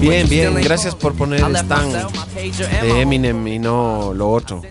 Bien, 0.00 0.28
bien, 0.28 0.54
gracias 0.62 0.94
por 0.94 1.14
poner 1.14 1.40
Stan 1.56 1.92
de 1.92 3.00
Eminem 3.00 3.46
y 3.46 3.58
no 3.58 4.12
lo 4.14 4.30
otro. 4.30 4.62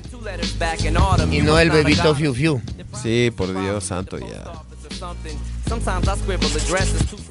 Y 1.31 1.41
no 1.41 1.59
el 1.59 1.71
bebito. 1.71 2.15
Fiu 2.15 2.33
Fiu. 2.33 2.61
Sí, 3.01 3.31
por 3.35 3.59
Dios 3.59 3.83
santo 3.83 4.17
ya. 4.17 4.43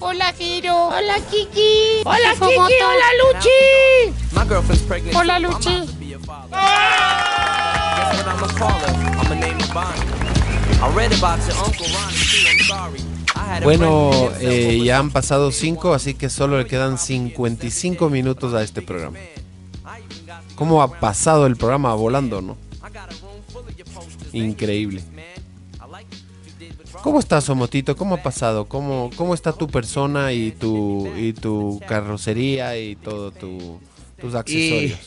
Hola 0.00 0.32
Giro. 0.36 0.88
Hola 0.88 1.14
Kiki. 1.30 2.02
Hola 2.04 2.32
Kiki, 2.32 2.74
Hola 2.82 3.08
Luchi. 3.22 4.12
My 4.32 4.44
girlfriend's 4.44 4.82
pregnant. 4.82 5.16
Hola, 5.16 5.38
Luchi. 5.38 6.04
Bueno, 13.62 14.30
eh, 14.40 14.80
ya 14.84 14.98
han 14.98 15.10
pasado 15.10 15.52
5, 15.52 15.94
así 15.94 16.14
que 16.14 16.28
solo 16.28 16.58
le 16.58 16.66
quedan 16.66 16.98
55 16.98 18.10
minutos 18.10 18.54
a 18.54 18.62
este 18.62 18.82
programa. 18.82 19.18
¿Cómo 20.54 20.82
ha 20.82 21.00
pasado 21.00 21.46
el 21.46 21.56
programa 21.56 21.94
volando, 21.94 22.40
no? 22.40 22.56
Increíble. 24.32 25.02
¿Cómo 27.02 27.20
estás, 27.20 27.48
Omotito? 27.50 27.96
¿Cómo 27.96 28.14
ha 28.14 28.22
pasado? 28.22 28.66
¿Cómo, 28.66 29.10
cómo 29.16 29.34
está 29.34 29.52
tu 29.52 29.68
persona 29.68 30.32
y 30.32 30.52
tu, 30.52 31.10
y 31.16 31.32
tu 31.32 31.80
carrocería 31.86 32.78
y 32.78 32.96
todo 32.96 33.30
tu, 33.30 33.78
tus 34.18 34.34
accesorios? 34.34 34.98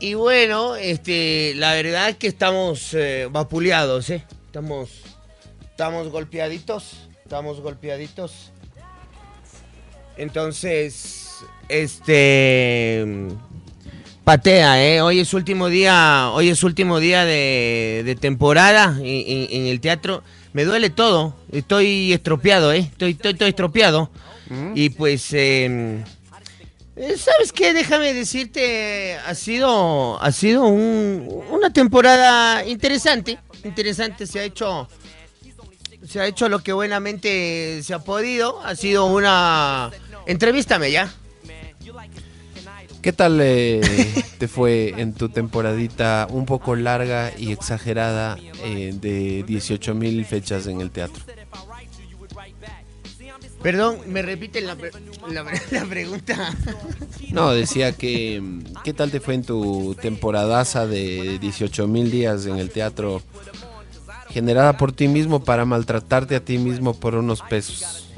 Y 0.00 0.14
bueno, 0.14 0.76
este, 0.76 1.54
la 1.56 1.74
verdad 1.74 2.10
es 2.10 2.16
que 2.16 2.28
estamos 2.28 2.94
eh, 2.94 3.28
vapuleados, 3.30 4.10
¿eh? 4.10 4.24
Estamos, 4.48 4.88
estamos 5.70 6.08
golpeaditos, 6.08 7.06
estamos 7.22 7.60
golpeaditos. 7.60 8.50
Entonces, 10.16 11.36
este, 11.68 13.06
patea, 14.24 14.82
¿eh? 14.82 15.00
Hoy 15.02 15.20
es 15.20 15.32
último 15.34 15.68
día, 15.68 16.30
hoy 16.32 16.48
es 16.48 16.62
último 16.64 16.98
día 16.98 17.24
de, 17.24 18.02
de 18.04 18.16
temporada 18.16 18.96
en, 18.98 19.04
en- 19.04 19.48
en 19.50 19.66
el 19.66 19.80
teatro. 19.80 20.22
Me 20.54 20.64
duele 20.64 20.90
todo, 20.90 21.34
estoy 21.52 22.12
estropeado, 22.14 22.72
¿eh? 22.72 22.78
Estoy, 22.90 23.10
estoy, 23.12 23.32
estoy 23.32 23.48
estropeado. 23.50 24.10
Y 24.74 24.88
pues, 24.88 25.30
eh, 25.34 26.02
eh, 26.96 27.16
¿Sabes 27.18 27.52
qué? 27.52 27.74
Déjame 27.74 28.14
decirte, 28.14 29.14
ha 29.26 29.34
sido, 29.34 30.20
ha 30.22 30.32
sido 30.32 30.64
un- 30.66 31.44
una 31.50 31.70
temporada 31.70 32.64
interesante, 32.64 33.38
interesante, 33.68 34.26
se 34.26 34.40
ha 34.40 34.44
hecho, 34.44 34.88
se 36.06 36.20
ha 36.20 36.26
hecho 36.26 36.48
lo 36.48 36.60
que 36.60 36.72
buenamente 36.72 37.82
se 37.82 37.94
ha 37.94 38.00
podido, 38.00 38.60
ha 38.64 38.74
sido 38.74 39.06
una, 39.06 39.90
entrevístame 40.26 40.90
ya. 40.90 41.12
¿Qué 43.00 43.12
tal 43.12 43.38
eh, 43.40 43.80
te 44.38 44.48
fue 44.48 44.94
en 44.96 45.14
tu 45.14 45.28
temporadita 45.28 46.26
un 46.30 46.46
poco 46.46 46.74
larga 46.74 47.32
y 47.38 47.52
exagerada 47.52 48.36
eh, 48.64 48.92
de 49.00 49.44
18 49.44 49.94
mil 49.94 50.24
fechas 50.24 50.66
en 50.66 50.80
el 50.80 50.90
teatro? 50.90 51.22
Perdón, 53.68 53.98
me 54.06 54.22
repiten 54.22 54.66
la, 54.66 54.76
pre- 54.76 54.92
la, 55.30 55.44
la 55.72 55.84
pregunta. 55.84 56.56
No, 57.32 57.50
decía 57.50 57.92
que 57.92 58.42
¿qué 58.82 58.94
tal 58.94 59.10
te 59.10 59.20
fue 59.20 59.34
en 59.34 59.44
tu 59.44 59.94
temporadaza 60.00 60.86
de 60.86 61.38
18 61.38 61.86
mil 61.86 62.10
días 62.10 62.46
en 62.46 62.56
el 62.56 62.70
teatro 62.70 63.20
generada 64.30 64.78
por 64.78 64.92
ti 64.92 65.06
mismo 65.06 65.44
para 65.44 65.66
maltratarte 65.66 66.34
a 66.36 66.40
ti 66.40 66.56
mismo 66.56 66.98
por 66.98 67.14
unos 67.14 67.42
pesos? 67.42 68.08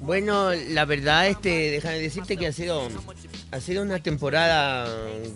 Bueno, 0.00 0.52
la 0.54 0.86
verdad, 0.86 1.28
este, 1.28 1.70
déjame 1.70 1.98
decirte 1.98 2.38
que 2.38 2.46
ha 2.46 2.52
sido, 2.52 2.88
ha 3.50 3.60
sido 3.60 3.82
una 3.82 3.98
temporada 3.98 4.88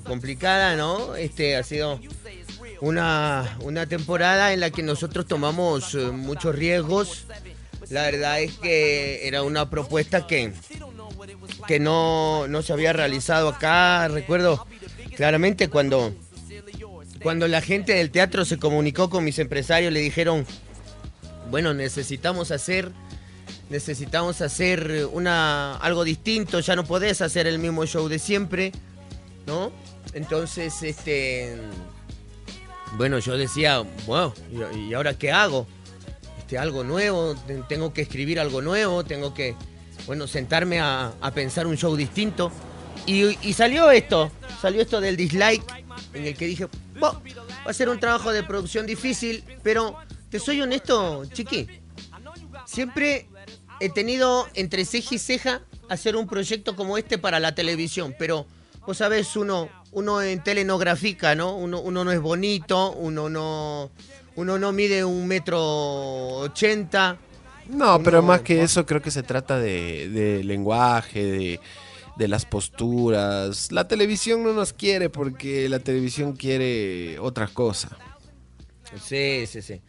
complicada, 0.05 0.75
¿no? 0.75 1.17
Este, 1.17 1.57
ha 1.57 1.63
sido 1.65 2.01
una, 2.81 3.59
una 3.61 3.85
temporada 3.85 4.55
en 4.55 4.61
la 4.61 4.71
que 4.71 4.83
nosotros 4.83 5.27
tomamos 5.27 5.95
eh, 5.97 5.99
muchos 6.13 6.55
riesgos. 6.55 7.27
La 7.93 8.05
verdad 8.05 8.41
es 8.41 8.57
que 8.57 9.29
era 9.29 9.43
una 9.43 9.69
propuesta 9.69 10.27
que, 10.27 10.51
que 11.67 11.79
no, 11.79 12.49
no 12.49 12.63
se 12.63 12.73
había 12.73 12.95
realizado 12.95 13.51
acá. 13.51 14.09
Recuerdo 14.09 14.67
claramente 15.15 15.69
cuando, 15.69 16.15
cuando 17.23 17.47
la 17.49 17.61
gente 17.61 17.93
del 17.93 18.11
teatro 18.11 18.47
se 18.47 18.59
comunicó 18.59 19.11
con 19.11 19.25
mis 19.25 19.39
empresarios, 19.39 19.93
le 19.93 20.01
dijeron, 20.01 20.47
bueno, 21.51 21.75
necesitamos 21.75 22.51
hacer 22.51 22.91
necesitamos 23.69 24.41
hacer 24.41 25.07
una 25.13 25.77
algo 25.77 26.05
distinto, 26.05 26.61
ya 26.61 26.75
no 26.77 26.85
podés 26.85 27.21
hacer 27.21 27.47
el 27.47 27.59
mismo 27.59 27.85
show 27.85 28.09
de 28.09 28.19
siempre, 28.19 28.73
¿no? 29.47 29.71
Entonces, 30.15 30.83
este 30.83 31.59
bueno, 32.97 33.19
yo 33.19 33.37
decía, 33.37 33.83
bueno, 34.07 34.33
¿y, 34.51 34.79
y 34.79 34.95
ahora 34.95 35.13
qué 35.13 35.31
hago? 35.31 35.67
Este 36.53 36.59
algo 36.59 36.85
nuevo, 36.85 37.35
te- 37.47 37.63
tengo 37.67 37.95
que 37.95 38.03
escribir 38.03 38.39
algo 38.39 38.61
nuevo, 38.61 39.05
tengo 39.05 39.33
que 39.33 39.55
bueno, 40.07 40.27
sentarme 40.27 40.81
a, 40.81 41.15
pensar 41.35 41.67
un 41.67 41.79
show 41.79 41.97
distinto. 41.97 42.53
Y, 43.07 43.55
salió 43.55 43.91
esto, 43.91 44.31
salió 44.61 44.83
esto 44.83 45.01
del 45.01 45.17
dislike, 45.17 45.65
en 46.13 46.27
el 46.27 46.37
que 46.37 46.45
dije, 46.45 46.67
"Bo, 47.01 47.23
va 47.67 47.71
a 47.71 47.73
ser 47.73 47.89
un 47.89 47.99
trabajo 47.99 48.35
de 48.35 48.43
producción 48.43 48.85
difícil, 48.85 49.43
pero 49.63 49.97
te 50.29 50.39
soy 50.39 50.61
honesto, 50.61 51.25
chiqui, 51.33 51.67
Siempre 52.67 53.29
he 53.81 53.89
tenido 53.89 54.47
entre 54.53 54.85
ceja 54.85 55.15
y 55.15 55.19
ceja 55.19 55.63
hacer 55.89 56.17
un 56.17 56.27
proyecto 56.27 56.77
como 56.77 56.99
este 56.99 57.17
para 57.17 57.41
la 57.41 57.55
televisión, 57.55 58.15
pero 58.19 58.47
vos 58.87 58.99
sabés, 58.99 59.37
uno, 59.37 59.71
uno 59.91 60.21
en 60.21 60.45
tele 60.45 60.65
no 60.65 60.77
grafica, 60.77 61.35
¿no? 61.35 61.57
Uno, 61.57 61.81
uno 61.81 62.05
no 62.05 62.13
es 62.13 62.21
bonito, 62.21 62.93
uno 62.93 63.31
no, 63.31 63.91
uno 64.37 64.59
no 64.59 64.73
mide 64.73 65.05
un 65.05 65.27
metro 65.27 65.61
ochenta. 66.39 67.17
No, 67.69 68.03
pero 68.03 68.21
No, 68.21 68.29
más 68.29 68.41
que 68.43 68.57
no. 68.57 68.63
eso 68.63 68.85
creo 68.87 69.01
que 69.01 69.11
se 69.11 69.23
trata 69.23 69.59
de, 69.59 70.09
de 70.09 70.43
lenguaje, 70.45 71.25
de, 71.25 71.61
de 72.17 72.29
las 72.29 72.45
posturas. 72.45 73.71
La 73.73 73.87
televisión 73.87 74.43
no 74.43 74.53
nos 74.53 74.73
quiere 74.73 75.09
porque 75.11 75.69
la 75.69 75.79
televisión 75.79 76.33
quiere 76.35 77.19
otra 77.19 77.47
cosa. 77.49 77.97
Sí, 79.03 79.47
sí, 79.47 79.63
sí. 79.63 79.81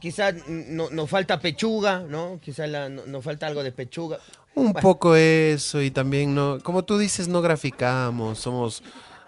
Quizás 0.00 0.34
no- 0.48 0.90
nos 0.90 1.10
falta 1.10 1.38
pechuga, 1.40 2.00
¿no? 2.08 2.38
Quizás 2.42 2.68
la- 2.68 2.88
no- 2.88 3.06
nos 3.06 3.24
falta 3.24 3.46
algo 3.46 3.62
de 3.62 3.72
pechuga. 3.72 4.18
Un 4.54 4.72
Bueno. 4.72 4.80
poco 4.80 5.16
eso 5.16 5.82
y 5.82 5.90
también 5.90 6.34
no, 6.34 6.58
como 6.62 6.84
tú 6.84 6.96
dices, 6.96 7.26
no 7.28 7.42
graficamos, 7.42 8.38
somos 8.38 8.82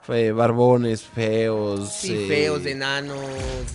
Fe- 0.06 0.30
barbones, 0.30 1.02
feos. 1.02 1.90
Sí, 1.92 2.14
eh, 2.14 2.26
feos, 2.28 2.64
enanos. 2.64 3.18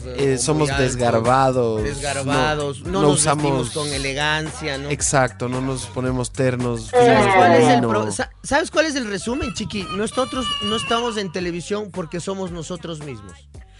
eh, 0.05 0.35
o 0.39 0.41
somos 0.41 0.69
altos, 0.69 0.85
desgarbados. 0.85 1.83
Desgarbados. 1.83 2.81
No, 2.83 2.91
no 2.91 3.01
nos 3.09 3.19
usamos- 3.19 3.71
con 3.71 3.87
elegancia, 3.89 4.77
¿no? 4.77 4.89
Exacto, 4.89 5.49
no 5.49 5.59
nos 5.59 5.87
ponemos 5.87 6.31
ternos. 6.31 6.85
¿Sabes 6.87 7.27
cuál, 7.35 7.51
es 7.53 7.67
el 7.67 7.75
lino. 7.75 7.89
pro- 7.89 8.11
sa- 8.13 8.29
¿Sabes 8.43 8.71
cuál 8.71 8.85
es 8.85 8.95
el 8.95 9.07
resumen, 9.09 9.53
Chiqui? 9.53 9.83
Nosotros 9.97 10.45
no 10.63 10.77
estamos 10.77 11.17
en 11.17 11.31
televisión 11.33 11.91
porque 11.91 12.21
somos 12.21 12.49
nosotros 12.51 12.99
mismos. 13.03 13.33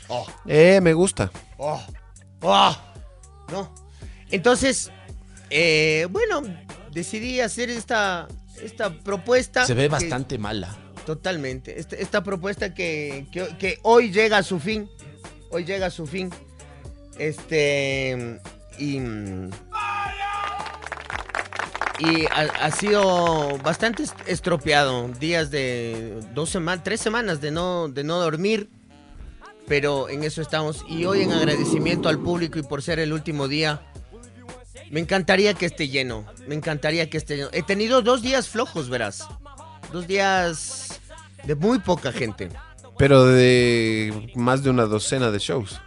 Oh, 0.09 0.25
Eh, 0.45 0.81
me 0.81 0.93
gusta. 0.93 1.31
oh, 1.57 1.81
oh. 2.41 2.75
¿No? 3.49 3.73
Entonces, 4.29 4.91
eh, 5.49 6.05
bueno, 6.09 6.41
decidí 6.91 7.39
hacer 7.39 7.69
esta, 7.69 8.27
esta 8.61 8.89
propuesta. 8.89 9.65
Se 9.65 9.73
ve 9.73 9.83
que- 9.83 9.89
bastante 9.89 10.37
mala. 10.37 10.75
Totalmente. 11.05 11.79
Esta, 11.79 11.95
esta 11.95 12.23
propuesta 12.23 12.73
que, 12.73 13.25
que- 13.31 13.79
hoy 13.83 14.11
llega 14.11 14.37
a 14.37 14.43
su 14.43 14.59
fin. 14.59 14.89
Hoy 15.49 15.65
llega 15.65 15.87
a 15.87 15.89
su 15.89 16.05
fin. 16.07 16.29
Este. 17.17 18.39
Y. 18.77 18.99
Y 21.99 22.25
ha, 22.31 22.41
ha 22.65 22.71
sido 22.71 23.57
bastante 23.59 24.03
est- 24.03 24.15
estropeado. 24.27 25.07
Días 25.19 25.51
de 25.51 26.19
dos 26.33 26.49
semanas, 26.49 26.83
tres 26.83 26.99
semanas 27.01 27.41
de 27.41 27.51
no, 27.51 27.89
de 27.89 28.03
no 28.03 28.19
dormir. 28.19 28.69
Pero 29.67 30.09
en 30.09 30.23
eso 30.23 30.41
estamos. 30.41 30.83
Y 30.89 31.05
hoy 31.05 31.21
en 31.21 31.31
agradecimiento 31.31 32.09
al 32.09 32.19
público 32.19 32.57
y 32.59 32.63
por 32.63 32.81
ser 32.81 32.99
el 32.99 33.13
último 33.13 33.47
día. 33.47 33.81
Me 34.89 34.99
encantaría 34.99 35.53
que 35.53 35.65
esté 35.67 35.87
lleno. 35.87 36.25
Me 36.47 36.55
encantaría 36.55 37.09
que 37.09 37.17
esté 37.17 37.37
lleno. 37.37 37.49
He 37.53 37.63
tenido 37.63 38.01
dos 38.01 38.21
días 38.21 38.49
flojos, 38.49 38.89
verás. 38.89 39.25
Dos 39.91 40.07
días 40.07 40.99
de 41.43 41.55
muy 41.55 41.79
poca 41.79 42.11
gente. 42.11 42.49
Pero 42.97 43.25
de 43.25 44.31
más 44.35 44.63
de 44.63 44.69
una 44.69 44.83
docena 44.85 45.31
de 45.31 45.39
shows. 45.39 45.79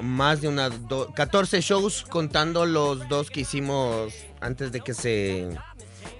Más 0.00 0.40
de 0.40 0.48
una... 0.48 0.70
do- 0.70 1.12
14 1.14 1.60
shows 1.60 2.02
contando 2.08 2.64
los 2.66 3.08
dos 3.08 3.30
que 3.30 3.40
hicimos 3.40 4.14
antes 4.40 4.72
de 4.72 4.80
que 4.80 4.94
se 4.94 5.48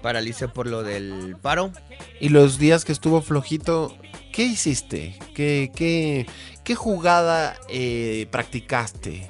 paralice 0.01 0.47
por 0.47 0.67
lo 0.67 0.83
del 0.83 1.35
paro. 1.41 1.71
Y 2.19 2.29
los 2.29 2.59
días 2.59 2.85
que 2.85 2.91
estuvo 2.91 3.21
flojito, 3.21 3.97
¿qué 4.31 4.43
hiciste? 4.43 5.17
¿Qué, 5.33 5.71
qué, 5.75 6.27
qué 6.63 6.75
jugada 6.75 7.57
eh, 7.69 8.27
practicaste? 8.29 9.27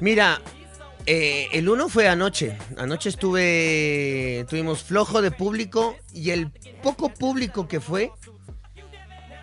Mira, 0.00 0.42
eh, 1.06 1.48
el 1.52 1.68
uno 1.68 1.88
fue 1.88 2.08
anoche. 2.08 2.56
Anoche 2.76 3.08
estuve... 3.08 4.44
Tuvimos 4.48 4.82
flojo 4.82 5.22
de 5.22 5.30
público 5.30 5.96
y 6.14 6.30
el 6.30 6.50
poco 6.82 7.08
público 7.08 7.66
que 7.68 7.80
fue... 7.80 8.10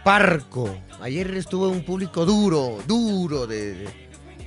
Parco. 0.04 0.76
Ayer 1.02 1.30
estuvo 1.36 1.70
un 1.70 1.84
público 1.84 2.26
duro, 2.26 2.80
duro 2.88 3.48
de, 3.48 3.88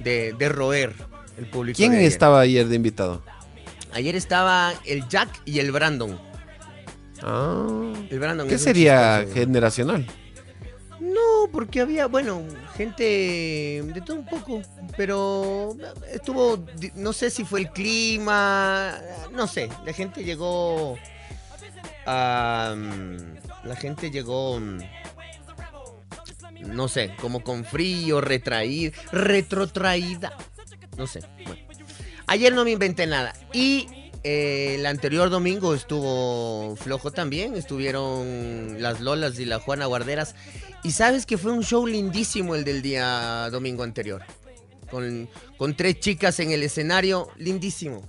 de, 0.02 0.32
de 0.32 0.48
roer. 0.48 0.94
El 1.38 1.46
público 1.46 1.76
¿Quién 1.76 1.92
ayer. 1.92 2.04
estaba 2.04 2.40
ayer 2.40 2.66
de 2.68 2.76
invitado? 2.76 3.22
Ayer 3.92 4.16
estaba 4.16 4.72
el 4.86 5.06
Jack 5.08 5.28
y 5.44 5.58
el 5.58 5.70
Brandon. 5.72 6.18
Ah, 7.22 7.92
El 8.10 8.18
Brandon 8.18 8.48
¿Qué 8.48 8.58
sería 8.58 9.18
chistoso. 9.20 9.34
generacional? 9.40 10.06
No, 11.42 11.48
porque 11.50 11.80
había, 11.80 12.06
bueno, 12.06 12.42
gente 12.76 13.02
de 13.84 14.02
todo 14.04 14.18
un 14.18 14.26
poco, 14.26 14.62
pero 14.96 15.76
estuvo, 16.12 16.64
no 16.94 17.12
sé 17.12 17.30
si 17.30 17.44
fue 17.44 17.60
el 17.60 17.70
clima, 17.70 18.96
no 19.32 19.46
sé, 19.48 19.68
la 19.84 19.92
gente 19.92 20.22
llegó, 20.22 20.96
la 22.06 22.76
gente 23.76 24.10
llegó, 24.10 24.60
mm, 24.60 24.78
no 26.66 26.86
sé, 26.86 27.12
como 27.20 27.42
con 27.42 27.64
frío, 27.64 28.20
retraída, 28.20 28.96
retrotraída, 29.10 30.36
no 30.96 31.06
sé. 31.08 31.20
Ayer 32.28 32.54
no 32.54 32.64
me 32.64 32.70
inventé 32.70 33.06
nada 33.06 33.32
y 33.52 33.88
eh, 34.22 34.76
el 34.78 34.86
anterior 34.86 35.28
domingo 35.28 35.74
estuvo 35.74 36.76
flojo 36.76 37.10
también, 37.10 37.56
estuvieron 37.56 38.80
las 38.80 39.00
Lolas 39.00 39.38
y 39.40 39.44
la 39.44 39.58
Juana 39.58 39.86
Guarderas. 39.86 40.36
Y 40.84 40.90
sabes 40.90 41.26
que 41.26 41.38
fue 41.38 41.52
un 41.52 41.62
show 41.62 41.86
lindísimo 41.86 42.54
el 42.54 42.64
del 42.64 42.82
día 42.82 43.48
domingo 43.50 43.84
anterior. 43.84 44.22
Con, 44.90 45.28
con 45.56 45.76
tres 45.76 46.00
chicas 46.00 46.40
en 46.40 46.50
el 46.50 46.62
escenario, 46.62 47.28
lindísimo. 47.36 48.06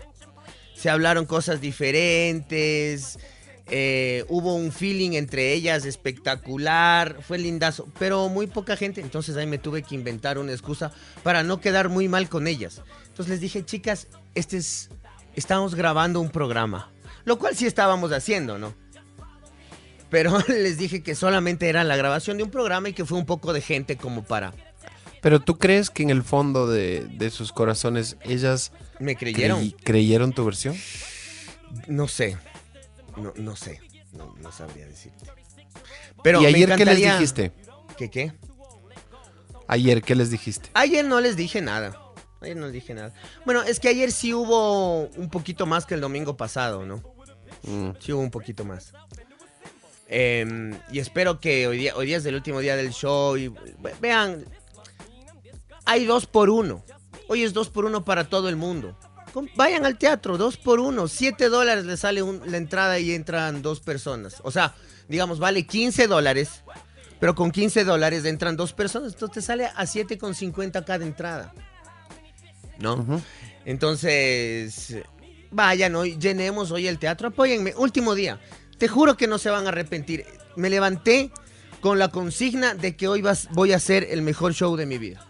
Se 0.75 0.89
hablaron 0.89 1.25
cosas 1.25 1.61
diferentes. 1.61 3.19
eh, 3.67 4.25
hubo 4.27 4.55
un 4.55 4.71
feeling 4.71 5.11
entre 5.11 5.53
ellas 5.53 5.85
espectacular. 5.85 7.21
Fue 7.21 7.37
lindazo. 7.37 7.87
Pero 7.99 8.27
muy 8.27 8.47
poca 8.47 8.75
gente. 8.75 9.01
Entonces 9.01 9.37
ahí 9.37 9.45
me 9.45 9.59
tuve 9.59 9.83
que 9.83 9.95
inventar 9.95 10.37
una 10.39 10.51
excusa 10.51 10.91
para 11.21 11.43
no 11.43 11.61
quedar 11.61 11.89
muy 11.89 12.07
mal 12.09 12.27
con 12.27 12.47
ellas. 12.47 12.81
Entonces 13.07 13.29
les 13.29 13.39
dije, 13.39 13.63
chicas, 13.63 14.07
este 14.35 14.57
es. 14.57 14.89
Estamos 15.35 15.75
grabando 15.75 16.19
un 16.19 16.29
programa. 16.29 16.91
Lo 17.23 17.39
cual 17.39 17.55
sí 17.55 17.65
estábamos 17.65 18.11
haciendo, 18.11 18.57
¿no? 18.57 18.73
Pero 20.13 20.37
les 20.47 20.77
dije 20.77 21.01
que 21.01 21.15
solamente 21.15 21.67
era 21.69 21.83
la 21.83 21.95
grabación 21.95 22.37
de 22.37 22.43
un 22.43 22.51
programa 22.51 22.87
y 22.89 22.93
que 22.93 23.03
fue 23.03 23.17
un 23.17 23.25
poco 23.25 23.51
de 23.51 23.61
gente 23.61 23.97
como 23.97 24.23
para... 24.23 24.53
Pero 25.21 25.39
tú 25.39 25.57
crees 25.57 25.89
que 25.89 26.03
en 26.03 26.11
el 26.11 26.21
fondo 26.21 26.67
de, 26.67 27.07
de 27.17 27.31
sus 27.31 27.51
corazones 27.51 28.17
ellas 28.21 28.71
¿Me 28.99 29.15
creyeron? 29.15 29.57
creí- 29.59 29.75
creyeron 29.83 30.31
tu 30.33 30.45
versión? 30.45 30.75
No 31.87 32.07
sé. 32.07 32.37
No, 33.17 33.33
no 33.37 33.55
sé. 33.55 33.81
No, 34.11 34.35
no 34.39 34.51
sabría 34.51 34.85
decirte. 34.85 35.25
Pero 36.23 36.39
¿Y 36.41 36.43
me 36.43 36.49
ayer 36.49 36.75
qué 36.75 36.85
les 36.85 36.97
dijiste? 36.99 37.51
¿Qué 37.97 38.11
qué? 38.11 38.33
Ayer, 39.67 40.03
¿qué 40.03 40.13
les 40.13 40.29
dijiste? 40.29 40.69
Ayer 40.75 41.03
no 41.05 41.19
les 41.21 41.35
dije 41.35 41.59
nada. 41.61 41.97
Ayer 42.41 42.55
no 42.55 42.65
les 42.65 42.73
dije 42.73 42.93
nada. 42.93 43.13
Bueno, 43.45 43.63
es 43.63 43.79
que 43.79 43.87
ayer 43.87 44.11
sí 44.11 44.31
hubo 44.33 45.07
un 45.07 45.29
poquito 45.31 45.65
más 45.65 45.87
que 45.87 45.95
el 45.95 46.01
domingo 46.01 46.37
pasado, 46.37 46.85
¿no? 46.85 46.97
Mm. 47.63 47.91
Sí 47.99 48.11
hubo 48.11 48.21
un 48.21 48.29
poquito 48.29 48.65
más. 48.65 48.91
Em, 50.07 50.77
y 50.91 50.99
espero 50.99 51.39
que 51.39 51.67
hoy 51.67 51.77
día, 51.77 51.95
hoy 51.95 52.05
día 52.07 52.17
es 52.17 52.25
el 52.25 52.35
último 52.35 52.59
día 52.59 52.75
del 52.75 52.91
show. 52.91 53.35
Y 53.37 53.47
ve- 53.47 53.95
vean, 54.01 54.45
hay 55.85 56.05
dos 56.05 56.25
por 56.25 56.49
uno. 56.49 56.83
Hoy 57.27 57.43
es 57.43 57.53
dos 57.53 57.69
por 57.69 57.85
uno 57.85 58.03
para 58.05 58.25
todo 58.29 58.49
el 58.49 58.55
mundo. 58.55 58.97
Vayan 59.55 59.85
al 59.85 59.97
teatro, 59.97 60.37
dos 60.37 60.57
por 60.57 60.79
uno. 60.79 61.07
Siete 61.07 61.49
dólares 61.49 61.85
le 61.85 61.97
sale 61.97 62.21
un- 62.21 62.41
la 62.51 62.57
entrada 62.57 62.99
y 62.99 63.13
entran 63.13 63.61
dos 63.63 63.79
personas. 63.79 64.35
O 64.43 64.51
sea, 64.51 64.75
digamos, 65.07 65.39
vale 65.39 65.65
15 65.65 66.07
dólares. 66.07 66.63
Pero 67.19 67.33
con 67.35 67.51
15 67.51 67.83
dólares 67.85 68.25
entran 68.25 68.57
dos 68.57 68.73
personas. 68.73 69.13
Entonces 69.13 69.33
te 69.35 69.41
sale 69.41 69.65
a 69.67 69.85
7,50 69.85 70.83
cada 70.85 71.05
entrada. 71.05 71.53
¿No? 72.79 73.21
Entonces, 73.65 74.97
vayan 75.51 75.95
hoy, 75.95 76.17
llenemos 76.19 76.71
hoy 76.71 76.87
el 76.87 76.99
teatro, 76.99 77.29
apóyenme. 77.29 77.73
Último 77.77 78.13
día. 78.13 78.39
Te 78.83 78.89
juro 78.89 79.15
que 79.15 79.27
no 79.27 79.37
se 79.37 79.49
van 79.49 79.65
a 79.65 79.69
arrepentir. 79.69 80.25
Me 80.57 80.69
levanté 80.69 81.31
con 81.79 81.99
la 81.99 82.09
consigna 82.09 82.73
de 82.73 82.97
que 82.97 83.07
hoy 83.07 83.21
vas- 83.21 83.47
voy 83.53 83.71
a 83.71 83.77
hacer 83.77 84.05
el 84.11 84.21
mejor 84.21 84.53
show 84.53 84.75
de 84.75 84.85
mi 84.85 84.97
vida. 84.97 85.25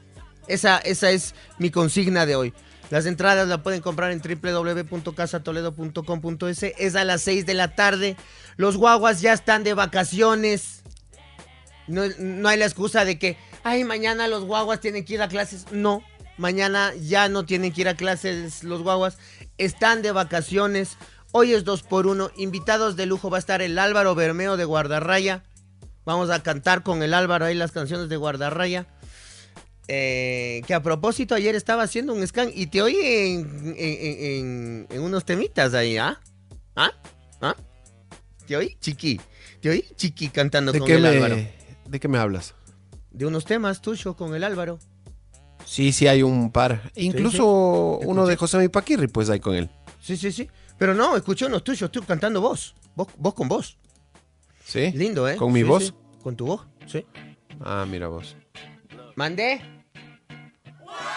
Esa, 0.48 0.80
esa 0.80 1.12
es 1.12 1.36
mi 1.60 1.70
consigna 1.70 2.26
de 2.26 2.36
hoy. 2.36 2.52
Las 2.90 3.06
entradas 3.06 3.48
la 3.48 3.62
pueden 3.62 3.82
comprar 3.82 4.12
en 4.12 4.22
www.casatoledo.com.es. 4.24 6.64
Es 6.64 6.96
a 6.96 7.04
las 7.04 7.22
6 7.22 7.46
de 7.46 7.54
la 7.54 7.76
tarde. 7.76 8.18
Los 8.58 8.76
guaguas 8.78 9.22
ya 9.22 9.34
están 9.34 9.64
de 9.64 9.76
vacaciones. 9.76 10.82
No, 11.86 12.06
no 12.18 12.50
hay 12.50 12.58
la 12.58 12.66
excusa 12.66 13.06
de 13.06 13.20
que, 13.20 13.38
ay, 13.64 13.84
mañana 13.84 14.28
los 14.28 14.46
guaguas 14.46 14.80
tienen 14.80 15.06
que 15.06 15.14
ir 15.14 15.22
a 15.22 15.28
clases. 15.28 15.68
No, 15.72 16.02
mañana 16.40 16.92
ya 17.00 17.30
no 17.30 17.46
tienen 17.46 17.72
que 17.72 17.82
ir 17.82 17.88
a 17.88 17.96
clases 17.96 18.64
los 18.64 18.82
guaguas. 18.82 19.20
Están 19.60 20.02
de 20.02 20.12
vacaciones. 20.12 20.98
Hoy 21.36 21.54
es 21.54 21.64
2 21.64 21.82
por 21.84 22.06
1 22.08 22.30
Invitados 22.38 22.96
de 22.96 23.06
lujo 23.08 23.30
va 23.30 23.38
a 23.38 23.40
estar 23.40 23.62
el 23.62 23.78
Álvaro 23.80 24.14
Bermeo 24.16 24.56
de 24.56 24.66
Guardarraya. 24.66 25.44
Vamos 26.06 26.30
a 26.30 26.44
cantar 26.44 26.84
con 26.84 27.02
el 27.02 27.14
Álvaro 27.14 27.46
ahí 27.46 27.56
las 27.56 27.72
canciones 27.72 28.08
de 28.08 28.18
Guardarraya. 28.18 28.86
Eh, 29.88 30.62
que 30.68 30.74
a 30.74 30.82
propósito 30.84 31.36
ayer 31.36 31.56
estaba 31.56 31.84
haciendo 31.84 32.14
un 32.14 32.26
scan 32.26 32.50
y 32.54 32.68
te 32.68 32.82
oí 32.82 32.96
en, 33.02 33.74
en- 33.78 34.24
en- 34.24 34.88
en 34.90 35.02
unos 35.02 35.26
temitas 35.26 35.74
ahí, 35.74 35.98
¿ah? 35.98 36.22
¿Ah? 36.76 36.92
¿Ah? 37.42 37.56
¿Te 38.48 38.56
oí? 38.56 38.78
Chiqui. 38.80 39.20
¿Te 39.60 39.70
oí? 39.72 39.84
Chiqui 39.98 40.30
cantando 40.30 40.72
¿De 40.72 40.80
con 40.80 40.90
el 40.90 41.06
Álvaro. 41.06 41.36
¿De 41.88 42.00
qué 42.00 42.08
me 42.08 42.18
hablas? 42.18 42.54
De 43.12 43.26
unos 43.26 43.44
temas 43.46 43.82
tuyo 43.82 44.16
con 44.16 44.36
el 44.36 44.44
Álvaro. 44.44 44.80
Sí, 45.66 45.92
sí 45.92 46.08
hay 46.08 46.24
un 46.24 46.52
par. 46.52 46.92
Incluso 46.96 48.00
sí. 48.02 48.08
uno 48.08 48.26
de. 48.26 48.36
José 48.38 48.58
Mi 48.60 48.70
Paquirri, 48.70 49.08
pues 49.08 49.30
hay 49.30 49.40
con 49.40 49.56
él. 49.56 49.70
Sí, 50.02 50.16
sí, 50.18 50.32
sí. 50.32 50.50
Pero 50.78 50.94
no, 50.94 51.16
escuché 51.16 51.46
unos 51.46 51.64
tuyos, 51.64 51.92
tú 51.92 52.02
cantando 52.04 52.42
vos. 52.42 52.76
Vos, 52.96 53.08
vos 53.18 53.34
con 53.34 53.48
vos. 53.48 53.78
¿Sí? 54.66 54.92
Lindo, 54.94 55.28
¿eh? 55.28 55.36
¿Con 55.38 55.52
mi 55.52 55.60
Sí, 55.60 55.64
voz? 55.66 55.84
sí. 55.88 55.94
Con 56.22 56.36
tu 56.36 56.46
voz, 56.46 56.66
sí. 56.88 57.06
Ah, 57.60 57.86
mira 57.90 58.08
vos. 58.08 58.36
¿Mandé? 59.16 59.62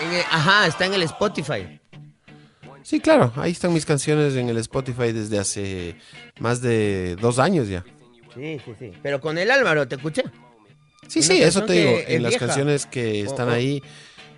En 0.01 0.13
el- 0.13 0.25
ajá, 0.31 0.67
está 0.67 0.87
en 0.87 0.95
el 0.95 1.03
Spotify. 1.03 1.81
Sí, 2.83 3.01
claro, 3.01 3.33
ahí 3.37 3.53
están 3.53 3.73
mis 3.73 3.85
canciones 3.87 4.35
en 4.37 4.49
el 4.49 4.59
Spotify 4.59 5.13
desde 5.13 5.39
hace 5.39 5.97
más 6.39 6.61
de 6.61 7.17
dos 7.21 7.39
años 7.39 7.69
ya. 7.69 7.85
Sí, 8.35 8.61
sí, 8.65 8.73
sí. 8.79 8.93
Pero 9.03 9.21
con 9.21 9.39
el 9.39 9.51
Álvaro, 9.51 9.89
¿te 9.89 9.97
escuché? 9.97 10.23
Sí, 11.09 11.21
Una 11.21 11.29
sí, 11.29 11.43
eso 11.43 11.65
te 11.65 11.73
digo. 11.73 11.91
es 11.99 12.09
En 12.11 12.23
las 12.23 12.31
vieja. 12.31 12.47
canciones 12.47 12.87
que 12.87 13.21
están 13.23 13.49
ahí, 13.49 13.83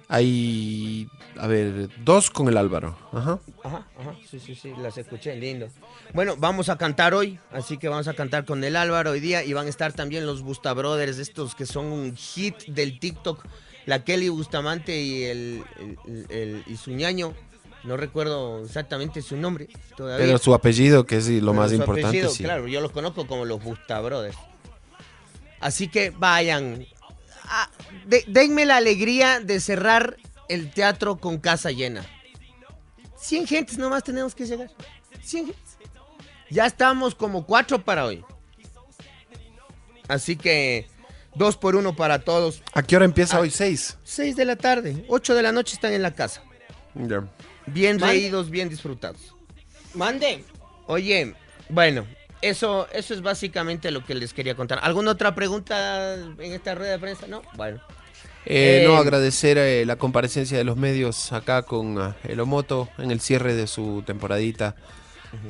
hay, 0.08 1.08
a 1.38 1.46
ver, 1.46 1.88
dos 2.04 2.30
con 2.30 2.48
el 2.48 2.56
Álvaro. 2.56 2.96
Ajá. 3.12 3.38
Ajá, 3.64 3.86
ajá, 3.98 4.14
sí, 4.30 4.40
sí, 4.40 4.54
sí, 4.54 4.72
las 4.80 4.96
escuché, 4.98 5.34
lindo. 5.36 5.68
Bueno, 6.14 6.34
vamos 6.36 6.68
a 6.68 6.76
cantar 6.76 7.14
hoy, 7.14 7.38
así 7.52 7.78
que 7.78 7.88
vamos 7.88 8.08
a 8.08 8.14
cantar 8.14 8.44
con 8.44 8.62
el 8.64 8.76
Álvaro 8.76 9.10
hoy 9.12 9.20
día 9.20 9.44
y 9.44 9.52
van 9.52 9.66
a 9.66 9.70
estar 9.70 9.92
también 9.92 10.26
los 10.26 10.42
Busta 10.42 10.72
Brothers, 10.74 11.18
estos 11.18 11.54
que 11.54 11.66
son 11.66 11.86
un 11.86 12.16
hit 12.16 12.56
del 12.66 12.98
TikTok, 12.98 13.44
la 13.86 14.04
Kelly 14.04 14.28
Bustamante 14.28 15.00
y 15.00 15.24
el, 15.24 15.64
el- 15.78 15.98
el- 16.06 16.26
el- 16.30 16.62
y 16.66 16.76
su 16.76 16.90
ñaño, 16.90 17.34
no 17.84 17.96
recuerdo 17.96 18.64
exactamente 18.64 19.22
su 19.22 19.36
nombre 19.36 19.68
todavía. 19.96 20.26
Pero 20.26 20.38
su 20.38 20.52
apellido, 20.52 21.06
que 21.06 21.16
es 21.16 21.28
lo 21.28 21.38
Pero 21.40 21.52
más 21.54 21.70
su 21.70 21.76
importante, 21.76 22.08
apellido, 22.08 22.30
sí. 22.30 22.42
Claro, 22.44 22.66
yo 22.68 22.80
los 22.80 22.92
conozco 22.92 23.26
como 23.26 23.44
los 23.44 23.62
Busta 23.62 24.00
Brothers. 24.00 24.36
Así 25.60 25.88
que 25.88 26.10
vayan. 26.10 26.86
Ah, 27.44 27.70
de- 28.06 28.24
denme 28.28 28.66
la 28.66 28.76
alegría 28.76 29.40
de 29.40 29.58
cerrar 29.60 30.16
el 30.48 30.70
teatro 30.70 31.16
con 31.18 31.38
casa 31.38 31.70
llena. 31.70 32.04
100 33.16 33.46
gentes 33.46 33.78
nomás 33.78 34.04
tenemos 34.04 34.34
que 34.34 34.46
llegar. 34.46 34.70
100 35.22 35.46
gentes. 35.46 35.78
Ya 36.50 36.66
estamos 36.66 37.14
como 37.14 37.44
cuatro 37.44 37.84
para 37.84 38.04
hoy. 38.06 38.24
Así 40.08 40.36
que 40.36 40.86
dos 41.34 41.56
por 41.56 41.76
uno 41.76 41.94
para 41.94 42.20
todos. 42.20 42.62
¿A 42.74 42.82
qué 42.82 42.96
hora 42.96 43.04
Ah. 43.04 43.06
empieza 43.06 43.38
hoy? 43.40 43.50
Seis. 43.50 43.98
6 44.04 44.36
de 44.36 44.44
la 44.44 44.56
tarde, 44.56 45.04
8 45.08 45.34
de 45.34 45.42
la 45.42 45.52
noche 45.52 45.74
están 45.74 45.92
en 45.92 46.02
la 46.02 46.14
casa. 46.14 46.42
Ya. 46.94 47.24
Bien 47.66 47.96
Mande. 47.98 48.06
reídos, 48.14 48.48
bien 48.50 48.68
disfrutados. 48.70 49.34
Mande. 49.94 50.44
Oye, 50.86 51.34
bueno, 51.68 52.06
eso, 52.40 52.88
eso 52.92 53.12
es 53.12 53.20
básicamente 53.20 53.90
lo 53.90 54.04
que 54.06 54.14
les 54.14 54.32
quería 54.32 54.54
contar. 54.54 54.78
¿Alguna 54.82 55.10
otra 55.10 55.34
pregunta 55.34 56.14
en 56.14 56.52
esta 56.52 56.74
rueda 56.74 56.92
de 56.92 56.98
prensa? 56.98 57.26
No, 57.26 57.42
bueno. 57.56 57.80
Eh, 58.50 58.80
Eh, 58.82 58.84
no, 58.86 58.96
agradecer 58.96 59.58
eh, 59.58 59.84
la 59.84 59.96
comparecencia 59.96 60.56
de 60.56 60.64
los 60.64 60.78
medios 60.78 61.32
acá 61.32 61.62
con 61.62 61.98
ah, 61.98 62.16
el 62.24 62.40
Omoto 62.40 62.88
en 62.96 63.10
el 63.10 63.20
cierre 63.20 63.54
de 63.54 63.66
su 63.66 64.02
temporadita 64.06 64.74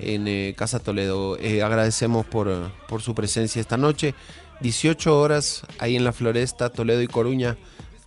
en 0.00 0.26
eh, 0.26 0.54
Casa 0.56 0.80
Toledo. 0.80 1.38
Eh, 1.38 1.62
agradecemos 1.62 2.26
por, 2.26 2.48
eh, 2.48 2.56
por 2.88 3.02
su 3.02 3.14
presencia 3.14 3.60
esta 3.60 3.76
noche. 3.76 4.14
18 4.60 5.18
horas 5.18 5.62
ahí 5.78 5.96
en 5.96 6.04
la 6.04 6.12
Floresta, 6.12 6.70
Toledo 6.70 7.00
y 7.02 7.06
Coruña. 7.06 7.56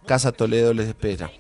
Casa 0.06 0.32
Toledo 0.32 0.74
les 0.74 0.88
espera. 0.88 1.32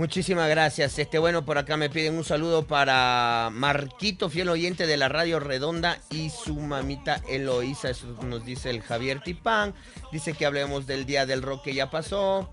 Muchísimas 0.00 0.48
gracias. 0.48 0.98
Este, 0.98 1.18
bueno, 1.18 1.44
por 1.44 1.58
acá 1.58 1.76
me 1.76 1.90
piden 1.90 2.14
un 2.14 2.24
saludo 2.24 2.66
para 2.66 3.50
Marquito, 3.52 4.30
fiel 4.30 4.48
oyente 4.48 4.86
de 4.86 4.96
la 4.96 5.10
Radio 5.10 5.40
Redonda, 5.40 5.98
y 6.08 6.30
su 6.30 6.54
mamita 6.54 7.20
Eloísa. 7.28 7.90
Eso 7.90 8.06
nos 8.22 8.46
dice 8.46 8.70
el 8.70 8.80
Javier 8.80 9.20
Tipán. 9.20 9.74
Dice 10.10 10.32
que 10.32 10.46
hablemos 10.46 10.86
del 10.86 11.04
Día 11.04 11.26
del 11.26 11.42
Rock 11.42 11.64
que 11.64 11.74
ya 11.74 11.90
pasó. 11.90 12.50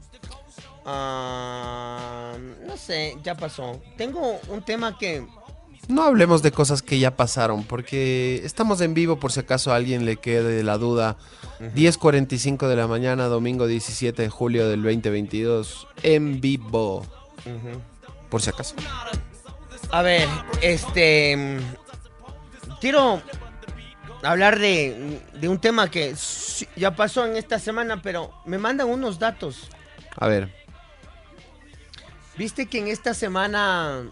Ah, 0.85 2.35
no 2.67 2.75
sé, 2.75 3.15
ya 3.23 3.35
pasó. 3.35 3.81
Tengo 3.95 4.41
un 4.49 4.61
tema 4.61 4.97
que 4.97 5.25
No 5.87 6.03
hablemos 6.03 6.41
de 6.41 6.51
cosas 6.51 6.81
que 6.81 6.99
ya 6.99 7.15
pasaron, 7.15 7.63
porque 7.63 8.41
estamos 8.43 8.81
en 8.81 8.93
vivo 8.93 9.21
por 9.21 9.31
si 9.31 9.39
acaso 9.39 9.71
a 9.71 9.77
alguien 9.77 10.05
le 10.05 10.17
quede 10.17 10.63
la 10.63 10.77
duda. 10.77 11.15
10.45 11.61 12.67
de 12.67 12.75
la 12.75 12.87
mañana, 12.87 13.27
domingo 13.27 13.67
17 13.67 14.21
de 14.21 14.29
julio 14.29 14.67
del 14.67 14.83
2022, 14.83 15.87
en 16.03 16.41
vivo. 16.41 17.05
Por 18.29 18.41
si 18.41 18.49
acaso. 18.49 18.75
A 19.91 20.01
ver, 20.01 20.27
este. 20.61 21.59
Quiero 22.81 23.21
hablar 24.23 24.59
de, 24.59 25.21
de 25.33 25.47
un 25.47 25.59
tema 25.59 25.89
que 25.89 26.13
ya 26.75 26.95
pasó 26.95 27.25
en 27.25 27.35
esta 27.37 27.59
semana, 27.59 28.01
pero 28.01 28.33
me 28.45 28.57
mandan 28.57 28.89
unos 28.89 29.17
datos. 29.19 29.69
A 30.17 30.27
ver. 30.27 30.53
Viste 32.37 32.67
que 32.67 32.79
en 32.79 32.87
esta 32.87 33.13
semana. 33.13 34.09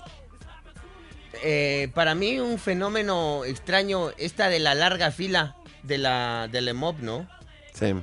eh, 1.44 1.92
para 1.94 2.16
mí, 2.16 2.40
un 2.40 2.58
fenómeno 2.58 3.44
extraño, 3.46 4.12
esta 4.18 4.50
de 4.50 4.60
la 4.60 4.74
larga 4.74 5.12
fila 5.12 5.56
de 5.84 5.98
la 6.00 6.48
del 6.52 6.68
EMOB, 6.70 7.00
¿no? 7.02 7.30
Sí. 7.74 7.94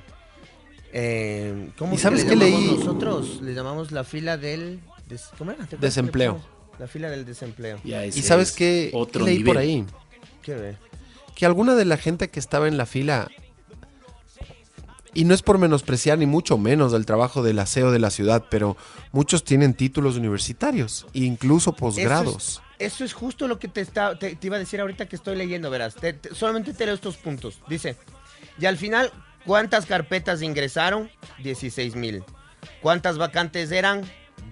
Eh, 0.92 1.70
¿Cómo 1.78 1.94
¿Y 1.94 1.98
sabes 1.98 2.24
le 2.24 2.28
qué 2.30 2.36
llamamos 2.36 2.60
leí? 2.60 2.76
nosotros? 2.78 3.40
Le 3.40 3.54
llamamos 3.54 3.90
la 3.92 4.04
fila 4.04 4.36
del. 4.36 4.80
Des- 5.12 5.30
¿Cómo 5.38 5.50
era? 5.52 5.58
¿Te 5.66 5.76
acuerdas 5.76 5.78
que 5.78 5.78
le 5.78 5.86
Desempleo. 5.88 6.40
La 6.78 6.86
fila 6.88 7.10
del 7.10 7.24
desempleo. 7.24 7.78
¿Y 7.84 8.22
sabes 8.22 8.50
es 8.50 8.56
qué, 8.56 8.88
qué 8.90 8.96
Otro 8.96 9.24
leí 9.24 9.44
por 9.44 9.58
ahí? 9.58 9.84
¿Qué 10.42 10.54
ve? 10.54 10.76
Que 11.34 11.46
alguna 11.46 11.74
de 11.74 11.84
la 11.84 11.96
gente 11.96 12.28
que 12.28 12.40
estaba 12.40 12.66
en 12.68 12.76
la 12.76 12.86
fila, 12.86 13.28
y 15.14 15.24
no 15.24 15.34
es 15.34 15.42
por 15.42 15.58
menospreciar 15.58 16.18
ni 16.18 16.26
mucho 16.26 16.56
menos 16.56 16.92
el 16.94 17.04
trabajo 17.06 17.42
del 17.42 17.58
aseo 17.58 17.90
de 17.92 17.98
la 17.98 18.10
ciudad, 18.10 18.44
pero 18.50 18.76
muchos 19.12 19.44
tienen 19.44 19.74
títulos 19.74 20.16
universitarios, 20.16 21.06
incluso 21.12 21.72
posgrados. 21.74 22.62
Eso 22.78 23.04
es 23.04 23.12
justo 23.12 23.46
lo 23.46 23.58
que 23.58 23.68
te, 23.68 23.80
está- 23.82 24.18
te, 24.18 24.34
te 24.34 24.46
iba 24.46 24.56
a 24.56 24.58
decir 24.58 24.80
ahorita 24.80 25.06
que 25.06 25.16
estoy 25.16 25.36
leyendo, 25.36 25.70
verás. 25.70 25.94
Te- 25.94 26.14
te- 26.14 26.34
solamente 26.34 26.72
te 26.72 26.86
leo 26.86 26.94
estos 26.94 27.16
puntos. 27.16 27.60
Dice, 27.68 27.96
y 28.58 28.66
al 28.66 28.76
final, 28.78 29.12
¿cuántas 29.44 29.86
carpetas 29.86 30.42
ingresaron? 30.42 31.10
16 31.42 31.94
mil. 31.94 32.24
¿Cuántas 32.80 33.18
vacantes 33.18 33.70
eran? 33.70 34.02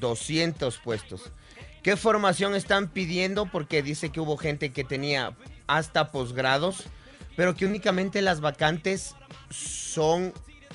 200 0.01 0.79
puestos. 0.79 1.33
¿Qué 1.83 1.97
formación 1.97 2.55
están 2.55 2.89
pidiendo? 2.89 3.47
Porque 3.47 3.83
dice 3.83 4.11
que 4.11 4.21
hubo 4.21 4.37
gente 4.37 4.73
que 4.73 4.85
tenía 4.85 5.37
hasta 5.67 6.11
posgrados, 6.11 6.85
pero 7.37 7.55
que 7.55 7.65
únicamente 7.65 8.21
las 8.23 8.41
vacantes 8.41 9.15
son 9.51 10.33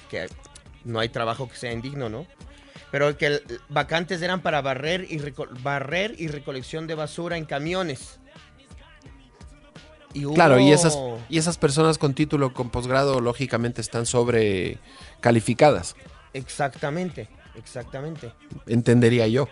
que 0.10 0.27
no 0.84 1.00
hay 1.00 1.10
trabajo 1.10 1.50
que 1.50 1.58
sea 1.58 1.72
indigno, 1.72 2.10
¿no? 2.10 2.25
Pero 2.91 3.17
que 3.17 3.41
vacantes 3.70 4.22
eran 4.22 4.41
para 4.41 4.62
barrer 4.62 5.05
y, 5.10 5.20
barrer 5.62 6.15
y 6.17 6.27
recolección 6.27 6.88
de 6.88 6.96
basura 6.96 7.38
en 7.38 7.46
camiones. 7.46 8.20
Y 10.13 10.24
Claro, 10.34 10.60
y 10.60 10.72
esas, 10.72 10.98
y 11.27 11.38
esas 11.38 11.58
personas 11.58 11.98
con 11.98 12.13
título 12.13 12.53
con 12.53 12.70
posgrado 12.70 13.20
lógicamente 13.20 13.82
están 13.82 14.05
sobre 14.05 14.79
calificadas, 15.20 15.96
Exactamente, 16.36 17.29
exactamente, 17.57 18.33
entendería 18.67 19.27
yo. 19.27 19.47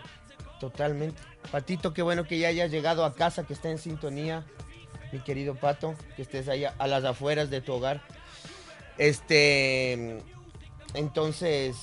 totalmente. 0.60 1.20
Patito, 1.50 1.92
qué 1.92 2.02
bueno 2.02 2.24
que 2.24 2.38
ya 2.38 2.48
hayas 2.48 2.70
llegado 2.70 3.04
a 3.04 3.14
casa, 3.14 3.44
que 3.44 3.52
esté 3.52 3.70
en 3.70 3.78
sintonía, 3.78 4.44
mi 5.12 5.20
querido 5.20 5.54
Pato, 5.54 5.94
que 6.16 6.22
estés 6.22 6.48
ahí 6.48 6.64
a, 6.64 6.74
a 6.78 6.86
las 6.86 7.04
afueras 7.04 7.50
de 7.50 7.60
tu 7.60 7.74
hogar. 7.74 8.02
Este, 8.96 10.22
entonces, 10.94 11.76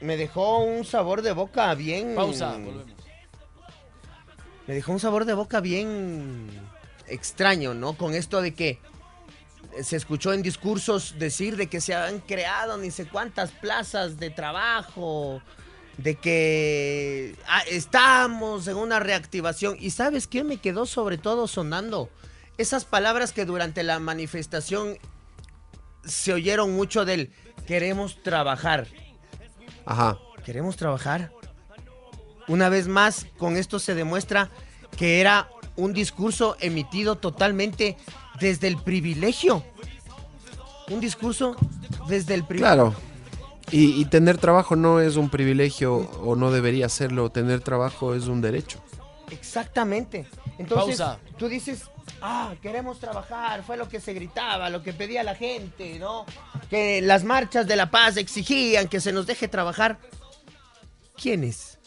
me 0.00 0.16
dejó 0.16 0.58
un 0.58 0.84
sabor 0.84 1.22
de 1.22 1.32
boca 1.32 1.74
bien... 1.74 2.14
Pausa, 2.14 2.52
volvemos. 2.52 2.84
me 4.66 4.74
dejó 4.74 4.92
un 4.92 5.00
sabor 5.00 5.24
de 5.24 5.34
boca 5.34 5.60
bien 5.60 6.48
extraño, 7.06 7.72
¿no? 7.74 7.94
Con 7.94 8.14
esto 8.14 8.42
de 8.42 8.52
que 8.54 8.78
se 9.82 9.96
escuchó 9.96 10.32
en 10.32 10.42
discursos 10.42 11.16
decir 11.18 11.56
de 11.56 11.68
que 11.68 11.80
se 11.80 11.94
han 11.94 12.20
creado 12.20 12.76
ni 12.78 12.90
sé 12.90 13.06
cuántas 13.06 13.50
plazas 13.50 14.18
de 14.18 14.30
trabajo, 14.30 15.42
de 15.96 16.14
que 16.14 17.36
ah, 17.48 17.62
estamos 17.68 18.68
en 18.68 18.76
una 18.76 19.00
reactivación. 19.00 19.76
¿Y 19.78 19.90
sabes 19.90 20.26
qué 20.26 20.44
me 20.44 20.58
quedó 20.58 20.86
sobre 20.86 21.18
todo 21.18 21.46
sonando? 21.46 22.10
Esas 22.56 22.84
palabras 22.84 23.32
que 23.32 23.44
durante 23.44 23.82
la 23.82 23.98
manifestación 23.98 24.98
se 26.04 26.32
oyeron 26.32 26.74
mucho 26.74 27.04
del 27.04 27.32
queremos 27.66 28.22
trabajar. 28.22 28.86
Ajá. 29.84 30.18
¿Queremos 30.44 30.76
trabajar? 30.76 31.30
Una 32.46 32.70
vez 32.70 32.88
más, 32.88 33.26
con 33.36 33.58
esto 33.58 33.78
se 33.78 33.94
demuestra 33.94 34.48
que 34.96 35.20
era 35.20 35.50
un 35.76 35.92
discurso 35.92 36.56
emitido 36.60 37.16
totalmente 37.16 37.98
desde 38.40 38.68
el 38.68 38.76
privilegio. 38.76 39.64
Un 40.90 41.00
discurso 41.00 41.56
desde 42.08 42.34
el 42.34 42.44
privilegio. 42.44 42.74
Claro. 42.74 42.94
Y, 43.70 44.00
y 44.00 44.04
tener 44.06 44.38
trabajo 44.38 44.76
no 44.76 45.00
es 45.00 45.16
un 45.16 45.28
privilegio 45.28 45.96
o 45.96 46.36
no 46.36 46.50
debería 46.50 46.88
serlo. 46.88 47.30
Tener 47.30 47.60
trabajo 47.60 48.14
es 48.14 48.26
un 48.26 48.40
derecho. 48.40 48.80
Exactamente. 49.30 50.26
Entonces, 50.58 50.98
Pausa. 50.98 51.18
tú 51.36 51.48
dices, 51.48 51.82
ah, 52.22 52.54
queremos 52.62 52.98
trabajar, 52.98 53.62
fue 53.62 53.76
lo 53.76 53.88
que 53.88 54.00
se 54.00 54.12
gritaba, 54.14 54.70
lo 54.70 54.82
que 54.82 54.92
pedía 54.92 55.22
la 55.22 55.34
gente, 55.34 55.98
¿no? 55.98 56.24
Que 56.70 57.00
las 57.02 57.24
marchas 57.24 57.66
de 57.66 57.76
la 57.76 57.90
paz 57.90 58.16
exigían 58.16 58.88
que 58.88 59.00
se 59.00 59.12
nos 59.12 59.26
deje 59.26 59.48
trabajar. 59.48 59.98
¿Quiénes? 61.20 61.78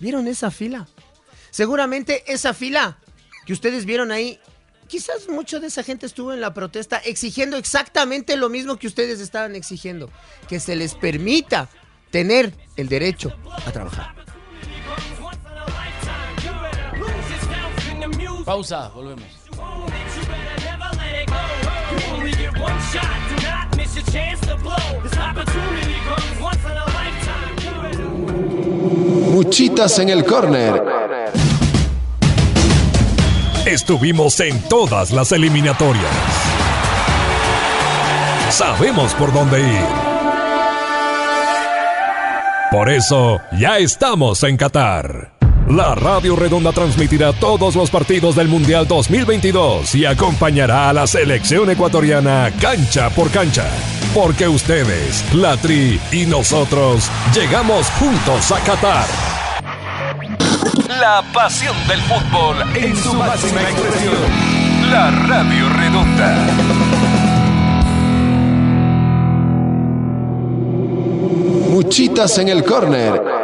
¿Vieron 0.00 0.26
esa 0.26 0.50
fila? 0.50 0.86
Seguramente 1.50 2.24
esa 2.32 2.54
fila 2.54 2.98
que 3.46 3.52
ustedes 3.52 3.84
vieron 3.84 4.12
ahí, 4.12 4.38
quizás 4.88 5.28
mucho 5.28 5.60
de 5.60 5.68
esa 5.68 5.82
gente 5.82 6.06
estuvo 6.06 6.32
en 6.32 6.40
la 6.40 6.52
protesta 6.52 6.96
exigiendo 6.98 7.56
exactamente 7.56 8.36
lo 8.36 8.48
mismo 8.48 8.76
que 8.76 8.86
ustedes 8.86 9.20
estaban 9.20 9.54
exigiendo, 9.54 10.10
que 10.48 10.58
se 10.58 10.74
les 10.74 10.94
permita 10.94 11.68
tener 12.10 12.52
el 12.76 12.88
derecho 12.88 13.32
a 13.66 13.70
trabajar. 13.70 14.14
Pausa, 18.44 18.88
volvemos. 18.88 19.26
Muchitas 29.30 29.98
en 29.98 30.08
el 30.08 30.24
corner. 30.24 31.57
Estuvimos 33.68 34.40
en 34.40 34.58
todas 34.62 35.10
las 35.10 35.30
eliminatorias. 35.30 36.10
Sabemos 38.48 39.12
por 39.12 39.30
dónde 39.30 39.60
ir. 39.60 39.86
Por 42.70 42.88
eso, 42.88 43.42
ya 43.58 43.76
estamos 43.76 44.42
en 44.44 44.56
Qatar. 44.56 45.32
La 45.68 45.94
Radio 45.94 46.34
Redonda 46.34 46.72
transmitirá 46.72 47.34
todos 47.34 47.76
los 47.76 47.90
partidos 47.90 48.36
del 48.36 48.48
Mundial 48.48 48.88
2022 48.88 49.94
y 49.96 50.06
acompañará 50.06 50.88
a 50.88 50.94
la 50.94 51.06
selección 51.06 51.68
ecuatoriana 51.68 52.50
cancha 52.62 53.10
por 53.10 53.30
cancha. 53.30 53.68
Porque 54.14 54.48
ustedes, 54.48 55.22
la 55.34 55.58
Tri 55.58 56.00
y 56.10 56.24
nosotros 56.24 57.10
llegamos 57.34 57.90
juntos 57.90 58.50
a 58.50 58.60
Qatar. 58.60 59.37
La 61.00 61.22
pasión 61.32 61.76
del 61.86 62.00
fútbol 62.00 62.56
en 62.74 62.96
su 62.96 63.14
máxima 63.14 63.62
expresión. 63.62 64.14
La 64.90 65.10
Radio 65.10 65.68
Redonda. 65.68 66.34
Muchitas 71.70 72.38
en 72.38 72.48
el 72.48 72.64
córner. 72.64 73.37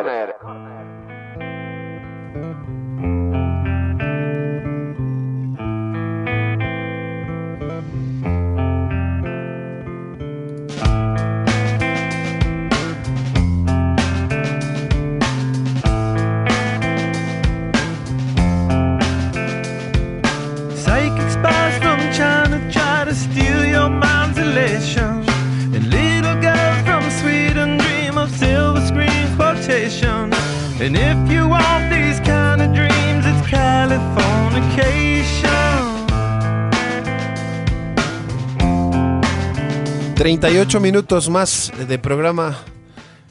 38 40.45 40.79
minutos 40.79 41.31
más 41.31 41.73
de 41.89 41.99
programa. 41.99 42.59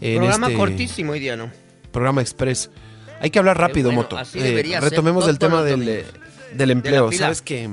En 0.01 0.17
Programa 0.17 0.47
este 0.47 0.57
cortísimo 0.57 1.11
hoy 1.11 1.19
día, 1.19 1.35
¿no? 1.35 1.51
Programa 1.91 2.21
Express. 2.21 2.71
Hay 3.21 3.29
que 3.29 3.37
hablar 3.37 3.55
rápido, 3.59 3.89
bueno, 3.89 4.01
Moto. 4.01 4.17
así 4.17 4.39
Eh, 4.39 4.79
retomemos 4.81 5.27
el 5.27 5.37
tema 5.37 5.61
del, 5.61 6.05
del 6.55 6.71
empleo. 6.71 7.11
¿Sabes 7.11 7.43
que 7.43 7.69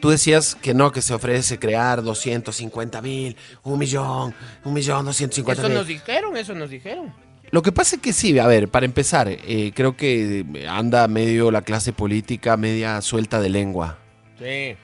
Tú 0.00 0.10
decías 0.10 0.54
que 0.54 0.74
no, 0.74 0.92
que 0.92 1.00
se 1.00 1.14
ofrece 1.14 1.58
crear 1.58 2.02
250 2.02 3.00
mil, 3.00 3.38
un 3.62 3.78
millón, 3.78 4.34
un 4.64 4.74
millón, 4.74 5.06
250 5.06 5.62
Eso 5.62 5.68
mil. 5.70 5.78
nos 5.78 5.86
dijeron, 5.86 6.36
eso 6.36 6.54
nos 6.54 6.68
dijeron. 6.68 7.10
Lo 7.52 7.62
que 7.62 7.72
pasa 7.72 7.96
es 7.96 8.02
que 8.02 8.12
sí, 8.12 8.38
a 8.38 8.46
ver, 8.46 8.68
para 8.68 8.84
empezar, 8.84 9.28
eh, 9.30 9.72
creo 9.74 9.96
que 9.96 10.44
anda 10.68 11.08
medio 11.08 11.50
la 11.50 11.62
clase 11.62 11.94
política, 11.94 12.58
media 12.58 13.00
suelta 13.00 13.40
de 13.40 13.48
lengua, 13.48 13.96
Sí. 14.38 14.76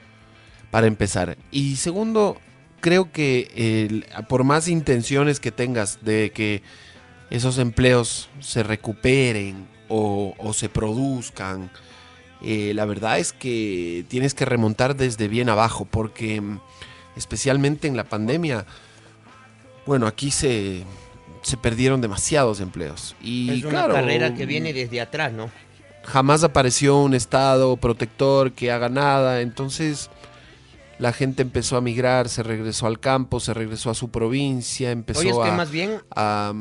para 0.71 0.87
empezar. 0.87 1.37
Y 1.51 1.75
segundo, 1.75 2.39
creo 2.81 3.11
que 3.11 4.03
por 4.27 4.43
más 4.43 4.67
intenciones 4.67 5.39
que 5.39 5.51
tengas 5.51 6.03
de 6.03 6.31
que 6.31 6.61
esos 7.29 7.57
empleos 7.57 8.29
se 8.39 8.63
recuperen 8.63 9.67
o, 9.87 10.35
o 10.37 10.53
se 10.53 10.67
produzcan, 10.67 11.71
eh, 12.41 12.73
la 12.75 12.85
verdad 12.85 13.19
es 13.19 13.33
que 13.33 14.05
tienes 14.09 14.33
que 14.33 14.45
remontar 14.45 14.95
desde 14.95 15.27
bien 15.27 15.47
abajo, 15.47 15.85
porque 15.89 16.41
mm, 16.41 16.59
especialmente 17.15 17.87
en 17.87 17.95
la 17.95 18.03
pandemia, 18.03 18.65
bueno, 19.85 20.07
aquí 20.07 20.31
se, 20.31 20.83
se 21.43 21.57
perdieron 21.57 22.01
demasiados 22.01 22.59
empleos. 22.59 23.15
Y 23.21 23.59
es 23.59 23.63
una 23.63 23.69
claro, 23.69 23.93
carrera 23.93 24.33
que 24.33 24.45
viene 24.45 24.73
desde 24.73 24.99
atrás, 24.99 25.31
¿no? 25.31 25.49
jamás 26.03 26.43
apareció 26.43 26.99
un 26.99 27.13
estado 27.13 27.77
protector 27.77 28.51
que 28.53 28.71
haga 28.71 28.89
nada, 28.89 29.41
entonces 29.41 30.09
la 31.01 31.13
gente 31.13 31.41
empezó 31.41 31.77
a 31.77 31.81
migrar, 31.81 32.29
se 32.29 32.43
regresó 32.43 32.85
al 32.85 32.99
campo, 32.99 33.39
se 33.39 33.55
regresó 33.55 33.89
a 33.89 33.95
su 33.95 34.11
provincia, 34.11 34.91
empezó 34.91 35.21
Oye, 35.21 35.31
es 35.31 35.37
que 35.37 35.49
a, 35.49 35.53
más 35.53 35.71
bien 35.71 35.99
a, 36.15 36.53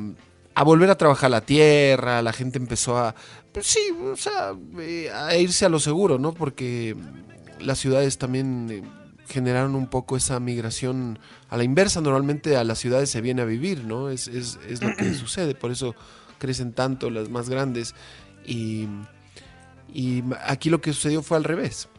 a 0.54 0.64
volver 0.64 0.88
a 0.88 0.96
trabajar 0.96 1.30
la 1.30 1.42
tierra, 1.42 2.22
la 2.22 2.32
gente 2.32 2.56
empezó 2.56 2.96
a, 2.96 3.14
pues 3.52 3.66
sí, 3.66 3.80
o 4.02 4.16
sea, 4.16 4.54
eh, 4.78 5.10
a 5.10 5.36
irse 5.36 5.66
a 5.66 5.68
lo 5.68 5.78
seguro, 5.78 6.18
¿no? 6.18 6.32
Porque 6.32 6.96
las 7.60 7.78
ciudades 7.80 8.16
también 8.16 8.68
eh, 8.70 8.82
generaron 9.28 9.74
un 9.74 9.88
poco 9.88 10.16
esa 10.16 10.40
migración 10.40 11.18
a 11.50 11.58
la 11.58 11.64
inversa, 11.64 12.00
normalmente 12.00 12.56
a 12.56 12.64
las 12.64 12.78
ciudades 12.78 13.10
se 13.10 13.20
viene 13.20 13.42
a 13.42 13.44
vivir, 13.44 13.84
¿no? 13.84 14.08
Es, 14.08 14.26
es, 14.26 14.58
es 14.66 14.82
lo 14.82 14.96
que 14.96 15.12
sucede, 15.16 15.54
por 15.54 15.70
eso 15.70 15.94
crecen 16.38 16.72
tanto 16.72 17.10
las 17.10 17.28
más 17.28 17.50
grandes 17.50 17.94
y, 18.46 18.88
y 19.92 20.24
aquí 20.46 20.70
lo 20.70 20.80
que 20.80 20.94
sucedió 20.94 21.20
fue 21.20 21.36
al 21.36 21.44
revés. 21.44 21.90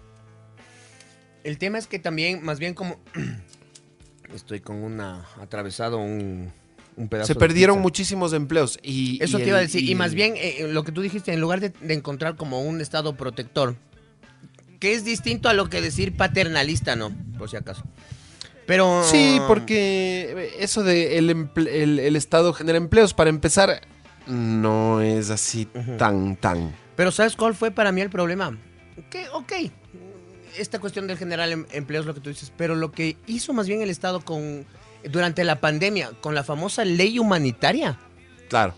El 1.43 1.57
tema 1.57 1.77
es 1.77 1.87
que 1.87 1.99
también, 1.99 2.43
más 2.43 2.59
bien 2.59 2.73
como 2.73 2.99
estoy 4.35 4.59
con 4.61 4.77
una 4.77 5.25
atravesado 5.41 5.97
un, 5.97 6.51
un 6.95 7.07
pedazo. 7.09 7.27
Se 7.27 7.35
perdieron 7.35 7.79
muchísimos 7.81 8.33
empleos 8.33 8.79
y 8.83 9.21
Eso 9.23 9.39
y 9.39 9.43
te 9.43 9.49
iba 9.49 9.57
a 9.57 9.61
decir. 9.61 9.87
Y, 9.89 9.95
más 9.95 10.13
bien, 10.13 10.33
eh, 10.37 10.67
lo 10.69 10.83
que 10.83 10.91
tú 10.91 11.01
dijiste, 11.01 11.33
en 11.33 11.41
lugar 11.41 11.59
de, 11.59 11.69
de 11.69 11.93
encontrar 11.93 12.35
como 12.35 12.61
un 12.61 12.79
estado 12.81 13.15
protector, 13.15 13.75
que 14.79 14.93
es 14.93 15.03
distinto 15.03 15.49
a 15.49 15.53
lo 15.53 15.69
que 15.69 15.81
decir 15.81 16.15
paternalista, 16.15 16.95
¿no? 16.95 17.11
Por 17.37 17.49
si 17.49 17.57
acaso. 17.57 17.83
Pero. 18.67 19.03
Sí, 19.03 19.39
porque 19.47 20.53
eso 20.59 20.83
de 20.83 21.17
el, 21.17 21.29
emple- 21.29 21.69
el- 21.69 21.99
el 21.99 22.15
Estado 22.15 22.53
genera 22.53 22.77
empleos, 22.77 23.13
para 23.13 23.29
empezar, 23.29 23.81
no 24.27 25.01
es 25.01 25.29
así 25.29 25.67
tan, 25.97 26.35
tan. 26.37 26.73
Pero 26.95 27.11
¿sabes 27.11 27.35
cuál 27.35 27.55
fue 27.55 27.71
para 27.71 27.91
mí 27.91 28.01
el 28.01 28.09
problema? 28.09 28.57
Que, 29.09 29.27
ok, 29.29 29.51
esta 30.57 30.79
cuestión 30.79 31.07
del 31.07 31.17
general 31.17 31.51
em- 31.51 31.65
empleo 31.71 32.01
es 32.01 32.05
lo 32.07 32.13
que 32.13 32.19
tú 32.21 32.29
dices, 32.29 32.51
pero 32.55 32.75
lo 32.75 32.91
que 32.91 33.17
hizo 33.27 33.53
más 33.53 33.67
bien 33.67 33.81
el 33.81 33.89
Estado 33.89 34.21
con 34.21 34.65
durante 35.03 35.43
la 35.43 35.59
pandemia, 35.59 36.11
con 36.21 36.35
la 36.35 36.43
famosa 36.43 36.85
ley 36.85 37.17
humanitaria, 37.19 37.97
Claro. 38.49 38.75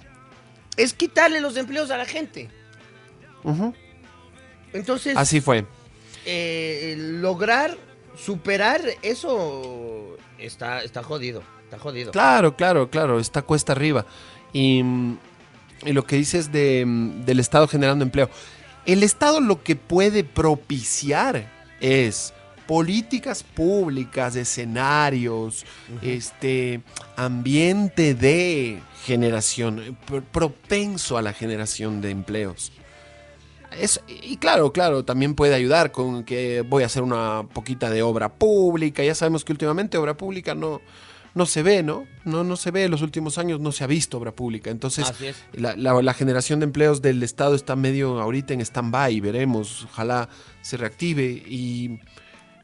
es 0.77 0.93
quitarle 0.93 1.41
los 1.41 1.57
empleos 1.57 1.91
a 1.91 1.97
la 1.97 2.05
gente. 2.05 2.49
Entonces, 4.73 5.15
Así 5.17 5.41
fue. 5.41 5.65
eh, 6.25 6.95
lograr 6.97 7.77
superar 8.17 8.81
eso 9.01 10.17
está, 10.37 10.81
está 10.83 11.03
jodido, 11.03 11.43
está 11.65 11.77
jodido. 11.79 12.11
Claro, 12.11 12.55
claro, 12.55 12.89
claro, 12.89 13.19
está 13.19 13.41
cuesta 13.41 13.73
arriba. 13.73 14.05
Y, 14.53 14.81
y 15.85 15.91
lo 15.93 16.05
que 16.05 16.15
dices 16.15 16.51
de, 16.51 16.85
del 17.25 17.39
Estado 17.39 17.67
generando 17.67 18.03
empleo. 18.05 18.29
El 18.85 19.03
Estado 19.03 19.39
lo 19.41 19.63
que 19.63 19.75
puede 19.75 20.23
propiciar 20.23 21.49
es 21.83 22.33
políticas 22.65 23.43
públicas, 23.43 24.35
escenarios, 24.37 25.65
este 26.01 26.81
ambiente 27.17 28.15
de 28.15 28.79
generación, 29.05 29.97
pro- 30.07 30.23
propenso 30.23 31.17
a 31.17 31.21
la 31.21 31.33
generación 31.33 31.99
de 32.01 32.09
empleos. 32.11 32.71
Es- 33.77 33.99
y 34.07 34.37
claro, 34.37 34.71
claro, 34.71 35.03
también 35.03 35.35
puede 35.35 35.55
ayudar 35.55 35.91
con 35.91 36.23
que 36.23 36.61
voy 36.61 36.83
a 36.83 36.85
hacer 36.85 37.03
una 37.03 37.43
poquita 37.53 37.89
de 37.89 38.01
obra 38.01 38.29
pública. 38.29 39.03
Ya 39.03 39.13
sabemos 39.15 39.43
que 39.43 39.51
últimamente 39.51 39.97
obra 39.97 40.15
pública 40.15 40.55
no, 40.55 40.79
no 41.35 41.45
se 41.45 41.63
ve, 41.63 41.81
¿no? 41.83 42.05
¿no? 42.25 42.43
No 42.43 42.55
se 42.55 42.71
ve, 42.71 42.83
en 42.85 42.91
los 42.91 43.01
últimos 43.01 43.37
años 43.37 43.59
no 43.59 43.71
se 43.71 43.83
ha 43.83 43.87
visto 43.87 44.17
obra 44.17 44.31
pública. 44.31 44.69
Entonces, 44.69 45.07
la- 45.75 46.01
la 46.01 46.13
generación 46.13 46.59
de 46.59 46.65
empleos 46.65 47.01
del 47.01 47.23
Estado 47.23 47.55
está 47.55 47.75
medio 47.75 48.21
ahorita 48.21 48.53
en 48.53 48.61
stand-by, 48.61 49.19
veremos, 49.19 49.85
ojalá 49.85 50.29
se 50.61 50.77
reactive. 50.77 51.23
Y, 51.47 51.99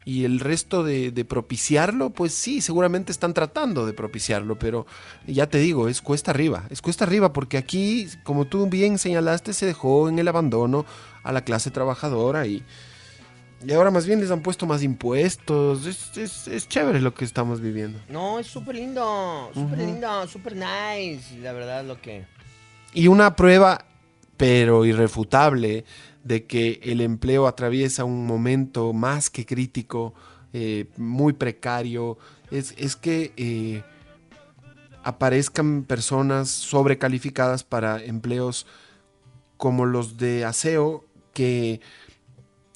y 0.06 0.24
el 0.24 0.40
resto 0.40 0.84
de, 0.84 1.12
de 1.12 1.26
propiciarlo, 1.26 2.10
pues 2.12 2.34
sí, 2.34 2.62
seguramente 2.62 3.12
están 3.12 3.34
tratando 3.34 3.86
de 3.86 3.94
propiciarlo, 3.94 4.58
pero 4.58 4.88
ya 5.28 5.48
te 5.48 5.58
digo, 5.60 5.88
es 5.88 6.02
cuesta 6.02 6.32
arriba, 6.32 6.64
es 6.70 6.82
cuesta 6.82 7.04
arriba 7.06 7.32
porque 7.34 7.58
aquí, 7.58 8.08
como 8.24 8.46
tú 8.46 8.68
bien 8.68 8.98
señalaste, 8.98 9.54
se 9.54 9.66
dejó 9.66 10.10
en 10.10 10.18
el 10.18 10.28
abandono 10.28 10.86
a 11.24 11.32
la 11.32 11.42
clase 11.44 11.70
trabajadora 11.70 12.48
y, 12.48 12.64
y 13.66 13.72
ahora 13.74 13.92
más 13.92 14.06
bien 14.06 14.20
les 14.22 14.32
han 14.32 14.42
puesto 14.42 14.66
más 14.66 14.84
impuestos, 14.84 15.86
es, 15.86 16.18
es- 16.18 16.48
es 16.48 16.68
chévere 16.68 17.02
lo 17.02 17.14
que 17.14 17.26
estamos 17.26 17.60
viviendo. 17.62 18.00
No, 18.10 18.40
es 18.40 18.48
súper 18.48 18.76
lindo, 18.76 19.52
súper 19.54 19.78
lindo, 19.80 20.28
súper 20.28 20.56
nice, 20.56 21.38
la 21.42 21.52
verdad 21.54 21.84
lo 21.84 22.02
que... 22.02 22.26
Y 22.94 23.08
una 23.08 23.36
prueba, 23.36 23.86
pero 24.38 24.86
irrefutable, 24.86 25.86
de 26.24 26.46
que 26.46 26.80
el 26.84 27.02
empleo 27.02 27.48
atraviesa 27.48 28.04
un 28.04 28.26
momento 28.26 28.94
más 28.94 29.30
que 29.30 29.46
crítico, 29.46 30.14
eh, 30.54 30.86
muy 30.98 31.34
precario, 31.34 32.18
es, 32.52 32.74
es 32.78 32.96
que 32.96 33.34
eh, 33.38 33.84
aparezcan 35.04 35.84
personas 35.84 36.50
sobrecalificadas 36.50 37.64
para 37.64 38.04
empleos 38.04 38.66
como 39.58 39.86
los 39.86 40.18
de 40.18 40.46
aseo, 40.46 41.06
que 41.34 41.80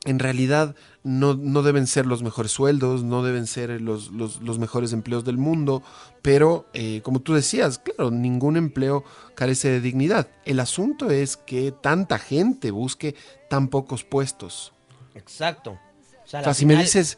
en 0.05 0.19
realidad 0.19 0.75
no, 1.03 1.33
no 1.33 1.61
deben 1.63 1.87
ser 1.87 2.05
los 2.05 2.23
mejores 2.23 2.51
sueldos, 2.51 3.03
no 3.03 3.23
deben 3.23 3.47
ser 3.47 3.79
los, 3.81 4.11
los- 4.11 4.41
los 4.41 4.59
mejores 4.59 4.91
empleos 4.93 5.23
del 5.23 5.37
mundo, 5.37 5.81
pero 6.21 6.65
eh, 6.73 7.01
como 7.03 7.21
tú 7.21 7.33
decías, 7.33 7.79
claro, 7.79 8.11
ningún 8.11 8.57
empleo 8.57 9.03
carece 9.35 9.69
de 9.69 9.79
dignidad. 9.81 10.27
El 10.45 10.59
asunto 10.59 11.09
es 11.09 11.37
que 11.37 11.71
tanta 11.71 12.19
gente 12.19 12.71
busque 12.71 13.15
tan 13.49 13.69
pocos 13.69 14.03
puestos. 14.03 14.73
Exacto. 15.15 15.71
O 15.71 16.27
sea, 16.27 16.39
O 16.39 16.41
la 16.41 16.45
sea, 16.45 16.53
si 16.53 16.65
me 16.65 16.75
dices, 16.75 17.17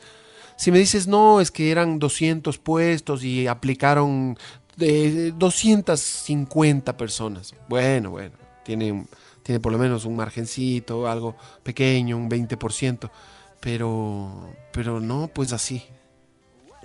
si 0.57 0.71
me 0.71 0.77
dices, 0.79 1.07
no, 1.07 1.41
es 1.41 1.49
que 1.51 1.71
eran 1.71 1.97
200 1.99 2.57
puestos 2.59 3.23
y 3.23 3.47
aplicaron 3.47 4.37
de 4.77 5.31
250 5.31 6.97
personas. 6.97 7.53
Bueno, 7.67 8.11
bueno, 8.11 8.35
tiene, 8.63 9.05
tiene 9.45 9.59
por 9.59 9.71
lo 9.71 9.77
menos 9.77 10.05
un 10.05 10.15
margencito, 10.15 11.07
algo 11.07 11.35
pequeño, 11.61 12.17
un 12.17 12.27
20%. 12.27 13.11
Pero, 13.59 14.51
pero 14.73 14.99
no, 14.99 15.27
pues 15.27 15.53
así. 15.53 15.83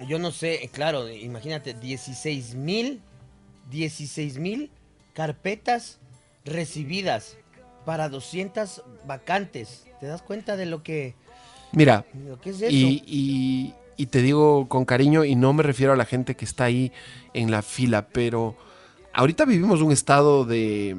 Yo 0.06 0.18
no 0.18 0.30
sé, 0.30 0.68
claro, 0.70 1.08
imagínate, 1.08 1.72
16 1.72 2.54
mil, 2.56 3.00
16 3.70 4.38
mil 4.38 4.70
carpetas 5.14 5.98
recibidas 6.44 7.38
para 7.86 8.10
200 8.10 8.82
vacantes. 9.06 9.86
¿Te 9.98 10.06
das 10.06 10.20
cuenta 10.20 10.56
de 10.56 10.66
lo 10.66 10.82
que, 10.82 11.14
Mira, 11.72 12.04
de 12.12 12.28
lo 12.30 12.40
que 12.40 12.50
es 12.50 12.56
eso? 12.60 12.70
y, 12.70 13.02
y- 13.06 13.74
y 13.96 14.06
te 14.06 14.20
digo 14.22 14.68
con 14.68 14.84
cariño, 14.84 15.24
y 15.24 15.34
no 15.34 15.54
me 15.54 15.62
refiero 15.62 15.92
a 15.94 15.96
la 15.96 16.04
gente 16.06 16.34
que 16.36 16.44
está 16.44 16.64
ahí 16.64 16.92
en 17.34 17.50
la 17.50 17.60
fila, 17.62 18.08
pero 18.08 18.54
ahorita 19.12 19.44
vivimos 19.44 19.80
un 19.82 19.92
estado 19.92 20.44
de, 20.44 20.96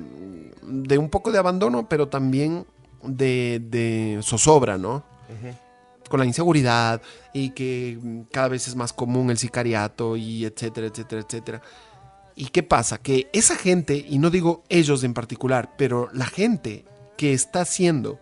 de 0.63 0.97
un 0.97 1.10
poco 1.10 1.32
de 1.32 1.39
abandono, 1.39 1.88
pero 1.89 2.08
también 2.08 2.65
de, 3.04 3.62
de 3.69 4.19
zozobra, 4.24 4.78
¿no? 4.78 5.04
Con 6.10 6.19
la 6.19 6.26
inseguridad 6.26 7.02
y 7.34 7.52
que 7.52 7.97
cada 8.32 8.50
vez 8.50 8.67
es 8.67 8.76
más 8.76 8.91
común 8.91 9.30
el 9.30 9.38
sicariato 9.38 10.17
y 10.17 10.43
etcétera, 10.45 10.88
etcétera, 10.88 11.21
etcétera. 11.21 11.62
¿Y 12.36 12.47
qué 12.47 12.63
pasa? 12.63 12.97
Que 12.97 13.30
esa 13.34 13.56
gente, 13.56 14.06
y 14.10 14.17
no 14.17 14.30
digo 14.30 14.63
ellos 14.69 15.04
en 15.04 15.13
particular, 15.13 15.71
pero 15.78 16.10
la 16.13 16.26
gente 16.26 16.86
que 17.17 17.34
está 17.34 17.63
siendo 17.65 18.19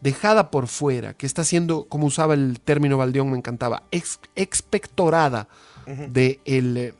dejada 0.00 0.50
por 0.50 0.68
fuera, 0.68 1.14
que 1.14 1.26
está 1.26 1.44
siendo, 1.44 1.86
como 1.86 2.06
usaba 2.06 2.34
el 2.34 2.60
término 2.60 2.98
Valdeón, 2.98 3.30
me 3.30 3.38
encantaba, 3.38 3.84
ex- 3.90 4.20
expectorada 4.36 5.48
del 5.86 6.38
el, 6.44 6.94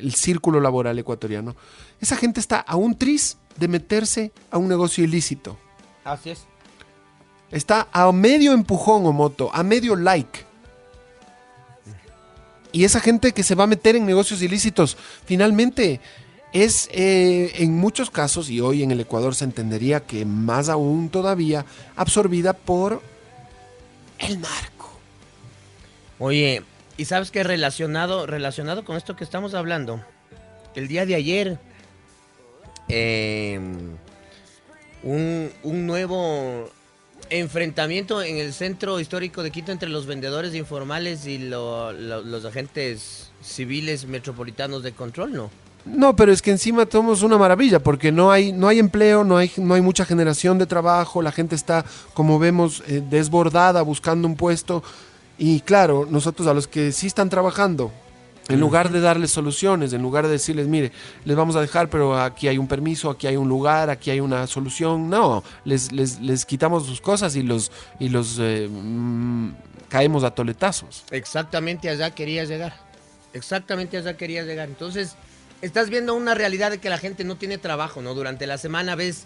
el 0.00 0.14
círculo 0.14 0.60
laboral 0.60 0.98
ecuatoriano. 0.98 1.56
Esa 2.00 2.16
gente 2.16 2.40
está 2.40 2.60
a 2.60 2.76
un 2.76 2.96
tris 2.96 3.36
de 3.56 3.68
meterse 3.68 4.32
a 4.50 4.58
un 4.58 4.68
negocio 4.68 5.04
ilícito. 5.04 5.58
Así 6.04 6.30
es. 6.30 6.46
Está 7.50 7.88
a 7.92 8.10
medio 8.12 8.52
empujón 8.52 9.06
o 9.06 9.12
moto, 9.12 9.50
a 9.52 9.62
medio 9.62 9.96
like. 9.96 10.46
Y 12.72 12.84
esa 12.84 13.00
gente 13.00 13.32
que 13.32 13.42
se 13.42 13.54
va 13.54 13.64
a 13.64 13.66
meter 13.66 13.96
en 13.96 14.06
negocios 14.06 14.42
ilícitos, 14.42 14.96
finalmente 15.24 16.00
es 16.52 16.88
eh, 16.92 17.52
en 17.56 17.76
muchos 17.76 18.10
casos, 18.10 18.48
y 18.50 18.60
hoy 18.60 18.82
en 18.82 18.90
el 18.92 19.00
Ecuador 19.00 19.34
se 19.34 19.44
entendería 19.44 20.00
que 20.00 20.24
más 20.24 20.68
aún 20.68 21.08
todavía, 21.08 21.66
absorbida 21.96 22.52
por 22.52 23.02
el 24.18 24.40
narco. 24.40 24.90
Oye, 26.18 26.62
¿y 27.00 27.06
sabes 27.06 27.30
qué 27.30 27.42
relacionado, 27.42 28.26
relacionado 28.26 28.84
con 28.84 28.94
esto 28.98 29.16
que 29.16 29.24
estamos 29.24 29.54
hablando? 29.54 30.04
El 30.74 30.86
día 30.86 31.06
de 31.06 31.14
ayer, 31.14 31.58
eh, 32.88 33.58
un, 35.02 35.50
un 35.62 35.86
nuevo 35.86 36.68
enfrentamiento 37.30 38.22
en 38.22 38.36
el 38.36 38.52
centro 38.52 39.00
histórico 39.00 39.42
de 39.42 39.50
Quito 39.50 39.72
entre 39.72 39.88
los 39.88 40.04
vendedores 40.04 40.54
informales 40.54 41.26
y 41.26 41.38
lo- 41.38 41.90
lo- 41.92 42.20
los 42.20 42.44
agentes 42.44 43.30
civiles 43.42 44.04
metropolitanos 44.04 44.82
de 44.82 44.92
control, 44.92 45.32
¿no? 45.32 45.50
No, 45.86 46.14
pero 46.14 46.30
es 46.32 46.42
que 46.42 46.50
encima 46.50 46.86
somos 46.90 47.22
una 47.22 47.38
maravilla 47.38 47.78
porque 47.82 48.12
no 48.12 48.30
hay, 48.30 48.52
no 48.52 48.68
hay 48.68 48.78
empleo, 48.78 49.24
no 49.24 49.38
hay, 49.38 49.50
no 49.56 49.72
hay 49.72 49.80
mucha 49.80 50.04
generación 50.04 50.58
de 50.58 50.66
trabajo, 50.66 51.22
la 51.22 51.32
gente 51.32 51.54
está, 51.54 51.86
como 52.12 52.38
vemos, 52.38 52.82
eh, 52.86 53.02
desbordada 53.08 53.80
buscando 53.80 54.28
un 54.28 54.36
puesto. 54.36 54.82
Y 55.40 55.60
claro, 55.60 56.06
nosotros 56.08 56.46
a 56.48 56.52
los 56.52 56.68
que 56.68 56.92
sí 56.92 57.06
están 57.06 57.30
trabajando, 57.30 57.90
en 58.50 58.60
lugar 58.60 58.90
de 58.90 59.00
darles 59.00 59.30
soluciones, 59.30 59.94
en 59.94 60.02
lugar 60.02 60.26
de 60.26 60.32
decirles, 60.32 60.66
mire, 60.68 60.92
les 61.24 61.34
vamos 61.34 61.56
a 61.56 61.62
dejar, 61.62 61.88
pero 61.88 62.20
aquí 62.20 62.46
hay 62.46 62.58
un 62.58 62.68
permiso, 62.68 63.08
aquí 63.08 63.26
hay 63.26 63.38
un 63.38 63.48
lugar, 63.48 63.88
aquí 63.88 64.10
hay 64.10 64.20
una 64.20 64.46
solución, 64.46 65.08
no, 65.08 65.42
les, 65.64 65.92
les, 65.92 66.20
les 66.20 66.44
quitamos 66.44 66.84
sus 66.84 67.00
cosas 67.00 67.36
y 67.36 67.42
los, 67.42 67.72
y 67.98 68.10
los 68.10 68.36
eh, 68.38 68.68
mm, 68.70 69.52
caemos 69.88 70.24
a 70.24 70.32
toletazos. 70.32 71.04
Exactamente 71.10 71.88
allá 71.88 72.10
querías 72.10 72.46
llegar. 72.46 72.74
Exactamente 73.32 73.96
allá 73.96 74.18
querías 74.18 74.44
llegar. 74.44 74.68
Entonces, 74.68 75.16
estás 75.62 75.88
viendo 75.88 76.14
una 76.14 76.34
realidad 76.34 76.70
de 76.70 76.78
que 76.78 76.90
la 76.90 76.98
gente 76.98 77.24
no 77.24 77.36
tiene 77.36 77.56
trabajo, 77.56 78.02
¿no? 78.02 78.12
Durante 78.12 78.46
la 78.46 78.58
semana 78.58 78.94
ves, 78.94 79.24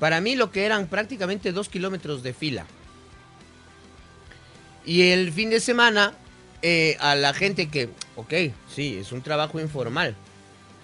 para 0.00 0.20
mí 0.20 0.34
lo 0.34 0.50
que 0.50 0.64
eran 0.66 0.88
prácticamente 0.88 1.52
dos 1.52 1.68
kilómetros 1.68 2.24
de 2.24 2.34
fila. 2.34 2.66
Y 4.84 5.10
el 5.10 5.32
fin 5.32 5.50
de 5.50 5.60
semana, 5.60 6.14
eh, 6.62 6.96
a 7.00 7.14
la 7.14 7.32
gente 7.34 7.68
que, 7.68 7.90
ok, 8.16 8.32
sí, 8.74 8.98
es 9.00 9.12
un 9.12 9.22
trabajo 9.22 9.60
informal, 9.60 10.16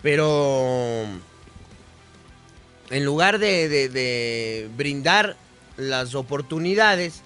pero 0.02 1.04
en 2.90 3.04
lugar 3.04 3.38
de, 3.38 3.68
de- 3.68 3.88
de 3.88 4.68
brindar 4.76 5.37
las 5.76 6.14
oportunidades, 6.14 7.22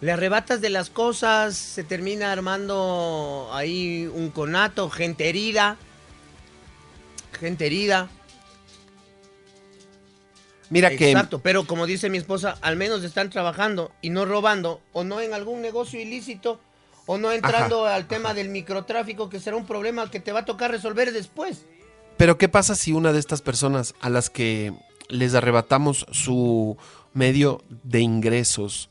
le 0.00 0.12
arrebatas 0.12 0.60
de 0.60 0.70
las 0.70 0.88
cosas, 0.90 1.56
se 1.56 1.84
termina 1.84 2.32
armando 2.32 3.50
ahí 3.52 4.08
un 4.12 4.30
conato, 4.30 4.88
gente 4.90 5.28
herida, 5.28 5.76
gente 7.38 7.66
herida. 7.66 8.08
Mira 10.72 10.88
que... 10.96 11.10
Exacto, 11.10 11.38
pero 11.40 11.66
como 11.66 11.86
dice 11.86 12.08
mi 12.08 12.16
esposa, 12.16 12.56
al 12.62 12.76
menos 12.76 13.04
están 13.04 13.28
trabajando 13.28 13.92
y 14.00 14.08
no 14.08 14.24
robando, 14.24 14.80
o 14.94 15.04
no 15.04 15.20
en 15.20 15.34
algún 15.34 15.60
negocio 15.60 16.00
ilícito, 16.00 16.60
o 17.04 17.18
no 17.18 17.30
entrando 17.30 17.84
al 17.84 18.08
tema 18.08 18.32
del 18.32 18.48
microtráfico, 18.48 19.28
que 19.28 19.38
será 19.38 19.58
un 19.58 19.66
problema 19.66 20.10
que 20.10 20.18
te 20.18 20.32
va 20.32 20.40
a 20.40 20.44
tocar 20.46 20.70
resolver 20.70 21.12
después. 21.12 21.66
Pero 22.16 22.38
¿qué 22.38 22.48
pasa 22.48 22.74
si 22.74 22.92
una 22.92 23.12
de 23.12 23.18
estas 23.18 23.42
personas 23.42 23.94
a 24.00 24.08
las 24.08 24.30
que 24.30 24.72
les 25.08 25.34
arrebatamos 25.34 26.06
su 26.10 26.78
medio 27.12 27.62
de 27.68 28.00
ingresos, 28.00 28.88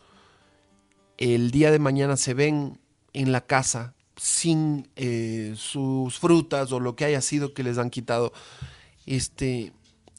el 1.17 1.49
día 1.49 1.71
de 1.71 1.79
mañana 1.79 2.15
se 2.15 2.35
ven 2.35 2.79
en 3.13 3.31
la 3.31 3.41
casa 3.41 3.95
sin 4.17 4.87
eh, 4.97 5.55
sus 5.57 6.19
frutas 6.19 6.71
o 6.71 6.79
lo 6.79 6.95
que 6.95 7.05
haya 7.05 7.21
sido 7.21 7.55
que 7.55 7.63
les 7.63 7.79
han 7.79 7.89
quitado? 7.89 8.33
Este, 9.07 9.73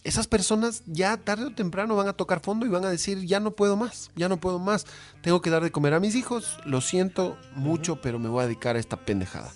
esas 0.04 0.26
personas 0.26 0.82
ya 0.86 1.16
tarde 1.16 1.44
o 1.46 1.54
temprano 1.54 1.94
van 1.96 2.08
a 2.08 2.12
tocar 2.14 2.40
fondo 2.40 2.66
y 2.66 2.68
van 2.68 2.84
a 2.84 2.90
decir, 2.90 3.24
ya 3.24 3.38
no 3.40 3.52
puedo 3.52 3.76
más, 3.76 4.10
ya 4.16 4.28
no 4.28 4.38
puedo 4.38 4.58
más, 4.58 4.86
tengo 5.22 5.40
que 5.40 5.50
dar 5.50 5.62
de 5.62 5.70
comer 5.70 5.94
a 5.94 6.00
mis 6.00 6.14
hijos, 6.16 6.58
lo 6.64 6.80
siento 6.80 7.36
mucho, 7.54 8.00
pero 8.00 8.18
me 8.18 8.28
voy 8.28 8.42
a 8.42 8.46
dedicar 8.46 8.76
a 8.76 8.80
esta 8.80 8.96
pendejada. 8.96 9.52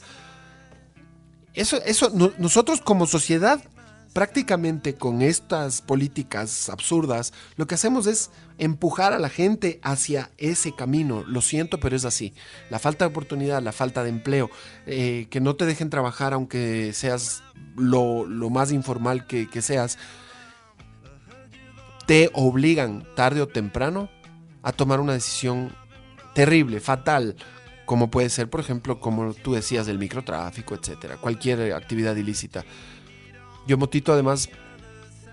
Eso, 1.54 1.78
eso, 1.84 2.10
no- 2.14 2.32
nosotros 2.38 2.80
como 2.80 3.06
sociedad, 3.06 3.60
prácticamente 4.12 4.94
con 4.94 5.20
estas 5.20 5.82
políticas 5.82 6.68
absurdas, 6.70 7.32
lo 7.56 7.66
que 7.66 7.74
hacemos 7.74 8.06
es 8.06 8.30
empujar 8.58 9.12
a 9.12 9.18
la 9.18 9.28
gente 9.28 9.80
hacia 9.82 10.30
ese 10.38 10.74
camino. 10.74 11.22
Lo 11.26 11.42
siento, 11.42 11.80
pero 11.80 11.96
es 11.96 12.04
así. 12.04 12.32
La 12.70 12.78
falta 12.78 13.04
de 13.04 13.10
oportunidad, 13.10 13.62
la 13.62 13.72
falta 13.72 14.02
de 14.04 14.10
empleo, 14.10 14.50
eh, 14.86 15.26
que 15.30 15.40
no 15.40 15.56
te 15.56 15.66
dejen 15.66 15.90
trabajar 15.90 16.32
aunque 16.32 16.92
seas 16.94 17.42
lo, 17.76 18.24
lo 18.26 18.48
más 18.48 18.72
informal 18.72 19.26
que, 19.26 19.48
que 19.50 19.60
seas, 19.60 19.98
te 22.06 22.30
obligan 22.34 23.04
tarde 23.14 23.40
o 23.42 23.48
temprano 23.48 24.08
a 24.62 24.72
tomar 24.72 25.00
una 25.00 25.12
decisión 25.12 25.72
terrible, 26.34 26.80
fatal, 26.80 27.36
como 27.84 28.10
puede 28.10 28.28
ser, 28.30 28.48
por 28.50 28.60
ejemplo, 28.60 28.98
como 29.00 29.32
tú 29.34 29.54
decías, 29.54 29.86
del 29.86 29.98
microtráfico, 29.98 30.74
etcétera, 30.74 31.16
cualquier 31.16 31.72
actividad 31.72 32.16
ilícita. 32.16 32.64
Yo, 33.66 33.78
Motito, 33.78 34.12
además, 34.12 34.48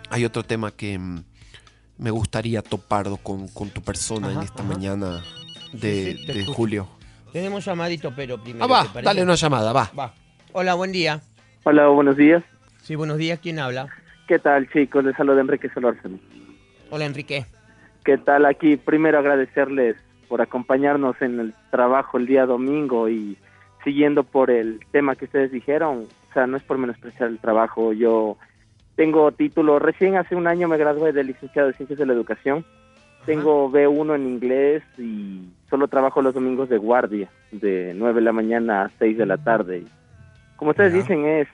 hay 0.09 0.25
otro 0.25 0.43
tema 0.43 0.71
que 0.71 0.97
mm, 0.97 1.23
me 1.97 2.11
gustaría 2.11 2.61
topar 2.61 3.07
con, 3.21 3.47
con 3.49 3.69
tu 3.69 3.81
persona 3.81 4.31
en 4.31 4.41
esta 4.41 4.63
ajá. 4.63 4.71
mañana 4.73 5.23
de, 5.73 6.13
Sí, 6.13 6.17
sí, 6.17 6.25
te 6.25 6.33
de 6.33 6.39
escucho. 6.41 6.55
julio. 6.55 6.87
Tenemos 7.31 7.65
llamadito, 7.65 8.13
pero 8.15 8.41
primero. 8.41 8.65
Ah, 8.65 8.67
va, 8.93 9.01
dale 9.01 9.23
una 9.23 9.35
llamada, 9.35 9.73
va. 9.73 9.91
Va. 9.97 10.13
Hola, 10.51 10.75
buen 10.75 10.91
día. 10.91 11.21
Hola, 11.63 11.87
buenos 11.87 12.15
días. 12.17 12.43
Sí, 12.83 12.95
buenos 12.95 13.17
días. 13.17 13.39
¿Quién 13.41 13.57
habla? 13.59 13.87
¿Qué 14.27 14.37
tal, 14.37 14.69
chicos? 14.71 15.03
Les 15.03 15.15
saluda 15.15 15.41
Enrique 15.41 15.69
Solórzano. 15.73 16.19
Hola, 16.95 17.07
Enrique. 17.07 17.47
¿Qué 18.05 18.19
tal? 18.19 18.45
Aquí 18.45 18.77
primero 18.77 19.17
agradecerles 19.17 19.95
por 20.29 20.43
acompañarnos 20.43 21.19
en 21.23 21.39
el 21.39 21.55
trabajo 21.71 22.19
el 22.19 22.27
día 22.27 22.45
domingo 22.45 23.09
y 23.09 23.35
siguiendo 23.83 24.23
por 24.23 24.51
el 24.51 24.79
tema 24.91 25.15
que 25.15 25.25
ustedes 25.25 25.51
dijeron, 25.51 26.05
o 26.29 26.33
sea, 26.35 26.45
no 26.45 26.55
es 26.55 26.61
por 26.61 26.77
menospreciar 26.77 27.29
el 27.29 27.39
trabajo. 27.39 27.93
Yo 27.93 28.37
tengo 28.95 29.31
título, 29.31 29.79
recién 29.79 30.17
hace 30.17 30.35
un 30.35 30.45
año 30.45 30.67
me 30.67 30.77
gradué 30.77 31.13
de 31.13 31.23
licenciado 31.23 31.69
de 31.69 31.73
Ciencias 31.73 31.97
de 31.97 32.05
la 32.05 32.13
Educación. 32.13 32.63
Tengo 33.25 33.71
B1 33.71 34.13
en 34.13 34.27
inglés 34.27 34.83
y 34.99 35.49
solo 35.71 35.87
trabajo 35.87 36.21
los 36.21 36.35
domingos 36.35 36.69
de 36.69 36.77
guardia, 36.77 37.27
de 37.51 37.93
9 37.95 38.19
de 38.19 38.21
la 38.21 38.33
mañana 38.33 38.83
a 38.83 38.89
6 38.99 39.17
de 39.17 39.25
la 39.25 39.39
tarde. 39.39 39.83
Como 40.57 40.69
ustedes 40.69 40.93
dicen, 40.93 41.25
es, 41.25 41.47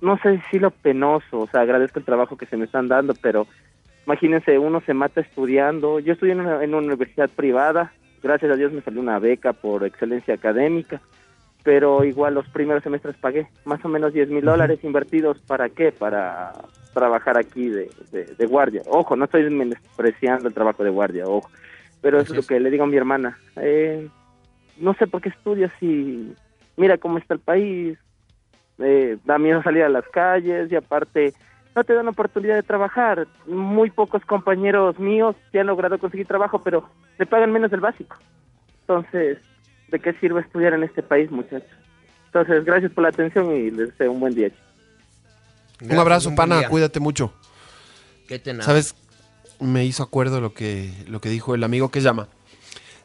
no 0.00 0.16
sé 0.18 0.40
si 0.52 0.60
lo 0.60 0.70
penoso, 0.70 1.40
o 1.40 1.48
sea, 1.48 1.62
agradezco 1.62 1.98
el 1.98 2.04
trabajo 2.04 2.36
que 2.36 2.46
se 2.46 2.56
me 2.56 2.66
están 2.66 2.86
dando, 2.86 3.14
pero 3.20 3.48
imagínense, 4.06 4.58
uno 4.58 4.80
se 4.82 4.94
mata 4.94 5.20
estudiando. 5.20 5.98
Yo 6.00 6.12
estudié 6.12 6.32
en 6.32 6.40
una, 6.40 6.62
en 6.62 6.74
una 6.74 6.86
universidad 6.86 7.30
privada, 7.30 7.92
gracias 8.22 8.50
a 8.52 8.56
Dios 8.56 8.72
me 8.72 8.82
salió 8.82 9.00
una 9.00 9.18
beca 9.18 9.52
por 9.52 9.84
excelencia 9.84 10.34
académica, 10.34 11.00
pero 11.62 12.04
igual 12.04 12.34
los 12.34 12.48
primeros 12.48 12.82
semestres 12.82 13.16
pagué 13.16 13.46
más 13.64 13.84
o 13.84 13.88
menos 13.88 14.12
10 14.12 14.30
mil 14.30 14.44
dólares 14.44 14.82
invertidos, 14.82 15.38
¿para 15.40 15.68
qué? 15.68 15.92
Para 15.92 16.52
trabajar 16.92 17.38
aquí 17.38 17.68
de, 17.68 17.90
de, 18.12 18.24
de 18.24 18.46
guardia. 18.46 18.82
Ojo, 18.86 19.16
no 19.16 19.24
estoy 19.24 19.48
menospreciando 19.50 20.48
el 20.48 20.54
trabajo 20.54 20.84
de 20.84 20.90
guardia, 20.90 21.24
ojo, 21.26 21.50
pero 22.00 22.20
eso 22.20 22.32
es 22.32 22.36
lo 22.36 22.46
que 22.46 22.60
le 22.60 22.70
digo 22.70 22.84
a 22.84 22.86
mi 22.88 22.96
hermana. 22.96 23.38
Eh, 23.56 24.08
no 24.78 24.94
sé 24.94 25.06
por 25.06 25.20
qué 25.22 25.30
estudias 25.30 25.72
y 25.80 26.34
mira 26.76 26.98
cómo 26.98 27.18
está 27.18 27.34
el 27.34 27.40
país, 27.40 27.98
eh, 28.78 29.18
da 29.24 29.38
miedo 29.38 29.62
salir 29.62 29.82
a 29.84 29.88
las 29.88 30.06
calles 30.08 30.70
y 30.70 30.76
aparte 30.76 31.32
no 31.74 31.84
te 31.84 31.94
dan 31.94 32.08
oportunidad 32.08 32.54
de 32.54 32.62
trabajar. 32.62 33.26
Muy 33.46 33.90
pocos 33.90 34.24
compañeros 34.24 34.98
míos 34.98 35.36
ya 35.52 35.60
han 35.60 35.66
logrado 35.66 35.98
conseguir 35.98 36.26
trabajo, 36.26 36.62
pero 36.62 36.88
le 37.18 37.26
pagan 37.26 37.52
menos 37.52 37.70
del 37.70 37.80
básico. 37.80 38.16
Entonces, 38.82 39.38
¿de 39.88 39.98
qué 39.98 40.12
sirve 40.14 40.40
estudiar 40.40 40.74
en 40.74 40.84
este 40.84 41.02
país, 41.02 41.30
muchachos? 41.30 41.68
Entonces, 42.26 42.64
gracias 42.64 42.92
por 42.92 43.02
la 43.02 43.08
atención 43.08 43.52
y 43.54 43.70
les 43.70 43.90
deseo 43.90 44.12
un 44.12 44.20
buen 44.20 44.34
día. 44.34 44.50
Un 45.80 45.98
abrazo, 45.98 46.28
un 46.28 46.36
pana, 46.36 46.58
día. 46.58 46.68
cuídate 46.68 47.00
mucho. 47.00 47.32
Qué 48.28 48.38
tenaz. 48.38 48.66
¿Sabes? 48.66 48.94
Me 49.60 49.84
hizo 49.84 50.02
acuerdo 50.02 50.40
lo 50.40 50.52
que, 50.52 50.90
lo 51.08 51.20
que 51.20 51.28
dijo 51.28 51.54
el 51.54 51.64
amigo 51.64 51.90
que 51.90 52.00
llama. 52.00 52.28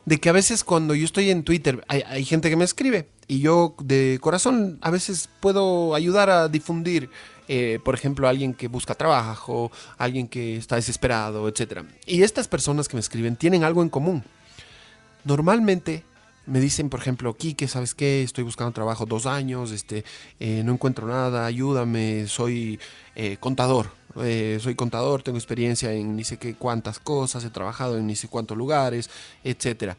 De 0.06 0.20
que 0.20 0.30
a 0.30 0.34
veces 0.34 0.64
cuando 0.64 0.96
yo 0.96 1.06
estoy 1.06 1.30
en 1.30 1.44
Twitter 1.44 1.84
hay, 1.88 2.04
hay 2.08 2.26
gente 2.26 2.50
que 2.50 2.56
me 2.56 2.64
escribe 2.64 3.10
y 3.28 3.42
yo 3.42 3.76
de 3.80 4.18
corazón 4.22 4.80
a 4.82 4.90
veces 4.90 5.30
puedo 5.40 5.94
ayudar 5.94 6.32
a 6.32 6.48
difundir, 6.48 7.10
eh, 7.50 7.80
por 7.84 7.96
ejemplo, 7.96 8.30
alguien 8.30 8.54
que 8.54 8.70
busca 8.70 8.96
trabajo, 8.96 9.72
alguien 9.98 10.30
que 10.30 10.56
está 10.56 10.78
desesperado, 10.78 11.50
etc. 11.50 11.82
Y 12.06 12.24
estas 12.24 12.48
personas 12.48 12.88
que 12.88 12.96
me 12.96 13.02
escriben 13.02 13.36
tienen 13.36 13.66
algo 13.66 13.84
en 13.84 13.90
común. 13.90 14.24
Normalmente 15.26 16.06
me 16.50 16.60
dicen, 16.60 16.90
por 16.90 17.00
ejemplo, 17.00 17.36
Quique, 17.36 17.68
¿sabes 17.68 17.94
qué? 17.94 18.24
Estoy 18.24 18.44
buscando 18.44 18.72
trabajo 18.72 19.06
dos 19.06 19.26
años, 19.26 19.72
este, 19.72 20.04
eh, 20.40 20.64
no 20.66 20.74
encuentro 20.74 21.08
nada, 21.08 21.46
ayúdame, 21.46 22.26
soy 22.28 22.80
eh, 23.16 23.38
contador, 23.40 23.92
eh, 24.22 24.58
soy 24.60 24.74
contador, 24.76 25.22
tengo 25.22 25.38
experiencia 25.38 25.94
en 25.94 26.16
ni 26.16 26.24
sé 26.24 26.38
qué 26.38 26.56
cuántas 26.56 27.00
cosas, 27.00 27.44
he 27.44 27.52
trabajado 27.52 27.98
en 27.98 28.08
ni 28.08 28.16
sé 28.16 28.28
cuántos 28.28 28.58
lugares, 28.58 29.10
etcétera. 29.44 29.98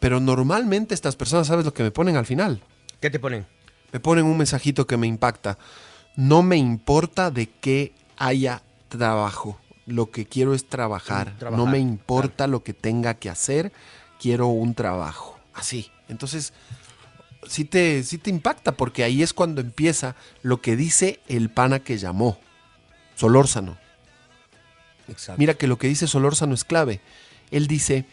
Pero 0.00 0.18
normalmente 0.18 0.94
estas 0.94 1.14
personas, 1.14 1.46
¿sabes 1.46 1.64
lo 1.64 1.72
que 1.72 1.84
me 1.84 1.92
ponen 1.92 2.16
al 2.16 2.26
final? 2.26 2.60
¿Qué 3.00 3.08
te 3.08 3.20
ponen? 3.20 3.46
Me 3.92 4.00
ponen 4.00 4.24
un 4.24 4.36
mensajito 4.36 4.86
que 4.86 4.96
me 4.96 5.06
impacta. 5.06 5.58
No 6.16 6.42
me 6.42 6.56
importa 6.56 7.30
de 7.30 7.48
qué 7.48 7.92
haya 8.16 8.62
trabajo. 8.88 9.58
Lo 9.86 10.10
que 10.10 10.26
quiero 10.26 10.54
es 10.54 10.68
trabajar. 10.68 11.36
trabajar, 11.38 11.64
no 11.64 11.70
me 11.70 11.78
importa 11.78 12.46
lo 12.46 12.62
que 12.62 12.74
tenga 12.74 13.14
que 13.14 13.30
hacer. 13.30 13.72
Quiero 14.20 14.48
un 14.48 14.74
trabajo. 14.74 15.38
Así. 15.54 15.90
Entonces, 16.08 16.52
sí 17.46 17.64
te, 17.64 18.02
sí 18.02 18.18
te 18.18 18.30
impacta 18.30 18.72
porque 18.72 19.04
ahí 19.04 19.22
es 19.22 19.32
cuando 19.32 19.60
empieza 19.60 20.14
lo 20.42 20.60
que 20.60 20.76
dice 20.76 21.20
el 21.28 21.50
pana 21.50 21.80
que 21.80 21.98
llamó. 21.98 22.38
Solórzano. 23.14 23.76
Exacto. 25.08 25.38
Mira 25.38 25.54
que 25.54 25.66
lo 25.66 25.78
que 25.78 25.88
dice 25.88 26.06
Solórzano 26.06 26.54
es 26.54 26.64
clave. 26.64 27.00
Él 27.50 27.66
dice, 27.66 28.06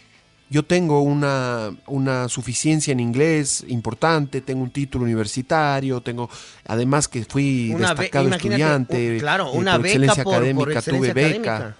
yo 0.50 0.64
tengo 0.66 1.02
una, 1.02 1.72
una 1.86 2.28
suficiencia 2.28 2.92
en 2.92 3.00
inglés 3.00 3.64
importante, 3.68 4.42
tengo 4.42 4.64
un 4.64 4.72
título 4.72 5.06
universitario, 5.06 6.02
tengo, 6.02 6.30
además 6.66 7.08
que 7.08 7.24
fui 7.24 7.72
Una 7.74 7.90
destacado 7.90 8.30
estudiante, 8.30 9.14
un- 9.14 9.20
claro, 9.20 9.52
una 9.52 9.74
por 9.74 9.82
beca 9.84 9.90
excelencia 9.94 10.24
por- 10.24 10.34
por 10.34 10.42
académica, 10.44 10.80
excelencia 10.80 11.14
tuve 11.14 11.24
beca. 11.30 11.56
académica. 11.56 11.78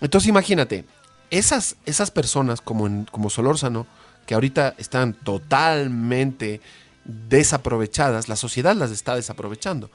Entonces 0.00 0.28
imagínate, 0.28 0.84
esas, 1.30 1.76
esas 1.84 2.10
personas 2.10 2.60
como, 2.60 2.86
en, 2.86 3.06
como 3.10 3.28
Solórzano, 3.28 3.86
que 4.24 4.34
ahorita 4.34 4.74
están 4.78 5.14
totalmente 5.14 6.60
desaprovechadas, 7.28 8.28
la 8.28 8.36
sociedad 8.36 8.74
las 8.76 8.90
está 8.90 9.14
desaprovechando. 9.16 9.90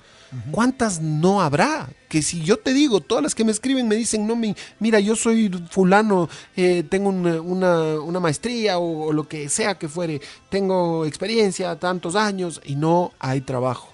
¿Cuántas 0.51 0.99
no 1.01 1.41
habrá? 1.41 1.87
Que 2.09 2.21
si 2.21 2.43
yo 2.43 2.57
te 2.57 2.73
digo, 2.73 2.99
todas 2.99 3.23
las 3.23 3.35
que 3.35 3.45
me 3.45 3.51
escriben 3.51 3.87
me 3.87 3.95
dicen, 3.95 4.27
no, 4.27 4.35
mi, 4.35 4.55
mira, 4.79 4.99
yo 4.99 5.15
soy 5.15 5.49
fulano, 5.69 6.27
eh, 6.57 6.83
tengo 6.89 7.09
una, 7.09 7.39
una- 7.41 7.99
una 8.01 8.19
maestría 8.19 8.77
o, 8.77 9.05
o 9.07 9.13
lo 9.13 9.27
que 9.29 9.47
sea 9.49 9.75
que 9.77 9.87
fuere, 9.87 10.19
tengo 10.49 11.05
experiencia, 11.05 11.77
tantos 11.79 12.15
años 12.15 12.59
y 12.65 12.75
no 12.75 13.13
hay 13.19 13.41
trabajo. 13.41 13.89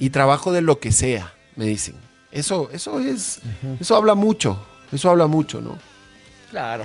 Y 0.00 0.10
trabajo 0.10 0.50
de 0.52 0.60
lo 0.60 0.80
que 0.80 0.90
sea, 0.90 1.34
me 1.56 1.66
dicen. 1.66 1.94
Eso, 2.32 2.68
eso 2.72 2.98
es, 2.98 3.38
eso 3.78 3.94
habla 3.94 4.16
mucho, 4.16 4.58
eso 4.90 5.08
habla 5.08 5.28
mucho, 5.28 5.60
¿no? 5.60 5.78
Claro, 6.50 6.84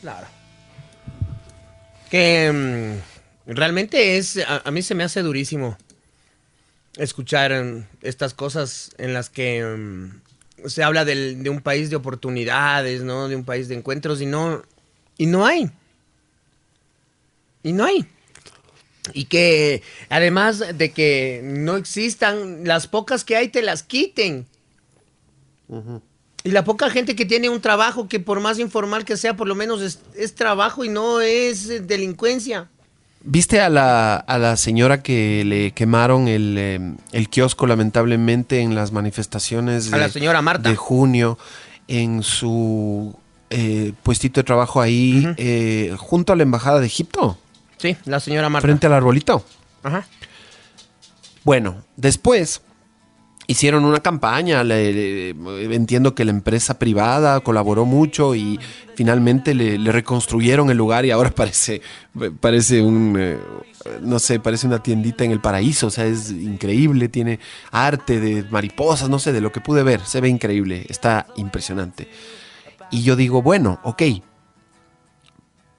claro. 0.00 0.28
Que 2.10 2.52
mm, 3.00 3.13
realmente 3.46 4.16
es, 4.16 4.38
a, 4.38 4.62
a 4.64 4.70
mí 4.70 4.82
se 4.82 4.94
me 4.94 5.04
hace 5.04 5.22
durísimo 5.22 5.76
escuchar 6.96 7.52
mm, 7.52 7.86
estas 8.02 8.34
cosas 8.34 8.90
en 8.98 9.12
las 9.14 9.30
que 9.30 9.64
mm, 9.64 10.68
se 10.68 10.82
habla 10.82 11.04
del- 11.04 11.42
de 11.42 11.50
un 11.50 11.60
país 11.60 11.90
de 11.90 11.96
oportunidades, 11.96 13.02
¿no? 13.02 13.28
De 13.28 13.36
un 13.36 13.44
país 13.44 13.68
de 13.68 13.74
encuentros 13.74 14.20
y 14.20 14.26
no, 14.26 14.62
y 15.18 15.26
no 15.26 15.44
hay. 15.46 15.70
Y 17.62 17.72
no 17.72 17.84
hay. 17.84 18.06
Y 19.12 19.26
que 19.26 19.82
además 20.08 20.62
de 20.78 20.92
que 20.92 21.40
no 21.44 21.76
existan, 21.76 22.64
las 22.66 22.86
pocas 22.86 23.24
que 23.24 23.36
hay 23.36 23.48
te 23.48 23.60
las 23.62 23.82
quiten. 23.82 24.46
Y 26.44 26.50
la 26.50 26.64
poca 26.64 26.90
gente 26.90 27.16
que 27.16 27.24
tiene 27.26 27.48
un 27.48 27.60
trabajo 27.60 28.08
que 28.08 28.20
por 28.20 28.40
más 28.40 28.58
informal 28.58 29.04
que 29.04 29.16
sea, 29.16 29.34
por 29.36 29.48
lo 29.48 29.54
menos 29.54 29.80
es, 29.82 30.00
es 30.14 30.34
trabajo 30.34 30.84
y 30.84 30.88
no 30.88 31.20
es 31.20 31.68
eh, 31.68 31.80
delincuencia. 31.80 32.70
¿Viste 33.26 33.60
a 33.60 33.70
la, 33.70 34.16
a 34.16 34.38
la 34.38 34.56
señora 34.58 35.02
que 35.02 35.44
le 35.46 35.70
quemaron 35.72 36.28
el, 36.28 36.56
eh, 36.58 36.94
el 37.12 37.28
kiosco 37.30 37.66
lamentablemente 37.66 38.60
en 38.60 38.74
las 38.74 38.92
manifestaciones 38.92 39.90
A 39.94 39.96
la 39.96 40.10
señora 40.10 40.42
Marta. 40.42 40.68
de 40.68 40.76
junio 40.76 41.38
en 41.88 42.22
su 42.22 43.16
eh, 43.48 43.92
puestito 44.02 44.40
de 44.40 44.44
trabajo 44.44 44.82
ahí 44.82 45.26
eh, 45.38 45.94
junto 45.98 46.34
a 46.34 46.36
la 46.36 46.42
embajada 46.42 46.80
de 46.80 46.86
Egipto? 46.86 47.38
Sí, 47.78 47.96
la 48.04 48.20
señora 48.20 48.50
Marta. 48.50 48.66
Frente 48.68 48.86
al 48.88 48.92
arbolito. 48.92 49.42
Ajá. 49.82 50.06
Bueno, 51.44 51.82
después 51.96 52.60
hicieron 53.46 53.84
una 53.84 54.00
campaña, 54.00 54.64
le- 54.64 55.30
entiendo 55.74 56.14
que 56.14 56.24
la 56.24 56.30
empresa 56.30 56.78
privada 56.78 57.40
colaboró 57.40 57.84
mucho 57.84 58.34
y 58.34 58.58
finalmente 58.94 59.54
le, 59.54 59.78
le 59.78 59.92
reconstruyeron 59.92 60.70
el 60.70 60.76
lugar 60.76 61.04
y 61.04 61.10
ahora 61.10 61.30
parece, 61.34 61.82
parece 62.40 62.80
un, 62.82 63.16
eh, 63.18 63.38
no 64.02 64.18
sé, 64.18 64.40
parece 64.40 64.66
una 64.66 64.82
tiendita 64.82 65.24
en 65.24 65.30
el 65.32 65.40
paraíso, 65.40 65.88
o 65.88 65.90
sea, 65.90 66.06
es 66.06 66.30
increíble, 66.30 67.08
tiene 67.08 67.38
arte 67.70 68.20
de 68.20 68.44
mariposas, 68.50 69.08
no 69.08 69.18
sé, 69.18 69.32
de 69.32 69.40
lo 69.40 69.52
que 69.52 69.60
pude 69.60 69.82
ver, 69.82 70.00
se 70.04 70.20
ve 70.20 70.28
increíble, 70.28 70.86
está 70.88 71.26
impresionante. 71.36 72.08
Y 72.90 73.02
yo 73.02 73.16
digo, 73.16 73.42
bueno, 73.42 73.80
ok, 73.82 74.02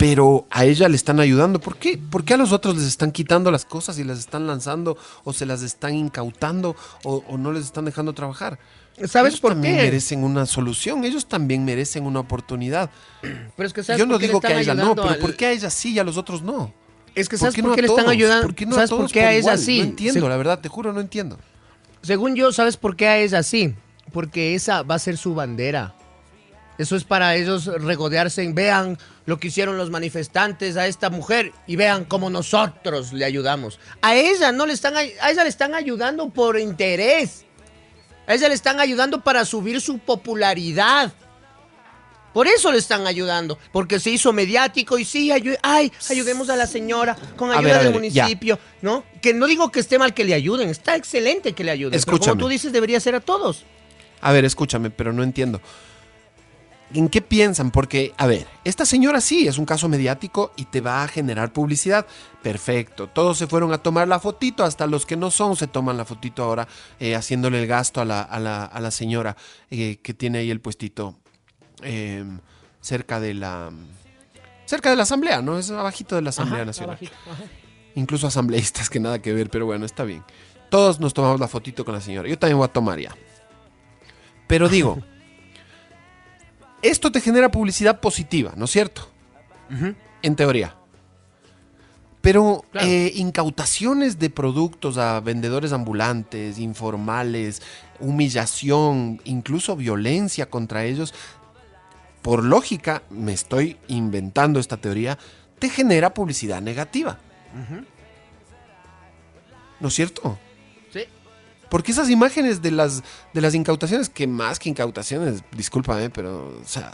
pero 0.08 0.46
a 0.52 0.66
ella 0.66 0.88
le 0.88 0.96
están 0.96 1.20
ayudando. 1.20 1.60
¿Por 1.60 1.78
qué? 1.78 1.98
¿Por 1.98 2.24
qué 2.24 2.36
a 2.36 2.38
los 2.38 2.52
otros 2.52 2.76
les 2.76 2.86
están 2.86 3.12
quitando 3.12 3.50
las 3.50 3.66
cosas 3.66 3.98
y 3.98 4.04
las 4.04 4.20
están 4.20 4.46
lanzando 4.46 4.98
o 5.24 5.34
se 5.34 5.48
las 5.48 5.64
están 5.64 5.96
incautando 5.96 6.76
o, 7.04 7.24
o 7.28 7.38
no 7.40 7.52
les 7.52 7.66
están 7.66 7.86
dejando 7.86 8.14
trabajar? 8.14 8.60
¿Sabes 9.08 9.34
Ellos 9.34 9.42
por 9.42 9.54
también 9.54 9.78
qué? 9.78 9.82
merecen 9.84 10.24
una 10.24 10.46
solución, 10.46 11.04
ellos 11.06 11.26
también 11.26 11.66
merecen 11.66 12.06
una 12.06 12.20
oportunidad. 12.20 12.92
Pero 13.58 13.66
es 13.68 13.74
que 13.74 13.84
¿sabes 13.84 14.00
Yo 14.00 14.06
no 14.06 14.14
por 14.14 14.22
digo 14.22 14.40
que 14.40 14.48
a 14.54 14.60
ella 14.60 14.76
no, 14.76 14.96
pero 14.96 15.10
al- 15.10 15.18
¿por 15.18 15.36
qué 15.36 15.48
a 15.48 15.52
ella 15.52 15.70
sí 15.72 15.94
y 15.94 16.00
a 16.00 16.04
los 16.04 16.18
otros 16.18 16.44
no? 16.44 16.72
Es 17.16 17.28
que 17.28 17.36
¿Por 17.38 17.40
¿sabes 17.40 17.56
qué 17.56 17.64
por 17.64 17.74
qué 17.74 17.82
a 17.82 17.84
le 17.84 17.88
están 17.88 18.08
ayudando? 18.10 18.46
¿Por 18.48 18.56
qué 18.56 18.66
no 18.68 18.74
a 18.74 18.76
¿Sabes 18.76 18.92
por 18.92 19.10
qué 19.12 19.22
por 19.22 19.30
a 19.30 19.34
ella 19.34 19.58
sí? 19.58 19.80
No 19.80 19.84
entiendo, 19.86 20.20
Se- 20.22 20.30
la 20.30 20.38
verdad, 20.38 20.60
te 20.60 20.70
juro, 20.70 20.94
no 20.94 21.02
entiendo. 21.02 21.40
Según 22.04 22.36
yo, 22.36 22.52
¿sabes 22.52 22.78
por 22.78 22.96
qué 22.96 23.08
a 23.08 23.18
ella 23.18 23.42
sí? 23.42 23.74
Porque 24.14 24.54
esa 24.54 24.84
va 24.84 24.96
a 24.96 25.00
ser 25.00 25.18
su 25.18 25.34
bandera. 25.34 25.96
Eso 26.78 26.96
es 26.96 27.04
para 27.04 27.36
ellos 27.36 27.66
regodearse 27.66 28.44
en 28.44 28.54
vean 28.54 28.98
lo 29.26 29.40
que 29.40 29.48
hicieron 29.48 29.78
los 29.78 29.90
manifestantes 29.90 30.76
a 30.78 30.88
esta 30.88 31.10
mujer 31.10 31.54
y 31.68 31.78
vean 31.78 32.06
cómo 32.06 32.30
nosotros 32.30 33.14
le 33.14 33.26
ayudamos. 33.26 33.80
A 34.02 34.16
ella 34.16 34.52
no 34.52 34.66
le 34.66 34.74
están 34.74 34.96
a 34.96 35.04
ella 35.04 35.44
le 35.44 35.50
están 35.50 35.74
ayudando 35.74 36.30
por 36.30 36.60
interés. 36.60 37.46
A 38.28 38.34
ella 38.34 38.50
le 38.50 38.56
están 38.56 38.80
ayudando 38.80 39.24
para 39.24 39.46
subir 39.46 39.80
su 39.80 40.00
popularidad. 40.00 41.14
Por 42.34 42.48
eso 42.48 42.70
le 42.70 42.80
están 42.80 43.08
ayudando, 43.08 43.58
porque 43.72 43.98
se 43.98 44.10
hizo 44.10 44.34
mediático 44.34 45.00
y 45.00 45.06
sí, 45.06 45.32
ay, 45.32 45.90
ayudemos 46.10 46.50
a 46.50 46.58
la 46.58 46.68
señora 46.68 47.16
con 47.38 47.50
ayuda 47.50 47.62
ver, 47.78 47.84
del 47.84 47.94
ver, 47.94 48.12
ya. 48.12 48.24
municipio, 48.24 48.60
¿no? 48.82 49.06
Que 49.22 49.34
no 49.34 49.48
digo 49.48 49.72
que 49.72 49.80
esté 49.80 49.98
mal 49.98 50.14
que 50.14 50.26
le 50.26 50.34
ayuden, 50.34 50.68
está 50.68 50.98
excelente 50.98 51.54
que 51.54 51.64
le 51.64 51.72
ayuden. 51.72 51.92
Pero 51.92 52.00
Escúchame. 52.00 52.32
como 52.32 52.42
tú 52.42 52.50
dices, 52.50 52.74
debería 52.74 53.00
ser 53.00 53.16
a 53.16 53.22
todos. 53.22 53.64
A 54.20 54.34
ver, 54.34 54.44
escúchame, 54.44 54.90
pero 54.90 55.14
no 55.14 55.24
entiendo. 55.24 55.62
¿En 56.94 57.10
qué 57.10 57.22
piensan? 57.22 57.72
Porque, 57.72 58.14
a 58.18 58.28
ver, 58.28 58.46
esta 58.64 58.86
señora 58.86 59.20
sí 59.20 59.48
es 59.48 59.58
un 59.58 59.66
caso 59.66 59.90
mediático 59.90 60.52
y 60.56 60.66
te 60.66 60.82
va 60.82 61.04
a 61.04 61.08
generar 61.08 61.52
publicidad. 61.52 62.06
Perfecto. 62.44 63.08
Todos 63.08 63.38
se 63.40 63.48
fueron 63.48 63.74
a 63.74 63.80
tomar 63.80 64.08
la 64.08 64.20
fotito, 64.20 64.64
hasta 64.64 64.86
los 64.86 65.06
que 65.06 65.18
no 65.18 65.32
son 65.32 65.56
se 65.56 65.66
toman 65.68 65.98
la 65.98 66.06
fotito 66.06 66.44
ahora, 66.44 66.68
eh, 67.00 67.16
haciéndole 67.16 67.60
el 67.60 67.68
gasto 67.68 68.02
a 68.02 68.06
la, 68.06 68.22
a 68.22 68.40
la- 68.40 68.66
a 68.66 68.80
la 68.80 68.92
señora 68.92 69.36
eh, 69.72 69.98
que 70.04 70.14
tiene 70.14 70.38
ahí 70.40 70.52
el 70.52 70.62
puestito 70.62 71.16
eh, 71.82 72.24
cerca 72.82 73.20
de 73.20 73.34
la. 73.34 73.72
Cerca 74.66 74.90
de 74.92 74.96
la 74.96 75.04
asamblea, 75.04 75.42
¿no? 75.42 75.58
Es 75.60 75.70
abajito 75.72 76.16
de 76.16 76.22
la 76.22 76.30
Asamblea 76.30 76.60
Ajá, 76.62 76.66
Nacional. 76.68 76.92
abajito. 76.98 77.16
Incluso 77.96 78.28
asambleístas 78.28 78.90
que 78.90 79.00
nada 79.00 79.22
que 79.22 79.34
ver, 79.34 79.50
pero 79.50 79.66
bueno, 79.66 79.86
está 79.86 80.04
bien. 80.04 80.24
Todos 80.70 81.00
nos 81.00 81.14
tomamos 81.14 81.40
la 81.40 81.48
fotito 81.48 81.84
con 81.86 81.94
la 81.96 82.02
señora. 82.02 82.28
Yo 82.30 82.38
también 82.40 82.58
voy 82.58 82.66
a 82.66 82.72
tomar 82.74 83.00
ya. 83.00 83.16
Pero 84.48 84.68
digo, 84.70 85.00
esto 86.90 87.12
te 87.12 87.22
genera 87.22 87.52
publicidad 87.52 88.00
positiva, 88.00 88.54
¿no 88.56 88.66
es 88.66 88.72
cierto? 88.72 89.08
En 90.22 90.36
teoría. 90.36 90.76
Pero 92.22 92.66
eh, 92.74 93.12
incautaciones 93.16 94.18
de 94.18 94.30
productos 94.30 94.98
a 94.98 95.20
vendedores 95.20 95.74
ambulantes, 95.74 96.58
informales, 96.58 97.62
humillación, 98.00 99.22
incluso 99.26 99.76
violencia 99.76 100.50
contra 100.50 100.86
ellos, 100.86 101.14
por 102.22 102.44
lógica, 102.44 103.04
me 103.12 103.34
estoy 103.34 103.78
inventando 103.88 104.60
esta 104.60 104.78
teoría, 104.78 105.20
te 105.60 105.70
genera 105.70 106.14
publicidad 106.14 106.62
negativa. 106.62 107.20
¿No 109.80 109.88
es 109.90 109.94
cierto? 109.94 110.40
Porque 111.76 111.92
esas 111.92 112.10
imágenes 112.10 112.62
de 112.62 112.72
las, 112.72 113.04
de 113.34 113.42
las 113.42 113.54
incautaciones, 113.54 114.08
que 114.08 114.28
más 114.28 114.60
que 114.60 114.70
incautaciones, 114.70 115.44
discúlpame, 115.58 116.10
pero 116.10 116.58
o 116.62 116.66
sea, 116.66 116.94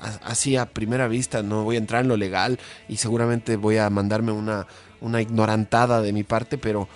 a- 0.00 0.26
así 0.30 0.56
a 0.56 0.64
primera 0.64 1.06
vista 1.06 1.42
no 1.42 1.64
voy 1.64 1.76
a 1.76 1.78
entrar 1.78 2.00
en 2.00 2.08
lo 2.08 2.16
legal 2.16 2.58
y 2.88 2.96
seguramente 2.96 3.56
voy 3.56 3.76
a 3.76 3.90
mandarme 3.90 4.32
una, 4.32 4.66
una 5.02 5.20
ignorantada 5.20 6.00
de 6.00 6.14
mi 6.14 6.22
parte, 6.22 6.56
pero 6.56 6.88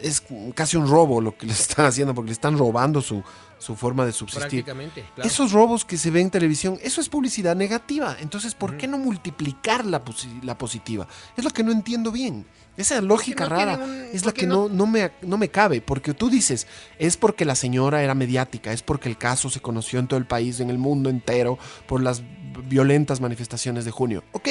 es 0.00 0.22
casi 0.54 0.78
un 0.78 0.88
robo 0.88 1.20
lo 1.20 1.36
que 1.36 1.44
le 1.44 1.52
están 1.52 1.84
haciendo, 1.84 2.14
porque 2.14 2.28
le 2.28 2.32
están 2.32 2.56
robando 2.56 3.02
su, 3.02 3.22
su 3.58 3.76
forma 3.76 4.06
de 4.06 4.12
subsistir. 4.12 4.64
Prácticamente, 4.64 5.04
claro. 5.14 5.28
Esos 5.28 5.52
robos 5.52 5.84
que 5.84 5.98
se 5.98 6.10
ven 6.10 6.22
en 6.22 6.30
televisión, 6.30 6.78
eso 6.82 7.02
es 7.02 7.10
publicidad 7.10 7.54
negativa. 7.54 8.16
Entonces, 8.18 8.54
¿por 8.54 8.78
qué 8.78 8.88
no 8.88 8.96
multiplicar 8.96 9.84
la 9.84 10.02
positiva? 10.56 11.06
Es 11.36 11.44
lo 11.44 11.50
que 11.50 11.62
no 11.64 11.70
entiendo 11.72 12.10
bien. 12.12 12.46
Esa 12.78 13.00
lógica 13.02 13.44
no 13.44 13.50
rara 13.56 13.76
un- 13.76 14.08
es 14.12 14.24
la 14.24 14.32
que 14.32 14.46
no- 14.46 14.68
no, 14.70 14.86
me, 14.86 15.10
no 15.22 15.36
me 15.36 15.48
cabe. 15.50 15.82
Porque 15.82 16.14
tú 16.14 16.30
dices, 16.30 16.66
es 16.98 17.16
porque 17.18 17.44
la 17.44 17.54
señora 17.54 18.02
era 18.02 18.14
mediática, 18.14 18.72
es 18.72 18.82
porque 18.82 19.08
el 19.10 19.18
caso 19.18 19.50
se 19.50 19.60
conoció 19.60 19.98
en 19.98 20.06
todo 20.06 20.18
el 20.18 20.26
país, 20.26 20.60
en 20.60 20.70
el 20.70 20.78
mundo 20.78 21.10
entero, 21.10 21.58
por 21.86 22.00
las 22.02 22.22
violentas 22.68 23.20
manifestaciones 23.20 23.84
de 23.84 23.90
junio. 23.90 24.24
Ok, 24.32 24.48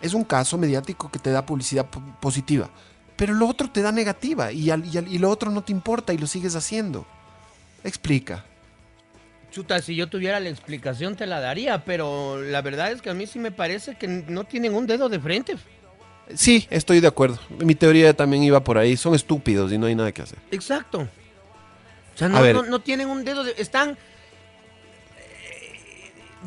es 0.00 0.14
un 0.14 0.24
caso 0.24 0.58
mediático 0.58 1.10
que 1.10 1.18
te 1.18 1.30
da 1.30 1.44
publicidad 1.44 1.86
po- 1.90 2.02
positiva. 2.20 2.70
Pero 3.16 3.34
lo 3.34 3.48
otro 3.48 3.70
te 3.70 3.82
da 3.82 3.92
negativa 3.92 4.52
y, 4.52 4.70
al- 4.70 4.84
y 4.84 4.96
al- 4.98 5.08
y 5.08 5.18
lo 5.18 5.30
otro 5.30 5.50
no 5.50 5.62
te 5.64 5.72
importa 5.72 6.12
y 6.12 6.18
lo 6.18 6.26
sigues 6.26 6.54
haciendo. 6.54 7.06
Explica. 7.82 8.44
Chuta, 9.50 9.80
si 9.80 9.96
yo 9.96 10.08
tuviera 10.08 10.38
la 10.38 10.50
explicación 10.50 11.16
te 11.16 11.26
la 11.26 11.40
daría, 11.40 11.84
pero 11.84 12.40
la 12.42 12.60
verdad 12.60 12.92
es 12.92 13.00
que 13.00 13.08
a 13.10 13.14
mí 13.14 13.26
sí 13.26 13.38
me 13.38 13.50
parece 13.52 13.94
que 13.96 14.06
no 14.06 14.44
tienen 14.44 14.74
un 14.74 14.86
dedo 14.86 15.08
de 15.08 15.18
frente. 15.18 15.56
Sí, 16.34 16.66
estoy 16.70 17.00
de 17.00 17.08
acuerdo. 17.08 17.38
Mi 17.58 17.74
teoría 17.74 18.14
también 18.14 18.42
iba 18.42 18.62
por 18.62 18.78
ahí. 18.78 18.96
Son 18.96 19.14
estúpidos 19.14 19.72
y 19.72 19.78
no 19.78 19.86
hay 19.86 19.94
nada 19.94 20.12
que 20.12 20.22
hacer. 20.22 20.38
Exacto. 20.50 21.00
O 22.14 22.18
sea, 22.18 22.28
no, 22.28 22.52
no- 22.52 22.62
no 22.64 22.80
tienen 22.80 23.08
un 23.08 23.24
dedo 23.24 23.44
de... 23.44 23.54
Están 23.58 23.90
eh, 23.90 23.96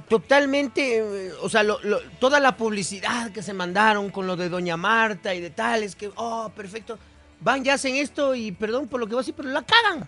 totalmente... 0.09 0.97
eh, 0.97 1.31
O 1.41 1.49
sea, 1.49 1.63
lo- 1.63 1.79
lo- 1.83 2.01
toda 2.19 2.39
la 2.39 2.57
publicidad 2.57 3.31
que 3.31 3.41
se 3.41 3.53
mandaron 3.53 4.09
con 4.09 4.27
lo 4.27 4.35
de 4.35 4.49
Doña 4.49 4.77
Marta 4.77 5.33
y 5.33 5.41
de 5.41 5.49
tales, 5.49 5.95
que, 5.95 6.11
oh, 6.15 6.51
perfecto. 6.55 6.97
Van, 7.41 7.63
ya 7.63 7.75
hacen 7.75 7.95
esto 7.95 8.35
y 8.35 8.51
perdón 8.51 8.87
por 8.87 8.99
lo 8.99 9.07
que 9.07 9.13
voy 9.13 9.19
a 9.19 9.23
decir, 9.23 9.33
pero 9.35 9.49
la 9.49 9.63
cagan. 9.63 10.07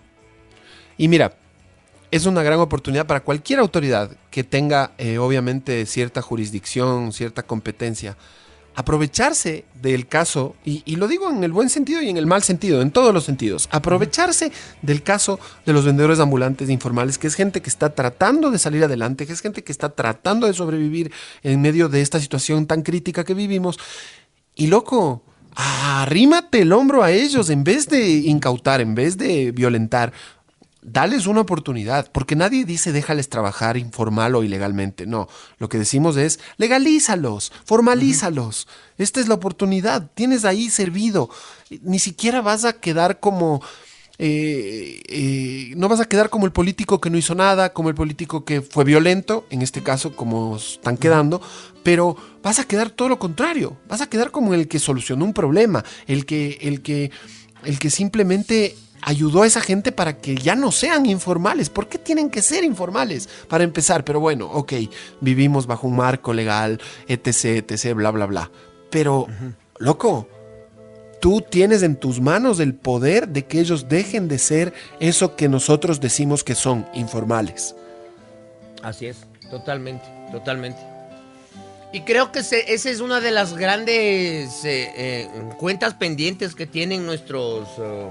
Y 0.97 1.07
mira, 1.07 1.33
es 2.11 2.25
una 2.25 2.43
gran 2.43 2.59
oportunidad 2.59 3.07
para 3.07 3.21
cualquier 3.21 3.59
autoridad 3.59 4.11
que 4.29 4.43
tenga, 4.43 4.91
eh, 4.97 5.17
obviamente, 5.17 5.85
cierta 5.85 6.21
jurisdicción, 6.21 7.13
cierta 7.13 7.43
competencia, 7.43 8.17
aprovecharse 8.75 9.65
del 9.81 10.07
caso, 10.07 10.55
y, 10.63 10.83
y 10.85 10.95
lo 10.95 11.07
digo 11.07 11.29
en 11.29 11.43
el 11.43 11.51
buen 11.51 11.69
sentido 11.69 12.01
y 12.01 12.09
en 12.09 12.17
el 12.17 12.25
mal 12.25 12.43
sentido, 12.43 12.81
en 12.81 12.91
todos 12.91 13.13
los 13.13 13.23
sentidos, 13.23 13.67
aprovecharse 13.71 14.51
del 14.81 15.03
caso 15.03 15.39
de 15.65 15.73
los 15.73 15.85
vendedores 15.85 16.19
ambulantes 16.19 16.69
informales, 16.69 17.17
que 17.17 17.27
es 17.27 17.35
gente 17.35 17.61
que 17.61 17.69
está 17.69 17.93
tratando 17.93 18.51
de 18.51 18.59
salir 18.59 18.83
adelante, 18.83 19.25
que 19.25 19.33
es 19.33 19.41
gente 19.41 19.63
que 19.63 19.71
está 19.71 19.89
tratando 19.89 20.47
de 20.47 20.53
sobrevivir 20.53 21.11
en 21.43 21.61
medio 21.61 21.89
de 21.89 22.01
esta 22.01 22.19
situación 22.19 22.67
tan 22.67 22.81
crítica 22.81 23.23
que 23.23 23.33
vivimos. 23.33 23.79
Y 24.55 24.67
loco, 24.67 25.23
arrímate 25.55 26.61
el 26.61 26.73
hombro 26.73 27.03
a 27.03 27.11
ellos 27.11 27.49
en 27.49 27.63
vez 27.63 27.87
de 27.87 28.09
incautar, 28.09 28.81
en 28.81 28.95
vez 28.95 29.17
de 29.17 29.51
violentar. 29.51 30.13
Dales 30.83 31.27
una 31.27 31.41
oportunidad, 31.41 32.11
porque 32.11 32.35
nadie 32.35 32.65
dice 32.65 32.91
déjales 32.91 33.29
trabajar 33.29 33.77
informal 33.77 34.35
o 34.35 34.43
ilegalmente. 34.43 35.05
No, 35.05 35.27
lo 35.59 35.69
que 35.69 35.77
decimos 35.77 36.17
es 36.17 36.39
legalízalos, 36.57 37.51
formalízalos. 37.65 38.67
Esta 38.97 39.19
es 39.19 39.27
la 39.27 39.35
oportunidad, 39.35 40.09
tienes 40.15 40.43
ahí 40.43 40.69
servido. 40.69 41.29
Ni 41.83 41.99
siquiera 41.99 42.41
vas 42.41 42.65
a 42.65 42.73
quedar 42.73 43.19
como... 43.19 43.61
eh, 44.17 45.01
eh, 45.07 45.73
no 45.77 45.87
vas 45.87 45.99
a 45.99 46.05
quedar 46.05 46.29
como 46.29 46.45
el 46.45 46.51
político 46.51 47.01
que 47.01 47.09
no 47.09 47.17
hizo 47.17 47.33
nada, 47.33 47.73
como 47.73 47.89
el 47.89 47.95
político 47.95 48.45
que 48.45 48.61
fue 48.61 48.83
violento, 48.83 49.45
en 49.49 49.61
este 49.63 49.81
caso 49.81 50.15
como 50.15 50.57
están 50.57 50.97
quedando, 50.97 51.41
pero 51.83 52.15
vas 52.43 52.59
a 52.59 52.65
quedar 52.65 52.91
todo 52.91 53.09
lo 53.09 53.17
contrario, 53.17 53.77
vas 53.87 54.01
a 54.01 54.07
quedar 54.07 54.29
como 54.29 54.53
el 54.53 54.67
que 54.67 54.77
solucionó 54.77 55.25
un 55.25 55.33
problema, 55.33 55.83
el 56.05 56.25
que, 56.25 56.59
el 56.61 56.81
que, 56.81 57.09
el 57.63 57.79
que 57.79 57.89
simplemente 57.89 58.75
ayudó 59.01 59.43
a 59.43 59.47
esa 59.47 59.61
gente 59.61 59.91
para 59.91 60.17
que 60.17 60.35
ya 60.35 60.55
no 60.55 60.71
sean 60.71 61.05
informales. 61.05 61.69
¿Por 61.69 61.87
qué 61.87 61.97
tienen 61.97 62.29
que 62.29 62.41
ser 62.41 62.63
informales? 62.63 63.27
Para 63.47 63.63
empezar, 63.63 64.03
pero 64.03 64.19
bueno, 64.19 64.45
ok, 64.51 64.73
vivimos 65.19 65.67
bajo 65.67 65.87
un 65.87 65.95
marco 65.95 66.33
legal, 66.33 66.79
etc, 67.07 67.63
etc, 67.71 67.93
bla, 67.93 68.11
bla, 68.11 68.25
bla. 68.25 68.51
Pero, 68.89 69.27
loco, 69.79 70.27
tú 71.19 71.41
tienes 71.41 71.83
en 71.83 71.95
tus 71.95 72.19
manos 72.19 72.59
el 72.59 72.73
poder 72.73 73.27
de 73.27 73.45
que 73.45 73.59
ellos 73.59 73.87
dejen 73.89 74.27
de 74.27 74.37
ser 74.37 74.73
eso 74.99 75.35
que 75.35 75.47
nosotros 75.49 75.99
decimos 75.99 76.43
que 76.43 76.55
son, 76.55 76.85
informales. 76.93 77.75
Así 78.83 79.05
es, 79.07 79.17
totalmente, 79.49 80.05
totalmente. 80.31 80.79
Y 81.93 82.01
creo 82.01 82.31
que 82.31 82.41
se- 82.41 82.73
esa 82.73 82.89
es 82.89 83.01
una 83.01 83.19
de 83.19 83.31
las 83.31 83.53
grandes 83.53 84.63
eh, 84.63 84.91
eh, 84.95 85.27
cuentas 85.57 85.93
pendientes 85.93 86.55
que 86.55 86.65
tienen 86.65 87.05
nuestros 87.05 87.67
eh, 87.79 88.09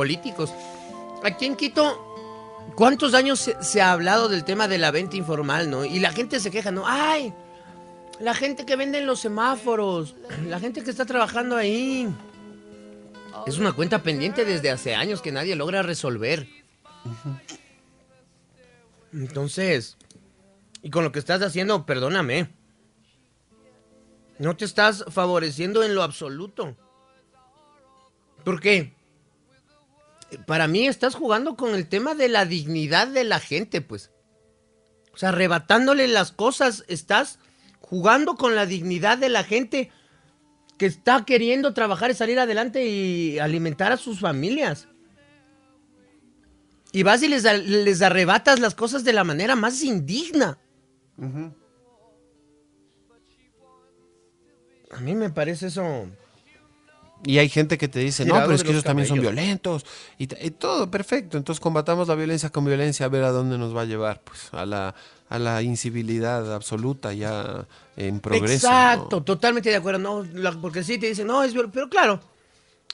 políticos. 0.00 0.50
Aquí 1.22 1.44
en 1.44 1.56
Quito, 1.56 1.84
¿cuántos 2.74 3.12
años 3.12 3.50
se, 3.60 3.82
ha 3.82 3.92
hablado 3.92 4.30
del 4.30 4.44
tema 4.44 4.66
de 4.66 4.78
la 4.78 4.90
venta 4.90 5.18
informal, 5.18 5.68
no? 5.68 5.84
Y 5.84 5.98
la 5.98 6.10
gente 6.10 6.40
se 6.40 6.50
queja, 6.50 6.70
¿no? 6.70 6.84
¡Ay! 6.86 7.34
La 8.18 8.32
gente 8.32 8.64
que 8.64 8.76
vende 8.76 8.96
en 8.96 9.04
los 9.04 9.20
semáforos, 9.20 10.14
la 10.48 10.58
gente 10.58 10.82
que 10.82 10.90
está 10.90 11.04
trabajando 11.04 11.54
ahí. 11.54 12.08
Es 13.46 13.58
una 13.58 13.74
cuenta 13.74 14.02
pendiente 14.02 14.46
desde 14.46 14.70
hace 14.70 14.94
años 14.94 15.20
que 15.20 15.32
nadie 15.32 15.54
logra 15.54 15.82
resolver. 15.82 16.48
Entonces, 19.12 19.98
y 20.82 20.88
con 20.88 21.04
lo 21.04 21.12
que 21.12 21.18
estás 21.18 21.42
haciendo, 21.42 21.84
perdóname, 21.84 22.48
no 24.38 24.56
te 24.56 24.64
estás 24.64 25.04
favoreciendo 25.10 25.82
en 25.82 25.94
lo 25.94 26.02
absoluto. 26.02 26.74
¿Por 28.44 28.62
qué? 28.62 28.98
Para 30.46 30.68
mí 30.68 30.86
estás 30.86 31.14
jugando 31.14 31.56
con 31.56 31.74
el 31.74 31.88
tema 31.88 32.14
de 32.14 32.28
la 32.28 32.44
dignidad 32.44 33.08
de 33.08 33.24
la 33.24 33.40
gente, 33.40 33.80
pues. 33.80 34.10
O 35.12 35.16
sea, 35.16 35.30
arrebatándole 35.30 36.08
las 36.08 36.32
cosas, 36.32 36.84
estás 36.88 37.38
jugando 37.80 38.36
con 38.36 38.54
la 38.54 38.66
dignidad 38.66 39.18
de 39.18 39.28
la 39.28 39.42
gente 39.42 39.90
que 40.78 40.86
está 40.86 41.24
queriendo 41.24 41.74
trabajar 41.74 42.10
y 42.10 42.14
salir 42.14 42.38
adelante 42.38 42.86
y 42.86 43.38
alimentar 43.38 43.92
a 43.92 43.96
sus 43.96 44.20
familias. 44.20 44.88
Y 46.92 47.02
vas 47.02 47.22
y 47.22 47.28
les, 47.28 47.44
les 47.44 48.02
arrebatas 48.02 48.60
las 48.60 48.74
cosas 48.74 49.04
de 49.04 49.12
la 49.12 49.24
manera 49.24 49.56
más 49.56 49.82
indigna. 49.82 50.58
A 54.90 55.00
mí 55.00 55.14
me 55.14 55.30
parece 55.30 55.66
eso 55.66 56.06
Y 57.24 57.38
hay 57.38 57.48
gente 57.48 57.76
que 57.76 57.88
te 57.88 57.98
dice, 57.98 58.24
no, 58.24 58.34
pero 58.34 58.54
es 58.54 58.62
que 58.62 58.68
los 58.68 58.76
ellos 58.76 58.84
también 58.84 59.06
son 59.06 59.20
violentos. 59.20 59.84
Y, 60.16 60.26
todo, 60.26 60.90
perfecto. 60.90 61.36
Entonces 61.36 61.60
combatamos 61.60 62.08
la 62.08 62.14
violencia 62.14 62.48
con 62.50 62.64
violencia 62.64 63.06
a 63.06 63.08
ver 63.10 63.24
a 63.24 63.30
dónde 63.30 63.58
nos 63.58 63.76
va 63.76 63.82
a 63.82 63.84
llevar. 63.84 64.22
Pues 64.22 64.48
a 64.52 64.64
la, 64.64 64.94
a 65.28 65.38
la 65.38 65.62
incivilidad 65.62 66.54
absoluta 66.54 67.12
ya 67.12 67.66
en 67.96 68.20
progreso. 68.20 68.68
¿no? 68.68 68.74
Exacto, 68.74 69.22
totalmente 69.22 69.68
de 69.68 69.76
acuerdo. 69.76 69.98
No, 69.98 70.26
porque 70.60 70.82
sí 70.82 70.98
te 70.98 71.08
dicen, 71.08 71.26
no, 71.26 71.42
es 71.42 71.52
viol-". 71.52 71.70
Pero 71.70 71.90
claro, 71.90 72.20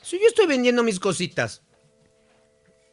si 0.02 0.18
yo 0.18 0.26
estoy 0.26 0.46
vendiendo 0.46 0.82
mis 0.82 0.98
cositas 0.98 1.62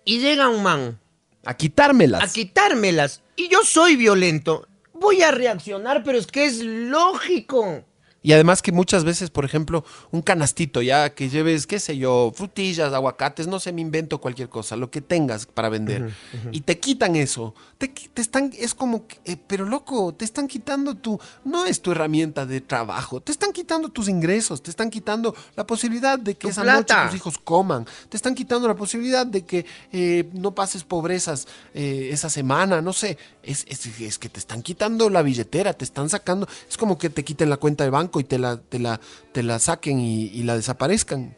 y 0.05 0.19
llega 0.19 0.49
un 0.49 0.61
man 0.61 0.99
A 1.45 1.55
quitármelas. 1.55 2.23
a 2.23 2.31
quitármelas 2.31 3.21
y 3.36 3.49
yo 3.49 3.63
soy 3.63 3.95
violento, 3.95 4.67
voy 4.93 5.23
a 5.23 5.31
reaccionar, 5.31 6.03
pero 6.03 6.19
es 6.19 6.27
que 6.27 6.45
es 6.45 6.63
lógico. 6.63 7.84
Y 8.24 8.32
además 8.32 8.61
que 8.61 8.71
muchas 8.71 9.03
veces, 9.03 9.30
por 9.30 9.43
ejemplo, 9.45 9.84
un 10.11 10.21
canastito 10.21 10.82
ya 10.82 11.13
que 11.13 11.30
lleves, 11.30 11.67
qué 11.67 11.80
sé 11.80 11.97
yo, 11.97 12.32
frutillas, 12.34 12.93
aguacates, 12.93 13.47
no 13.47 13.59
sé, 13.59 13.74
me 13.74 13.82
invento 13.82 14.21
cualquier 14.21 14.47
cosa, 14.49 14.78
lo 14.78 14.89
que 14.89 15.01
tengas 15.01 15.45
para 15.45 15.67
vender. 15.69 16.13
Y 16.51 16.61
te 16.61 16.80
quitan 16.80 17.15
eso. 17.17 17.53
Te, 17.78 17.89
te 17.89 18.21
están, 18.21 18.51
es 18.57 18.74
como, 18.74 19.05
que, 19.07 19.19
eh, 19.26 19.38
pero 19.45 19.65
loco, 19.65 20.13
te 20.13 20.24
están 20.24 20.47
quitando 20.47 20.95
tu, 20.95 21.19
no 21.43 21.65
es 21.65 21.82
tu 21.82 21.91
herramienta 21.91 22.45
de 22.45 22.61
trabajo, 22.61 23.19
te 23.19 23.34
están 23.34 23.51
quitando 23.51 23.89
tus 23.89 24.07
ingresos, 24.07 24.63
te 24.63 24.69
están 24.71 24.89
quitando 24.89 25.36
la 25.57 25.67
posibilidad 25.67 26.17
de 26.17 26.34
que 26.36 26.47
Tu 26.47 26.49
esa 26.49 26.61
plata. 26.61 26.95
noche 27.03 27.07
tus 27.11 27.15
hijos 27.17 27.38
coman, 27.38 27.86
te 28.07 28.15
están 28.15 28.36
quitando 28.36 28.69
la 28.69 28.76
posibilidad 28.76 29.26
de 29.26 29.43
que 29.43 29.65
eh, 29.91 30.30
no 30.32 30.55
pases 30.55 30.86
pobrezas 30.86 31.45
eh, 31.74 32.09
esa 32.13 32.30
semana, 32.30 32.82
no 32.82 32.93
sé, 32.93 33.17
es, 33.43 33.65
es, 33.67 33.86
es 33.99 34.17
que 34.17 34.30
te 34.30 34.39
están 34.39 34.61
quitando 34.61 35.09
la 35.09 35.21
billetera, 35.21 35.74
te 35.74 35.84
están 35.84 36.09
sacando, 36.09 36.47
es 36.69 36.78
como 36.78 36.97
que 36.97 37.09
te 37.09 37.26
quiten 37.26 37.49
la 37.49 37.57
cuenta 37.57 37.84
de 37.84 37.89
banco 37.89 38.12
y 38.20 38.24
te 38.24 38.38
la, 38.38 38.57
te 38.57 38.80
la, 38.80 38.99
te 39.32 39.43
la 39.43 39.59
saquen 39.59 39.99
y, 39.99 40.26
y 40.26 40.43
la 40.43 40.55
desaparezcan. 40.55 41.36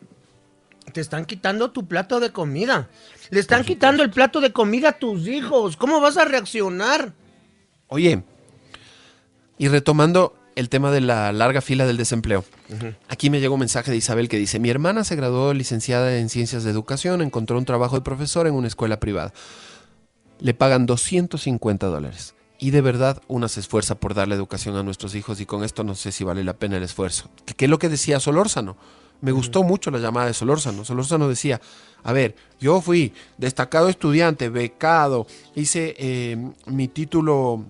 Te 0.94 1.02
están 1.02 1.26
quitando 1.26 1.72
tu 1.72 1.88
plato 1.88 2.20
de 2.20 2.32
comida. 2.32 2.90
Le 3.30 3.40
están 3.40 3.64
quitando 3.64 4.04
el 4.04 4.12
plato 4.12 4.40
de 4.40 4.54
comida 4.54 4.90
a 4.90 5.00
tus 5.00 5.28
hijos. 5.28 5.78
¿Cómo 5.78 6.00
vas 6.00 6.18
a 6.18 6.26
reaccionar? 6.26 7.14
Oye, 7.88 8.24
y 9.58 9.68
retomando 9.68 10.36
el 10.56 10.70
tema 10.70 10.92
de 10.92 11.02
la 11.02 11.32
larga 11.34 11.62
fila 11.62 11.86
del 11.86 11.98
desempleo. 11.98 12.46
Aquí 13.10 13.30
me 13.30 13.40
llegó 13.40 13.56
un 13.56 13.60
mensaje 13.60 13.92
de 13.92 13.98
Isabel 13.98 14.30
que 14.30 14.38
dice, 14.38 14.60
mi 14.60 14.70
hermana 14.70 15.04
se 15.04 15.16
graduó 15.16 15.54
licenciada 15.54 16.18
en 16.18 16.30
ciencias 16.30 16.64
de 16.64 16.72
educación, 16.72 17.22
encontró 17.22 17.58
un 17.58 17.66
trabajo 17.66 17.96
de 17.96 18.02
profesor 18.02 18.48
en 18.48 18.54
una 18.54 18.68
escuela 18.68 19.00
privada. 19.00 19.34
Le 20.40 20.54
pagan 20.54 20.86
250 20.86 21.88
dólares. 21.88 22.35
Y 22.58 22.72
de 22.72 22.82
verdad 22.82 23.22
una 23.28 23.48
se 23.50 23.60
esfuerza 23.60 23.96
por 23.96 24.14
darle 24.14 24.36
educación 24.36 24.76
a 24.78 24.84
nuestros 24.84 25.14
hijos 25.16 25.42
y 25.42 25.46
con 25.46 25.64
esto 25.64 25.84
no 25.84 25.94
sé 25.96 26.12
si 26.12 26.24
vale 26.24 26.44
la 26.44 26.54
pena 26.58 26.78
el 26.78 26.84
esfuerzo. 26.84 27.30
¿Qué, 27.46 27.66
es 27.66 27.70
lo 27.72 27.80
que 27.80 27.90
decía 27.90 28.20
Solórzano? 28.20 28.78
Me 29.22 29.32
gustó 29.32 29.64
mucho 29.64 29.92
la 29.92 30.00
llamada 30.00 30.28
de 30.28 30.34
Solórzano. 30.34 30.86
Solórzano 30.86 31.28
decía, 31.28 31.60
a 32.04 32.14
ver, 32.14 32.36
yo 32.60 32.80
fui 32.82 33.14
destacado 33.38 33.90
estudiante, 33.90 34.50
becado, 34.50 35.28
hice 35.56 35.96
eh, 35.98 36.38
mi 36.68 36.88
título 36.88 37.66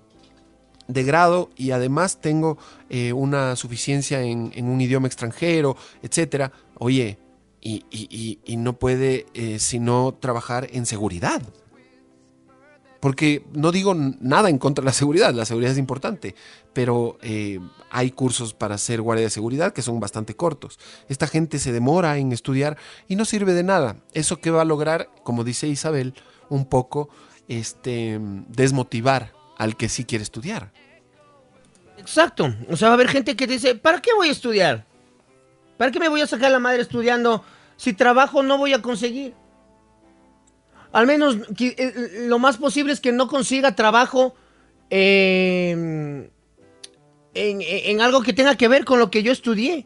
de 0.88 1.02
grado 1.02 1.50
y 1.56 1.72
además 1.72 2.20
tengo 2.20 2.58
eh, 2.88 3.12
una 3.12 3.56
suficiencia 3.56 4.22
en, 4.22 4.52
en 4.54 4.68
un 4.68 4.80
idioma 4.80 5.08
extranjero, 5.08 5.76
etcétera. 6.02 6.52
Oye, 6.78 7.18
y, 7.60 7.84
y- 7.90 8.06
y- 8.10 8.38
y 8.44 8.56
no 8.56 8.74
puede 8.78 9.26
eh, 9.34 9.58
sino 9.58 10.14
trabajar 10.20 10.68
en 10.72 10.86
seguridad. 10.86 11.42
Porque 13.06 13.46
no 13.52 13.70
digo 13.70 13.94
nada 13.94 14.50
en 14.50 14.58
contra 14.58 14.82
de 14.82 14.86
la 14.86 14.92
seguridad, 14.92 15.32
la 15.32 15.44
seguridad 15.44 15.70
es 15.70 15.78
importante, 15.78 16.34
pero 16.72 17.18
eh, 17.22 17.60
hay 17.88 18.10
cursos 18.10 18.52
para 18.52 18.76
ser 18.78 19.00
guardia 19.00 19.26
de 19.26 19.30
seguridad 19.30 19.72
que 19.72 19.80
son 19.80 20.00
bastante 20.00 20.34
cortos. 20.34 20.80
Esta 21.08 21.28
gente 21.28 21.60
se 21.60 21.70
demora 21.70 22.18
en 22.18 22.32
estudiar 22.32 22.76
y 23.06 23.14
no 23.14 23.24
sirve 23.24 23.52
de 23.52 23.62
nada. 23.62 23.98
Eso 24.12 24.40
que 24.40 24.50
va 24.50 24.62
a 24.62 24.64
lograr, 24.64 25.08
como 25.22 25.44
dice 25.44 25.68
Isabel, 25.68 26.14
un 26.48 26.64
poco 26.64 27.08
este, 27.46 28.18
desmotivar 28.48 29.32
al 29.56 29.76
que 29.76 29.88
sí 29.88 30.04
quiere 30.04 30.24
estudiar. 30.24 30.72
Exacto. 31.98 32.56
O 32.68 32.76
sea, 32.76 32.88
va 32.88 32.94
a 32.94 32.96
haber 32.96 33.06
gente 33.06 33.36
que 33.36 33.46
dice, 33.46 33.76
¿para 33.76 34.02
qué 34.02 34.10
voy 34.16 34.30
a 34.30 34.32
estudiar? 34.32 34.84
¿Para 35.76 35.92
qué 35.92 36.00
me 36.00 36.08
voy 36.08 36.22
a 36.22 36.26
sacar 36.26 36.50
la 36.50 36.58
madre 36.58 36.82
estudiando 36.82 37.44
si 37.76 37.92
trabajo 37.92 38.42
no 38.42 38.58
voy 38.58 38.72
a 38.72 38.82
conseguir? 38.82 39.32
Al 40.96 41.06
menos 41.06 41.36
eh, 41.60 42.24
lo 42.26 42.38
más 42.38 42.56
posible 42.56 42.90
es 42.94 43.00
que 43.00 43.12
no 43.12 43.28
consiga 43.28 43.76
trabajo 43.76 44.34
eh, 44.88 45.72
en, 45.72 46.30
en- 47.34 47.60
en 47.60 48.00
algo 48.00 48.22
que 48.22 48.32
tenga 48.32 48.56
que 48.56 48.66
ver 48.66 48.86
con 48.86 48.98
lo 48.98 49.10
que 49.10 49.22
yo 49.22 49.30
estudié. 49.30 49.84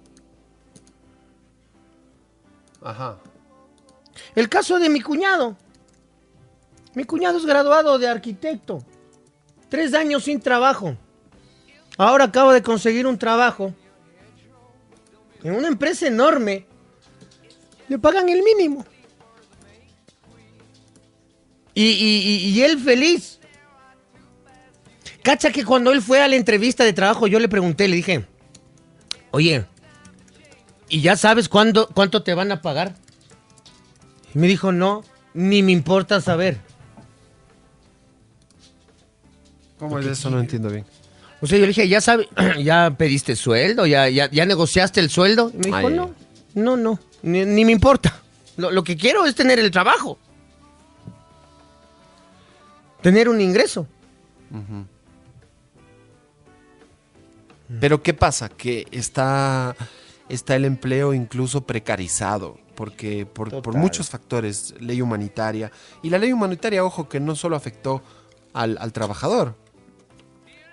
Ajá. 2.81 3.19
El 4.37 4.49
caso 4.49 4.79
de 4.79 4.89
mi 4.89 5.01
cuñado. 5.01 5.57
Mi 6.95 7.03
cuñado 7.03 7.39
es 7.39 7.45
graduado 7.45 7.99
de 7.99 8.07
arquitecto. 8.07 8.85
Tres 9.69 9.95
años 9.95 10.23
sin 10.23 10.41
trabajo. 10.41 10.97
Ahora 11.99 12.27
acabo 12.27 12.53
de 12.53 12.63
conseguir 12.63 13.09
un 13.09 13.19
trabajo 13.19 13.75
en 15.43 15.57
una 15.57 15.67
empresa 15.67 16.07
enorme. 16.07 16.67
Le 17.89 17.99
pagan 17.99 18.29
el 18.29 18.45
mínimo. 18.45 18.85
Y, 21.81 21.93
y- 21.93 22.37
y- 22.51 22.63
él 22.63 22.79
feliz. 22.79 23.39
Cacha 25.23 25.51
que 25.51 25.65
cuando 25.65 25.93
él 25.93 26.03
fue 26.03 26.21
a 26.21 26.29
la 26.29 26.37
entrevista 26.37 26.85
de 26.85 26.93
trabajo, 26.93 27.27
yo 27.27 27.39
le 27.39 27.49
pregunté, 27.49 27.89
le 27.89 27.97
dije, 27.97 28.27
oye, 29.31 29.65
¿y 30.89 31.01
ya 31.01 31.17
sabes 31.17 31.49
cuándo, 31.49 31.89
cuánto 31.95 32.23
te 32.23 32.35
van 32.35 32.53
a 32.53 32.61
pagar? 32.61 32.95
Y 34.35 34.39
me 34.39 34.47
dijo, 34.47 34.73
no, 34.73 35.05
ni 35.33 35.63
me 35.63 35.73
importa 35.73 36.21
saber. 36.21 36.59
¿Cómo 39.79 39.99
es 39.99 40.07
eso? 40.07 40.31
No 40.31 40.41
entiendo 40.41 40.69
bien. 40.69 40.85
O 41.41 41.47
sea, 41.47 41.57
yo 41.57 41.63
le 41.63 41.69
dije, 41.69 41.89
¿ya 41.89 42.01
sabes, 42.03 42.27
ya 42.63 42.95
pediste 42.99 43.37
sueldo? 43.37 43.87
¿Ya, 43.87 44.09
ya, 44.11 44.31
ya 44.31 44.45
negociaste 44.45 45.01
el 45.01 45.09
sueldo? 45.09 45.51
Y 45.55 45.57
me 45.57 45.63
dijo, 45.65 45.77
ay, 45.77 45.95
no, 45.95 46.15
no, 46.55 46.77
no, 46.77 46.99
ni, 47.23 47.45
ni 47.47 47.65
me 47.65 47.73
importa. 47.73 48.21
Lo, 48.59 48.71
lo 48.71 48.85
que 48.85 48.97
quiero 48.97 49.25
es 49.25 49.35
tener 49.35 49.59
el 49.59 49.71
trabajo. 49.71 50.19
Tener 53.03 53.29
un 53.29 53.41
ingreso. 53.41 53.87
Pero 57.81 58.03
¿qué 58.03 58.15
pasa? 58.15 58.49
Que 58.49 58.87
está, 58.91 59.77
está 60.29 60.57
el 60.57 60.65
empleo 60.65 61.15
incluso 61.15 61.63
precarizado, 61.63 62.59
porque 62.75 63.27
por, 63.27 63.63
por 63.63 63.77
muchos 63.77 64.11
factores, 64.11 64.75
ley 64.81 65.01
humanitaria, 65.01 65.71
y 66.03 66.11
la 66.11 66.19
ley 66.19 66.33
humanitaria, 66.33 66.85
ojo, 66.85 67.09
que 67.09 67.21
no 67.21 67.37
solo 67.37 67.55
afectó 67.55 68.03
al, 68.53 68.77
al 68.81 68.93
trabajador, 68.93 69.55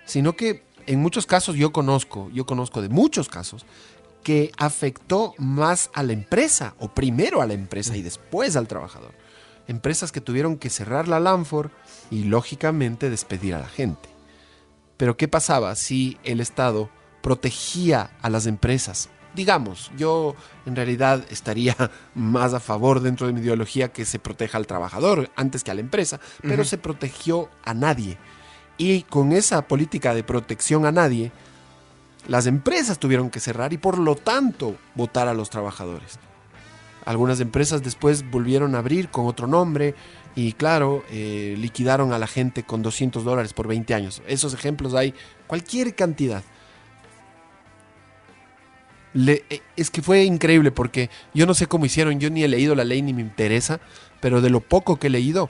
sino 0.06 0.36
que 0.36 0.64
en 0.88 1.00
muchos 1.00 1.28
casos 1.28 1.56
yo 1.56 1.72
conozco, 1.72 2.32
yo 2.34 2.46
conozco 2.46 2.82
de 2.82 2.90
muchos 2.90 3.30
casos, 3.30 3.66
que 4.24 4.52
afectó 4.58 5.36
más 5.38 5.92
a 5.94 6.02
la 6.02 6.14
empresa, 6.14 6.74
o 6.80 6.90
primero 6.90 7.42
a 7.42 7.46
la 7.46 7.54
empresa 7.54 7.96
y 7.96 8.02
después 8.02 8.56
al 8.56 8.68
trabajador. 8.68 9.14
Empresas 9.68 10.12
que 10.12 10.22
tuvieron 10.22 10.58
que 10.58 10.70
cerrar 10.70 11.08
la 11.08 11.20
Lanfor 11.20 11.72
y 12.10 12.24
lógicamente 12.24 13.10
despedir 13.10 13.54
a 13.56 13.60
la 13.60 13.68
gente. 13.68 14.10
Pero 14.98 15.18
¿qué 15.18 15.28
pasaba 15.28 15.76
si 15.76 16.18
el 16.24 16.40
Estado 16.40 16.90
protegía 17.22 18.12
a 18.22 18.30
las 18.30 18.46
empresas? 18.46 19.10
Digamos, 19.36 19.92
yo 19.98 20.36
en 20.66 20.76
realidad 20.76 21.24
estaría 21.30 21.76
más 22.16 22.54
a 22.54 22.60
favor 22.60 23.02
dentro 23.02 23.28
de 23.28 23.34
mi 23.34 23.42
ideología 23.42 23.92
que 23.92 24.06
se 24.06 24.20
proteja 24.20 24.58
al 24.58 24.68
trabajador 24.68 25.30
antes 25.36 25.64
que 25.64 25.72
a 25.72 25.76
la 25.76 25.82
empresa, 25.82 26.20
pero 26.42 26.64
se 26.64 26.78
protegió 26.78 27.50
a 27.64 27.74
nadie. 27.74 28.18
Y 28.78 29.04
con 29.04 29.32
esa 29.32 29.68
política 29.68 30.16
de 30.16 30.24
protección 30.24 30.86
a 30.86 30.92
nadie, 30.92 31.32
las 32.28 32.46
empresas 32.46 33.00
tuvieron 33.00 33.30
que 33.30 33.40
cerrar 33.40 33.74
y 33.74 33.78
por 33.78 33.98
lo 34.00 34.16
tanto 34.16 34.76
votar 34.96 35.28
a 35.28 35.34
los 35.34 35.50
trabajadores. 35.50 36.20
Algunas 37.08 37.40
empresas 37.40 37.82
después 37.84 38.30
volvieron 38.30 38.76
a 38.76 38.80
abrir 38.80 39.08
con 39.10 39.26
otro 39.28 39.48
nombre 39.48 39.96
y 40.36 40.52
claro, 40.52 41.04
eh, 41.10 41.56
liquidaron 41.58 42.12
a 42.12 42.20
la 42.20 42.28
gente 42.28 42.64
con 42.64 42.82
200 42.84 43.24
dólares 43.24 43.54
por 43.54 43.66
20 43.68 43.94
años. 43.94 44.22
Esos 44.28 44.54
ejemplos 44.54 44.94
hay 44.94 45.14
cualquier 45.48 45.96
cantidad. 45.96 46.44
Le- 49.14 49.44
eh, 49.50 49.62
es 49.76 49.90
que 49.90 50.02
fue 50.02 50.24
increíble 50.26 50.72
porque 50.72 51.10
yo 51.34 51.46
no 51.46 51.54
sé 51.54 51.66
cómo 51.68 51.86
hicieron, 51.86 52.20
yo 52.20 52.30
ni 52.30 52.44
he 52.44 52.48
leído 52.48 52.76
la 52.76 52.84
ley 52.84 53.02
ni 53.02 53.14
me 53.14 53.22
interesa, 53.22 53.80
pero 54.20 54.42
de 54.42 54.50
lo 54.50 54.60
poco 54.60 54.98
que 54.98 55.08
he 55.08 55.10
leído, 55.10 55.50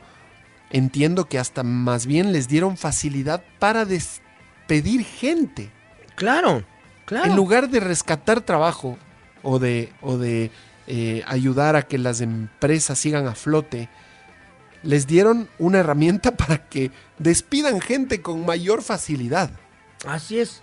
entiendo 0.70 1.26
que 1.26 1.40
hasta 1.40 1.64
más 1.64 2.06
bien 2.06 2.32
les 2.32 2.48
dieron 2.48 2.78
facilidad 2.78 3.44
para 3.60 3.84
despedir 3.86 5.04
gente. 5.04 5.72
Claro, 6.16 6.64
claro. 7.06 7.26
En 7.32 7.36
lugar 7.36 7.70
de 7.70 7.80
rescatar 7.80 8.42
trabajo 8.42 8.98
o 9.44 9.60
de, 9.60 9.92
o 10.02 10.18
de 10.18 10.52
eh, 10.88 11.24
ayudar 11.28 11.76
a 11.76 11.84
que 11.84 11.98
las 11.98 12.22
empresas 12.22 12.98
sigan 12.98 13.28
a 13.28 13.36
flote, 13.36 13.90
les 14.84 15.06
dieron 15.08 15.50
una 15.60 15.80
herramienta 15.80 16.32
para 16.38 16.68
que 16.68 16.92
despidan 17.20 17.82
gente 17.82 18.22
con 18.22 18.46
mayor 18.46 18.82
facilidad. 18.82 19.52
Así 20.06 20.40
es. 20.40 20.62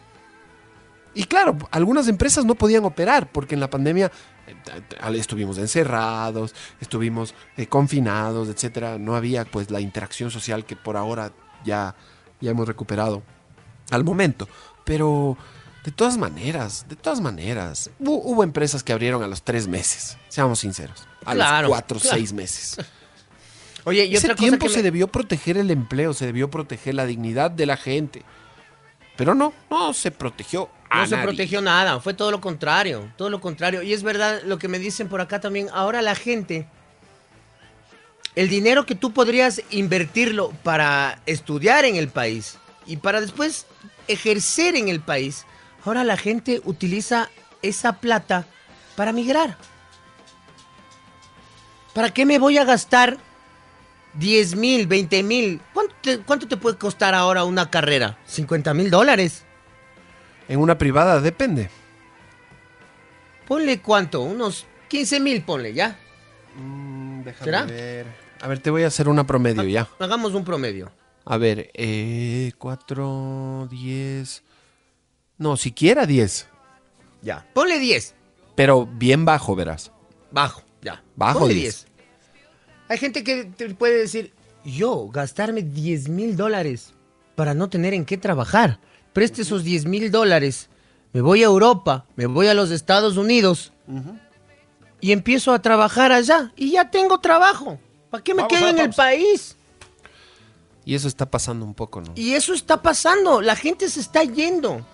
Y 1.15 1.25
claro, 1.25 1.57
algunas 1.71 2.09
empresas 2.09 2.45
no 2.45 2.57
podían 2.57 2.85
operar 2.85 3.31
porque 3.31 3.55
en 3.55 3.61
la 3.61 3.71
pandemia 3.71 4.11
Eh, 4.47 5.17
Estuvimos 5.19 5.59
encerrados, 5.59 6.55
estuvimos 6.81 7.35
eh, 7.57 7.67
confinados, 7.67 8.49
etcétera. 8.49 8.99
No 8.99 9.17
había 9.17 9.45
pues 9.45 9.71
la 9.71 9.81
interacción 9.81 10.31
social 10.31 10.65
que 10.65 10.77
por 10.77 10.97
ahora 10.97 11.33
ya, 11.65 11.95
ya 12.41 12.51
hemos 12.51 12.69
recuperado 12.69 13.23
al 13.91 14.05
momento. 14.05 14.49
Pero 14.85 15.37
de 15.85 15.93
todas 15.93 16.17
maneras, 16.17 16.87
de 16.89 16.97
todas 16.97 17.21
maneras, 17.21 17.91
hu- 18.01 18.21
hubo, 18.25 18.43
empresas 18.43 18.83
que 18.83 18.93
abrieron 18.93 19.23
a 19.23 19.27
los 19.27 19.43
tres 19.43 19.67
meses, 19.69 20.17
seamos 20.29 20.61
sinceros. 20.61 21.07
A 21.25 21.35
Claro, 21.35 21.69
los 21.69 21.71
cuatro, 21.77 21.99
claro. 22.01 22.17
seis 22.17 22.33
meses. 22.33 22.77
Oye, 23.85 24.07
y 24.07 24.15
Ese 24.17 24.27
otra 24.27 24.35
cosa 24.37 24.49
tiempo 24.49 24.67
que 24.67 24.71
se 24.73 24.79
me- 24.79 24.83
debió 24.85 25.09
proteger 25.09 25.59
el 25.59 25.71
empleo, 25.71 26.15
se 26.15 26.25
debió 26.27 26.51
proteger 26.51 26.95
la 26.95 27.05
dignidad 27.05 27.51
de 27.51 27.67
la 27.67 27.77
gente. 27.77 28.23
Pero 29.17 29.35
no, 29.35 29.53
no 29.71 29.93
se 29.93 30.11
protegió 30.11 30.71
a 30.91 31.01
No 31.03 31.07
se 31.07 31.17
protegió 31.19 31.61
nada, 31.61 32.01
fue 32.01 32.15
todo 32.15 32.31
lo 32.31 32.41
contrario, 32.41 33.13
todo 33.19 33.29
lo 33.31 33.41
contrario. 33.41 33.83
Y 33.83 33.93
es 33.93 34.03
verdad 34.03 34.41
lo 34.45 34.59
que 34.59 34.69
me 34.69 34.79
dicen 34.79 35.09
por 35.09 35.21
acá 35.21 35.41
también, 35.41 35.69
ahora 35.73 36.01
la 36.03 36.15
gente, 36.15 36.67
el 38.35 38.49
dinero 38.49 38.87
que 38.87 38.95
tú 38.95 39.13
podrías 39.13 39.63
invertirlo 39.71 40.51
para 40.63 41.21
estudiar 41.27 41.85
en 41.85 41.97
el 41.97 42.09
país 42.09 42.57
y 42.87 42.97
para 42.97 43.21
después 43.21 43.67
ejercer 44.09 44.75
en 44.77 44.89
el 44.89 45.01
país, 45.01 45.45
ahora 45.85 46.05
la 46.05 46.17
gente 46.17 46.61
utiliza 46.65 47.31
esa 47.63 47.95
plata 47.95 48.47
para 48.97 49.13
migrar. 49.13 49.57
¿Para 51.95 52.11
qué 52.11 52.27
me 52.27 52.39
voy 52.39 52.59
a 52.59 52.65
gastar 52.65 53.19
10 54.15 54.57
mil, 54.57 54.87
20 54.87 55.23
mil? 55.23 55.61
¿Cuánto 55.73 55.95
te, 56.03 56.19
cuánto 56.21 56.49
te 56.49 56.57
puede 56.57 56.77
costar 56.77 57.15
ahora 57.15 57.45
una 57.45 57.71
carrera? 57.71 58.19
¿50 58.29 58.75
mil 58.75 58.91
dólares? 58.91 59.45
En 60.49 60.59
una 60.59 60.77
privada 60.77 61.21
depende. 61.21 61.71
Ponle 63.47 63.81
cuánto, 63.81 64.23
unos 64.23 64.67
15 64.89 65.21
mil, 65.21 65.43
ponle, 65.43 65.75
¿ya? 65.75 65.99
déjame 67.25 67.45
¿Será? 67.45 67.65
ver. 67.65 68.07
A 68.41 68.49
ver, 68.49 68.59
te 68.59 68.71
voy 68.71 68.83
a 68.85 68.89
hacer 68.89 69.09
una 69.09 69.27
promedio 69.27 69.63
ya. 69.65 69.89
Hagamos 69.99 70.35
un 70.35 70.45
promedio. 70.45 70.91
A 71.25 71.39
ver, 71.39 71.71
eh, 71.75 72.53
4, 72.59 73.69
10. 73.71 74.43
No, 75.39 75.57
siquiera 75.57 76.07
10. 76.07 76.49
Ya. 77.23 77.47
Ponle 77.55 77.79
10. 77.79 78.15
Pero 78.55 78.87
bien 78.87 79.25
bajo, 79.25 79.55
verás. 79.57 79.91
Bajo, 80.31 80.63
ya. 80.83 81.03
Bajo 81.17 81.41
Ponle 81.41 81.55
10. 81.55 81.87
Hay 82.89 82.99
gente 82.99 83.25
que 83.25 83.45
te 83.45 83.75
puede 83.75 83.99
decir, 83.99 84.33
yo 84.65 85.09
gastarme 85.09 85.63
10 85.63 86.09
mil 86.09 86.37
dólares 86.37 86.93
para 87.35 87.55
no 87.55 87.69
tener 87.69 87.95
en 87.95 88.05
qué 88.05 88.17
trabajar. 88.19 88.79
Preste 89.13 89.43
esos 89.43 89.65
10 89.65 89.87
mil 89.87 90.11
dólares, 90.11 90.69
me 91.13 91.21
voy 91.21 91.43
a 91.43 91.47
Europa, 91.47 92.05
me 92.17 92.27
voy 92.27 92.49
a 92.49 92.55
los 92.55 92.71
Estados 92.71 93.17
Unidos 93.17 93.73
y 95.01 95.13
empiezo 95.13 95.53
a 95.53 95.63
trabajar 95.63 96.13
allá 96.13 96.53
y 96.57 96.73
ya 96.73 96.91
tengo 96.91 97.21
trabajo. 97.21 97.79
¿Para 98.11 98.23
qué 98.23 98.35
me 98.35 98.43
Vamos, 98.43 98.57
quedo 98.59 98.69
en 98.69 98.77
vamos. 98.77 98.91
el 98.91 98.95
país? 98.97 99.57
Y 100.85 100.95
eso 100.95 101.09
está 101.09 101.31
pasando 101.31 101.65
un 101.65 101.75
poco, 101.75 102.01
¿no? 102.01 102.13
Y 102.17 102.35
eso 102.35 102.53
está 102.53 102.83
pasando, 102.83 103.41
la 103.41 103.57
gente 103.57 103.89
se 103.89 104.01
está 104.01 104.25
yendo. 104.25 104.85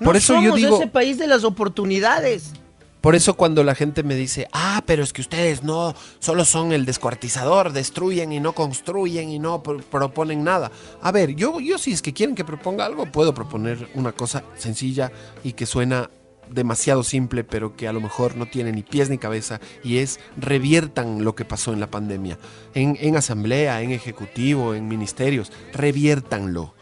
No 0.00 0.04
Por 0.06 0.16
eso 0.16 0.40
yo 0.40 0.54
digo- 0.54 0.76
ese 0.78 0.86
país 0.88 1.18
de 1.18 1.26
las 1.26 1.44
oportunidades. 1.44 2.52
Por 3.00 3.14
eso 3.14 3.34
cuando 3.34 3.62
la 3.62 3.76
gente 3.76 4.02
me 4.02 4.16
dice, 4.16 4.48
ah, 4.52 4.82
pero 4.84 5.04
es 5.04 5.12
que 5.12 5.20
ustedes 5.20 5.62
no, 5.62 5.94
solo 6.18 6.44
son 6.44 6.72
el 6.72 6.84
descuartizador, 6.84 7.72
destruyen 7.72 8.32
y 8.32 8.40
no 8.40 8.54
construyen 8.54 9.28
y 9.30 9.38
no 9.38 9.62
pro- 9.62 9.78
proponen 9.78 10.42
nada. 10.42 10.72
A 11.00 11.12
ver, 11.12 11.36
yo, 11.36 11.60
yo 11.60 11.78
si 11.78 11.92
es 11.92 12.02
que 12.02 12.12
quieren 12.12 12.34
que 12.34 12.44
proponga 12.44 12.84
algo, 12.84 13.06
puedo 13.06 13.32
proponer 13.34 13.88
una 13.94 14.10
cosa 14.12 14.42
sencilla 14.56 15.12
y 15.44 15.52
que 15.52 15.64
suena 15.64 16.10
demasiado 16.50 17.04
simple, 17.04 17.44
pero 17.44 17.76
que 17.76 17.86
a 17.86 17.92
lo 17.92 18.00
mejor 18.00 18.36
no 18.36 18.46
tiene 18.46 18.72
ni 18.72 18.82
pies 18.82 19.10
ni 19.10 19.18
cabeza, 19.18 19.60
y 19.84 19.98
es 19.98 20.18
reviertan 20.36 21.22
lo 21.22 21.34
que 21.36 21.44
pasó 21.44 21.72
en 21.72 21.78
la 21.80 21.90
pandemia. 21.90 22.36
En, 22.74 22.96
en 23.00 23.16
asamblea, 23.16 23.80
en 23.82 23.92
ejecutivo, 23.92 24.74
en 24.74 24.88
ministerios, 24.88 25.52
reviértanlo. 25.72 26.74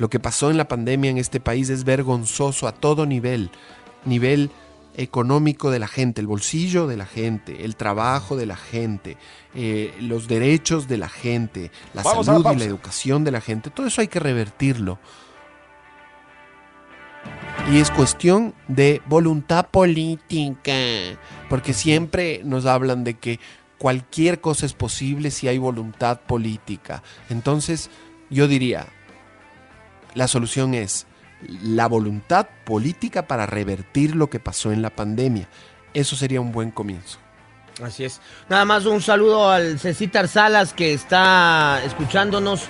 Lo 0.00 0.08
que 0.08 0.18
pasó 0.18 0.50
en 0.50 0.56
la 0.56 0.66
pandemia 0.66 1.10
en 1.10 1.18
este 1.18 1.40
país 1.40 1.68
es 1.68 1.84
vergonzoso 1.84 2.66
a 2.66 2.72
todo 2.72 3.04
nivel. 3.04 3.50
Nivel 4.06 4.50
económico 4.96 5.70
de 5.70 5.78
la 5.78 5.88
gente, 5.88 6.22
el 6.22 6.26
bolsillo 6.26 6.86
de 6.86 6.96
la 6.96 7.04
gente, 7.04 7.66
el 7.66 7.76
trabajo 7.76 8.34
de 8.34 8.46
la 8.46 8.56
gente, 8.56 9.18
eh, 9.54 9.94
los 10.00 10.26
derechos 10.26 10.88
de 10.88 10.96
la 10.96 11.10
gente, 11.10 11.70
la 11.92 12.02
Vamos 12.02 12.30
a 12.30 12.32
la 12.32 12.38
salud 12.38 12.56
y 12.56 12.60
la 12.60 12.64
educación 12.64 13.24
de 13.24 13.30
la 13.30 13.42
gente. 13.42 13.68
Todo 13.68 13.88
eso 13.88 14.00
hay 14.00 14.08
que 14.08 14.20
revertirlo. 14.20 14.98
Y 17.70 17.76
es 17.76 17.90
cuestión 17.90 18.54
de 18.68 19.02
voluntad 19.04 19.68
política, 19.68 20.72
porque 21.50 21.74
siempre 21.74 22.40
nos 22.42 22.64
hablan 22.64 23.04
de 23.04 23.18
que 23.18 23.38
cualquier 23.76 24.40
cosa 24.40 24.64
es 24.64 24.72
posible 24.72 25.30
si 25.30 25.46
hay 25.46 25.58
voluntad 25.58 26.22
política. 26.22 27.02
Entonces, 27.28 27.90
yo 28.30 28.48
diría, 28.48 28.86
la 30.14 30.28
solución 30.28 30.74
es 30.74 31.06
la 31.62 31.86
voluntad 31.88 32.46
política 32.64 33.26
para 33.26 33.46
revertir 33.46 34.14
lo 34.14 34.28
que 34.28 34.40
pasó 34.40 34.72
en 34.72 34.82
la 34.82 34.90
pandemia. 34.90 35.48
Eso 35.94 36.16
sería 36.16 36.40
un 36.40 36.52
buen 36.52 36.70
comienzo. 36.70 37.18
Así 37.82 38.04
es. 38.04 38.20
Nada 38.48 38.64
más 38.64 38.84
un 38.84 39.00
saludo 39.00 39.50
al 39.50 39.78
Cecitar 39.78 40.28
Salas 40.28 40.72
que 40.72 40.92
está 40.92 41.80
escuchándonos 41.84 42.64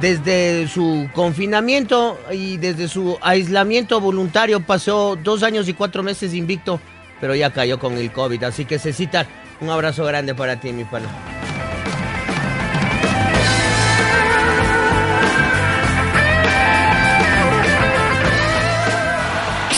desde 0.00 0.68
su 0.68 1.08
confinamiento 1.14 2.18
y 2.32 2.56
desde 2.56 2.88
su 2.88 3.18
aislamiento 3.20 4.00
voluntario. 4.00 4.60
Pasó 4.60 5.16
dos 5.16 5.42
años 5.42 5.68
y 5.68 5.74
cuatro 5.74 6.02
meses 6.02 6.34
invicto, 6.34 6.80
pero 7.20 7.34
ya 7.34 7.52
cayó 7.52 7.78
con 7.78 7.96
el 7.96 8.12
COVID. 8.12 8.42
Así 8.44 8.64
que 8.64 8.78
Cecitar, 8.78 9.26
un 9.60 9.70
abrazo 9.70 10.04
grande 10.04 10.34
para 10.34 10.58
ti, 10.58 10.72
mi 10.72 10.84
pana. 10.84 11.37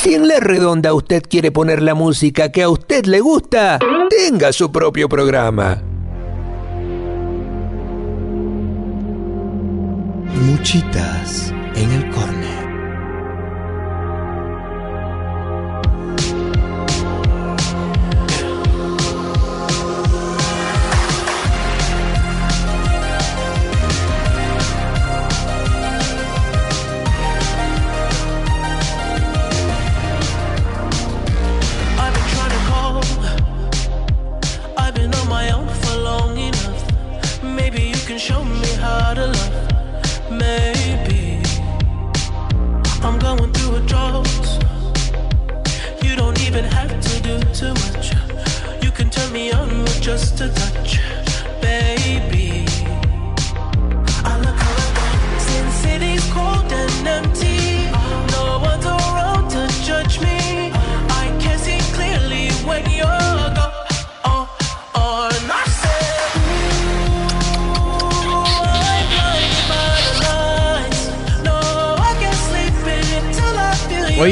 Si 0.02 0.14
en 0.14 0.28
La 0.28 0.40
Redonda 0.40 0.94
usted 0.94 1.22
quiere 1.28 1.52
poner 1.52 1.82
la 1.82 1.92
música 1.92 2.50
que 2.50 2.62
a 2.62 2.70
usted 2.70 3.04
le 3.04 3.20
gusta, 3.20 3.78
tenga 4.08 4.50
su 4.50 4.72
propio 4.72 5.10
programa. 5.10 5.82
Muchitas 10.40 11.52
en 11.74 11.92
el 11.92 12.10
córner. 12.12 12.59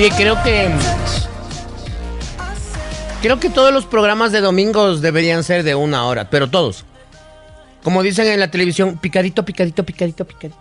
Oye, 0.09 0.17
creo 0.17 0.43
que. 0.43 0.71
Creo 3.21 3.41
que 3.41 3.51
todos 3.51 3.73
los 3.73 3.85
programas 3.85 4.33
de 4.33 4.41
domingos 4.41 5.03
deberían 5.03 5.43
ser 5.45 5.65
de 5.65 5.75
una 5.75 6.07
hora, 6.07 6.31
pero 6.31 6.49
todos. 6.49 6.85
Como 7.83 8.03
dicen 8.03 8.27
en 8.29 8.41
la 8.41 8.51
televisión, 8.51 8.97
picadito, 8.99 9.45
picadito, 9.45 9.85
picadito, 9.85 10.25
picadito. 10.25 10.59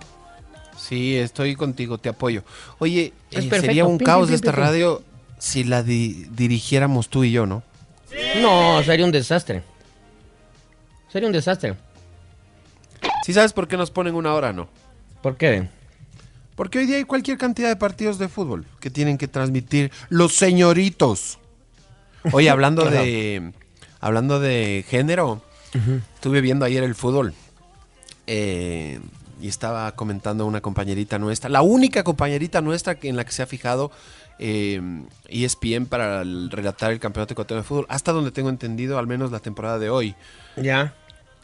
Sí, 0.78 1.16
estoy 1.16 1.56
contigo, 1.56 1.98
te 1.98 2.10
apoyo. 2.10 2.44
Oye, 2.80 3.14
eh, 3.32 3.50
sería 3.50 3.86
un 3.86 3.98
Pim, 4.00 4.06
caos 4.06 4.28
pim, 4.28 4.36
esta 4.36 4.52
pim, 4.52 4.60
radio 4.60 5.04
si 5.38 5.64
la 5.64 5.84
di- 5.84 6.28
dirigiéramos 6.32 7.10
tú 7.10 7.24
y 7.24 7.32
yo, 7.32 7.46
¿no? 7.46 7.64
No, 8.42 8.82
sería 8.84 9.06
un 9.06 9.12
desastre. 9.12 9.64
Sería 11.12 11.28
un 11.28 11.34
desastre. 11.34 11.76
¿Sí 13.24 13.34
sabes 13.34 13.54
por 13.54 13.68
qué 13.68 13.78
nos 13.78 13.92
ponen 13.92 14.16
una 14.16 14.34
hora, 14.34 14.52
no? 14.52 14.68
¿Por 15.22 15.38
qué? 15.38 15.68
Porque 16.58 16.80
hoy 16.80 16.86
día 16.88 16.98
hay 16.98 17.06
cualquier 17.06 17.38
cantidad 17.38 17.70
de 17.70 17.78
partidos 17.78 18.18
de 18.18 18.28
fútbol 18.28 18.66
que 18.82 18.90
tienen 18.90 19.18
que 19.18 19.30
transmitir 19.30 19.92
los 20.10 20.36
señoritos. 20.36 21.40
Oye, 22.34 22.50
hablando 22.50 22.84
de 22.92 23.54
hablando 24.02 24.40
de 24.42 24.84
género, 24.90 25.42
estuve 26.16 26.42
viendo 26.42 26.66
ayer 26.66 26.84
el 26.84 26.96
fútbol 26.96 27.34
eh, 28.26 29.00
y 29.40 29.48
estaba 29.48 29.92
comentando 29.94 30.46
una 30.46 30.62
compañerita 30.62 31.20
nuestra, 31.20 31.50
la 31.50 31.62
única 31.62 32.04
compañerita 32.04 32.60
nuestra 32.62 32.96
que 32.96 33.08
en 33.10 33.16
la 33.16 33.24
que 33.26 33.32
se 33.32 33.44
ha 33.44 33.48
fijado 33.48 33.92
eh, 34.40 34.82
ESPN 35.30 35.86
para 35.86 36.22
el- 36.22 36.50
relatar 36.52 36.92
el 36.92 37.00
campeonato 37.00 37.34
ecuatoriano 37.34 37.62
de 37.64 37.68
fútbol, 37.68 37.86
hasta 37.90 38.12
donde 38.12 38.32
tengo 38.32 38.50
entendido, 38.50 38.98
al 38.98 39.08
menos 39.08 39.32
la 39.32 39.40
temporada 39.40 39.78
de 39.80 39.90
hoy. 39.90 40.16
Ya. 40.56 40.94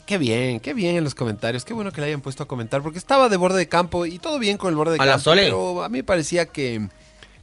Qué 0.06 0.18
bien, 0.18 0.60
qué 0.60 0.74
bien 0.74 0.98
en 0.98 1.04
los 1.04 1.16
comentarios. 1.16 1.64
Qué 1.64 1.74
bueno 1.74 1.92
que 1.92 2.02
le 2.02 2.08
hayan 2.08 2.22
puesto 2.22 2.44
a 2.44 2.48
comentar, 2.48 2.82
porque 2.82 2.98
estaba 3.00 3.30
de 3.30 3.38
borde 3.38 3.58
de 3.58 3.70
campo 3.70 4.06
y 4.06 4.20
todo 4.20 4.38
bien 4.40 4.58
con 4.58 4.70
el 4.70 4.76
borde 4.76 4.94
de 4.94 5.00
A 5.02 5.06
la 5.06 5.14
campo. 5.14 5.24
Sole. 5.24 5.44
Pero 5.44 5.84
a 5.84 5.90
mí 5.90 6.00
me 6.00 6.04
parecía 6.04 6.46
que, 6.48 6.90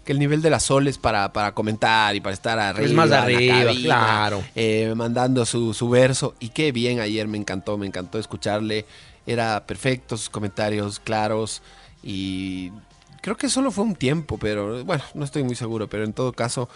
que 0.05 0.13
el 0.13 0.19
nivel 0.19 0.43
de 0.43 0.51
la 0.51 0.61
Sol 0.61 0.87
es 0.87 0.99
para, 0.99 1.33
para 1.33 1.53
comentar 1.53 2.15
y 2.15 2.21
para 2.21 2.35
estar 2.35 2.59
arriba. 2.59 2.93
más 2.93 3.05
en 3.07 3.11
la 3.13 3.23
arriba, 3.23 3.65
cabina, 3.65 3.83
claro. 3.85 4.45
eh, 4.55 4.93
mandando 4.95 5.47
su, 5.47 5.73
su 5.73 5.89
verso. 5.89 6.35
Y 6.39 6.51
qué 6.51 6.71
bien 6.71 7.01
ayer, 7.01 7.27
me 7.29 7.39
encantó, 7.39 7.79
me 7.79 7.87
encantó 7.87 8.19
escucharle. 8.19 8.85
Era 9.27 9.65
perfecto, 9.67 10.17
sus 10.19 10.29
comentarios 10.29 11.01
claros. 11.01 11.63
Y 12.03 12.73
creo 13.23 13.37
que 13.39 13.49
solo 13.49 13.71
fue 13.71 13.85
un 13.85 13.95
tiempo, 13.95 14.37
pero 14.39 14.85
bueno, 14.85 15.03
no 15.15 15.25
estoy 15.25 15.45
muy 15.45 15.55
seguro. 15.55 15.89
Pero 15.89 16.05
en 16.05 16.13
todo 16.13 16.33
caso. 16.35 16.69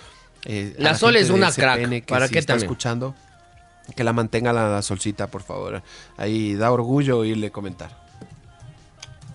eh, 0.46 0.74
La 0.78 0.94
Sol 0.94 1.16
es 1.16 1.28
una 1.28 1.52
crack, 1.52 1.88
que 1.90 2.02
¿para 2.02 2.26
sí 2.28 2.32
qué 2.32 2.38
está 2.38 2.54
también? 2.54 2.70
escuchando. 2.70 3.14
Que 3.94 4.04
la 4.04 4.12
mantenga 4.12 4.52
la, 4.52 4.80
solcita, 4.82 5.26
por 5.26 5.42
favor. 5.42 5.82
Ahí 6.16 6.54
da 6.54 6.72
orgullo 6.72 7.18
oírle 7.18 7.50
comentar. 7.50 7.90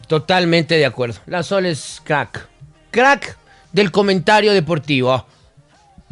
Totalmente 0.08 0.76
de 0.76 0.86
acuerdo. 0.86 1.20
La 1.28 1.44
Sol 1.44 1.66
es 1.66 2.02
crack. 2.04 2.48
Crack 2.92 3.38
del 3.72 3.92
comentario 3.92 4.54
deportivo. 4.54 5.26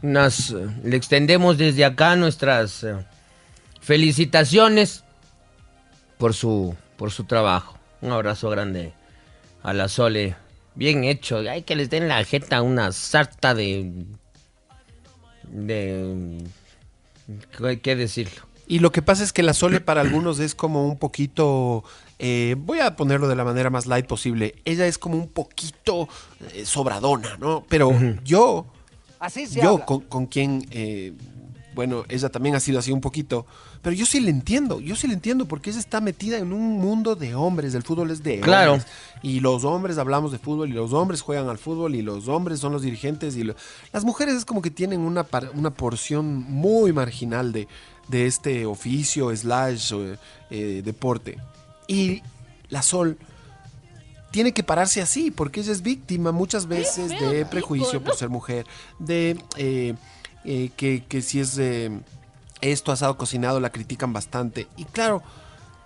Unas, 0.04 0.52
eh, 0.52 0.68
le 0.84 0.96
extendemos 0.96 1.58
desde 1.58 1.84
acá 1.84 2.16
nuestras 2.16 2.84
eh, 2.84 2.96
felicitaciones 3.82 5.04
por 6.20 6.36
su, 6.36 6.76
por 6.96 7.12
su 7.12 7.24
trabajo. 7.24 7.78
Un 8.02 8.12
abrazo 8.12 8.50
grande 8.50 8.94
a 9.64 9.74
la 9.74 9.88
Sole. 9.88 10.36
Bien 10.76 11.04
hecho. 11.04 11.40
Hay 11.40 11.64
que 11.64 11.76
les 11.76 11.90
den 11.90 12.08
la 12.08 12.24
jeta 12.24 12.62
una 12.62 12.92
sarta 12.92 13.56
de... 13.56 14.06
de... 15.44 16.44
¿Qué- 17.57 17.80
¿Qué 17.82 17.95
decirlo? 17.95 18.43
Y 18.69 18.80
lo 18.80 18.91
que 18.91 19.01
pasa 19.01 19.23
es 19.23 19.32
que 19.32 19.43
la 19.43 19.53
Sole 19.53 19.80
para 19.80 20.01
algunos 20.01 20.39
es 20.39 20.53
como 20.53 20.86
un 20.88 20.97
poquito, 20.97 21.86
eh, 22.19 22.55
voy 22.57 22.80
a 22.82 22.97
ponerlo 22.97 23.30
de 23.30 23.36
la 23.38 23.45
manera 23.45 23.69
más 23.69 23.86
light 23.86 24.05
posible, 24.07 24.55
ella 24.65 24.86
es 24.88 24.97
como 24.97 25.15
un 25.15 25.30
poquito 25.30 26.09
eh, 26.53 26.65
sobradona, 26.65 27.38
¿no? 27.38 27.63
Pero 27.69 27.91
yo, 28.25 28.65
yo 29.63 29.86
con, 29.86 30.01
con 30.01 30.25
quien, 30.25 30.67
eh, 30.71 31.13
bueno, 31.78 32.05
ella 32.09 32.30
también 32.30 32.55
ha 32.55 32.59
sido 32.59 32.80
así 32.80 32.91
un 32.91 33.01
poquito, 33.01 33.45
pero 33.84 33.95
yo 33.95 34.07
sí 34.07 34.19
le 34.19 34.32
entiendo, 34.32 34.82
yo 34.82 34.95
sí 34.95 35.07
le 35.07 35.13
entiendo 35.13 35.45
porque 35.45 35.69
ella 35.69 35.80
está 35.80 36.01
metida 36.01 36.39
en 36.39 36.51
un 36.51 36.80
mundo 36.80 37.15
de 37.15 37.36
hombres, 37.36 37.75
el 37.75 37.84
fútbol 37.84 38.09
es 38.09 38.23
de 38.23 38.39
Claro. 38.39 38.73
hombres. 38.73 38.91
Y 39.21 39.41
los 39.41 39.63
hombres 39.63 39.99
hablamos 39.99 40.32
de 40.32 40.39
fútbol 40.39 40.69
y 40.69 40.73
los 40.73 40.91
hombres 40.91 41.21
juegan 41.21 41.49
al 41.49 41.59
fútbol 41.59 41.93
y 41.93 42.01
los 42.01 42.28
hombres 42.28 42.59
son 42.59 42.73
los 42.73 42.82
dirigentes 42.82 43.38
y 43.38 43.43
lo- 43.43 43.55
las 43.93 44.03
mujeres 44.05 44.34
es 44.36 44.43
como 44.43 44.63
que 44.63 44.71
tienen 44.71 45.01
una, 45.01 45.23
par- 45.23 45.51
una 45.53 45.69
porción 45.69 46.25
muy 46.49 46.91
marginal 46.93 47.51
de, 47.53 47.67
de 48.07 48.25
este 48.25 48.65
oficio 48.65 49.34
slash 49.36 49.93
eh, 49.93 50.17
eh, 50.49 50.82
deporte. 50.84 51.38
Y 51.88 52.23
la 52.69 52.82
Sol 52.82 53.19
tiene 54.32 54.51
que 54.51 54.63
pararse 54.63 55.01
así 55.01 55.30
porque 55.32 55.59
ella 55.61 55.71
es 55.71 55.82
víctima 55.84 56.32
muchas 56.32 56.65
veces 56.67 57.09
de 57.19 57.45
prejuicio 57.45 58.03
por 58.03 58.15
ser 58.15 58.30
mujer, 58.30 58.65
de 58.99 59.38
eh, 59.57 59.93
eh, 60.48 60.72
que, 60.76 61.04
que 61.06 61.22
si 61.22 61.39
es 61.39 61.58
eh, 61.60 61.91
esto 62.62 62.91
asado 62.91 63.18
cocinado 63.18 63.60
la 63.60 63.70
critican 63.70 64.14
bastante. 64.14 64.68
Y 64.78 64.86
claro, 64.86 65.22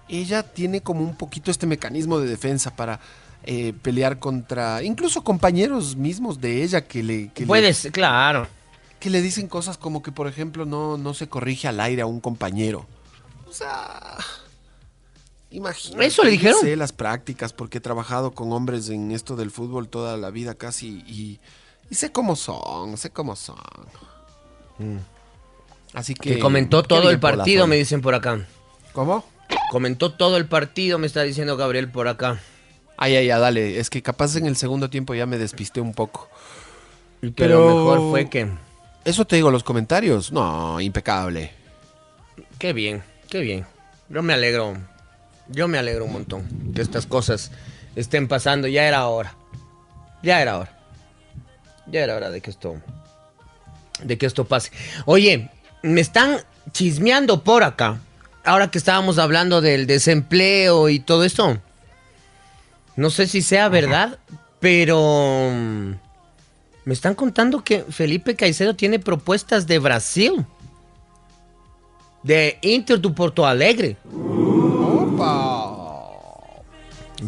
ella 0.07 0.43
tiene 0.43 0.81
como 0.81 1.01
un 1.01 1.15
poquito 1.17 1.51
este 1.51 1.67
mecanismo 1.67 2.19
de 2.19 2.27
defensa 2.27 2.73
para 2.75 2.99
eh, 3.43 3.73
pelear 3.81 4.19
contra 4.19 4.83
incluso 4.83 5.23
compañeros 5.23 5.95
mismos 5.95 6.39
de 6.39 6.63
ella 6.63 6.85
que 6.87 7.01
le 7.03 7.29
que 7.33 7.41
le- 7.41 7.47
Puedes, 7.47 7.89
claro. 7.91 8.47
que 8.99 9.09
le 9.09 9.21
dicen 9.21 9.47
cosas 9.47 9.77
como 9.77 10.03
que 10.03 10.11
por 10.11 10.27
ejemplo 10.27 10.65
no 10.65 10.95
no 10.97 11.13
se 11.15 11.27
corrige 11.27 11.67
al 11.67 11.79
aire 11.79 12.03
a 12.03 12.05
un 12.05 12.19
compañero. 12.21 12.85
O 13.49 13.53
sea, 13.53 14.15
imagínate. 15.49 16.05
¿Eso 16.05 16.23
le 16.23 16.31
dijeron? 16.31 16.59
Sé 16.61 16.75
las 16.75 16.93
prácticas 16.93 17.51
porque 17.51 17.79
he 17.79 17.81
trabajado 17.81 18.31
con 18.31 18.51
hombres 18.53 18.89
en 18.89 19.11
esto 19.11 19.35
del 19.35 19.51
fútbol 19.51 19.89
toda 19.89 20.17
la 20.17 20.29
vida 20.29 20.53
casi 20.55 21.03
y, 21.07 21.39
y 21.89 21.95
sé 21.95 22.11
cómo 22.11 22.35
son, 22.35 22.95
sé 22.97 23.09
cómo 23.09 23.35
son. 23.35 23.57
Así 25.93 26.13
que 26.13 26.35
Que 26.35 26.39
comentó 26.39 26.83
todo 26.83 27.09
el 27.09 27.19
partido, 27.19 27.67
me 27.67 27.75
dicen 27.75 28.01
por 28.01 28.15
acá. 28.15 28.45
¿Cómo? 28.93 29.25
Comentó 29.69 30.11
todo 30.11 30.37
el 30.37 30.45
partido, 30.45 30.97
me 30.99 31.07
está 31.07 31.23
diciendo 31.23 31.57
Gabriel 31.57 31.89
por 31.89 32.07
acá. 32.07 32.39
Ay, 32.97 33.15
ay, 33.15 33.31
ay, 33.31 33.39
dale. 33.39 33.79
Es 33.79 33.89
que 33.89 34.01
capaz 34.01 34.35
en 34.35 34.45
el 34.45 34.55
segundo 34.55 34.89
tiempo 34.89 35.15
ya 35.15 35.25
me 35.25 35.37
despisté 35.37 35.81
un 35.81 35.93
poco. 35.93 36.29
Que 37.35 37.47
lo 37.47 37.67
mejor 37.67 38.11
fue 38.11 38.29
que. 38.29 38.49
Eso 39.05 39.25
te 39.25 39.35
digo, 39.35 39.51
los 39.51 39.63
comentarios. 39.63 40.31
No, 40.31 40.79
impecable. 40.79 41.51
Qué 42.59 42.73
bien, 42.73 43.03
qué 43.29 43.39
bien. 43.39 43.65
Yo 44.09 44.21
me 44.21 44.33
alegro. 44.33 44.77
Yo 45.47 45.67
me 45.67 45.77
alegro 45.77 46.05
un 46.05 46.13
montón 46.13 46.73
que 46.73 46.81
estas 46.81 47.05
cosas 47.05 47.51
estén 47.95 48.27
pasando. 48.27 48.67
Ya 48.67 48.87
era 48.87 49.07
hora. 49.07 49.35
Ya 50.21 50.41
era 50.41 50.57
hora. 50.59 50.77
Ya 51.87 52.03
era 52.03 52.15
hora 52.15 52.29
de 52.29 52.41
que 52.41 52.51
esto. 52.51 52.75
De 54.03 54.17
que 54.17 54.25
esto 54.25 54.45
pase. 54.45 54.71
Oye, 55.05 55.49
me 55.83 56.01
están 56.01 56.37
chismeando 56.71 57.43
por 57.43 57.63
acá. 57.63 57.99
Ahora 58.43 58.71
que 58.71 58.77
estábamos 58.77 59.17
hablando 59.19 59.61
del 59.61 59.85
desempleo 59.87 60.89
y 60.89 60.99
todo 60.99 61.23
esto. 61.23 61.57
No 62.95 63.09
sé 63.09 63.27
si 63.27 63.41
sea 63.41 63.69
verdad, 63.69 64.17
pero. 64.59 65.49
mm, 65.53 65.91
Me 66.83 66.93
están 66.93 67.13
contando 67.13 67.63
que 67.63 67.83
Felipe 67.83 68.35
Caicedo 68.35 68.75
tiene 68.75 68.97
propuestas 68.99 69.67
de 69.67 69.77
Brasil. 69.79 70.45
De 72.23 72.57
Inter 72.61 72.99
de 72.99 73.09
Porto 73.09 73.45
Alegre. 73.45 73.97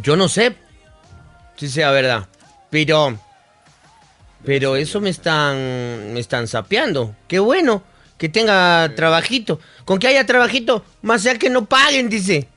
Yo 0.02 0.16
no 0.16 0.28
sé 0.28 0.56
si 1.56 1.70
sea 1.70 1.92
verdad. 1.92 2.28
Pero. 2.70 3.18
Pero 4.46 4.76
eso 4.76 5.00
me 5.02 5.10
están. 5.10 6.14
Me 6.14 6.20
están 6.20 6.48
sapeando. 6.48 7.16
Qué 7.28 7.40
bueno 7.40 7.84
que 8.18 8.30
tenga 8.30 8.94
trabajito. 8.96 9.60
Con 9.86 10.00
que 10.00 10.08
haya 10.08 10.26
trabajito, 10.26 10.84
más 11.02 11.22
sea 11.24 11.38
que 11.40 11.50
no 11.50 11.66
paguen, 11.66 12.10
dice. 12.10 12.48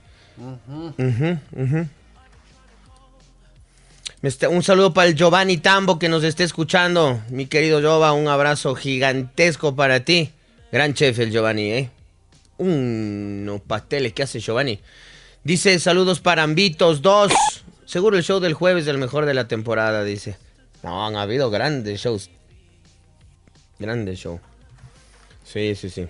Está- 4.23 4.49
Un 4.49 4.63
saludo 4.63 4.93
para 4.93 5.09
el 5.09 5.15
Giovanni 5.15 5.59
Tambo 5.59 5.99
que 5.99 6.09
nos 6.09 6.25
esté 6.25 6.45
escuchando. 6.45 7.21
Mi 7.31 7.47
querido 7.47 7.81
Jova, 7.83 8.13
un 8.13 8.29
abrazo 8.29 8.75
gigantesco 8.75 9.75
para 9.77 10.01
ti. 10.05 10.31
Gran 10.73 10.95
chef 10.95 11.19
el 11.21 11.31
Giovanni, 11.31 11.71
¿eh? 11.73 11.91
Unos 12.59 13.61
pasteles 13.61 14.13
que 14.13 14.23
hace 14.23 14.41
Giovanni. 14.41 14.81
Dice 15.45 15.79
saludos 15.79 16.21
para 16.21 16.43
Ambitos 16.43 17.03
2. 17.03 17.33
Seguro 17.85 18.17
el 18.17 18.25
show 18.25 18.41
del 18.41 18.55
jueves 18.55 18.83
es 18.85 18.89
el 18.89 18.99
mejor 18.99 19.27
de 19.27 19.35
la 19.35 19.47
temporada, 19.47 20.03
dice. 20.03 20.37
No, 20.83 21.07
han 21.07 21.17
habido 21.17 21.51
grandes 21.51 22.01
shows. 22.01 22.31
Grandes 23.79 24.19
show. 24.19 24.41
Sí, 25.45 25.75
sí, 25.75 25.91
sí. 25.91 26.09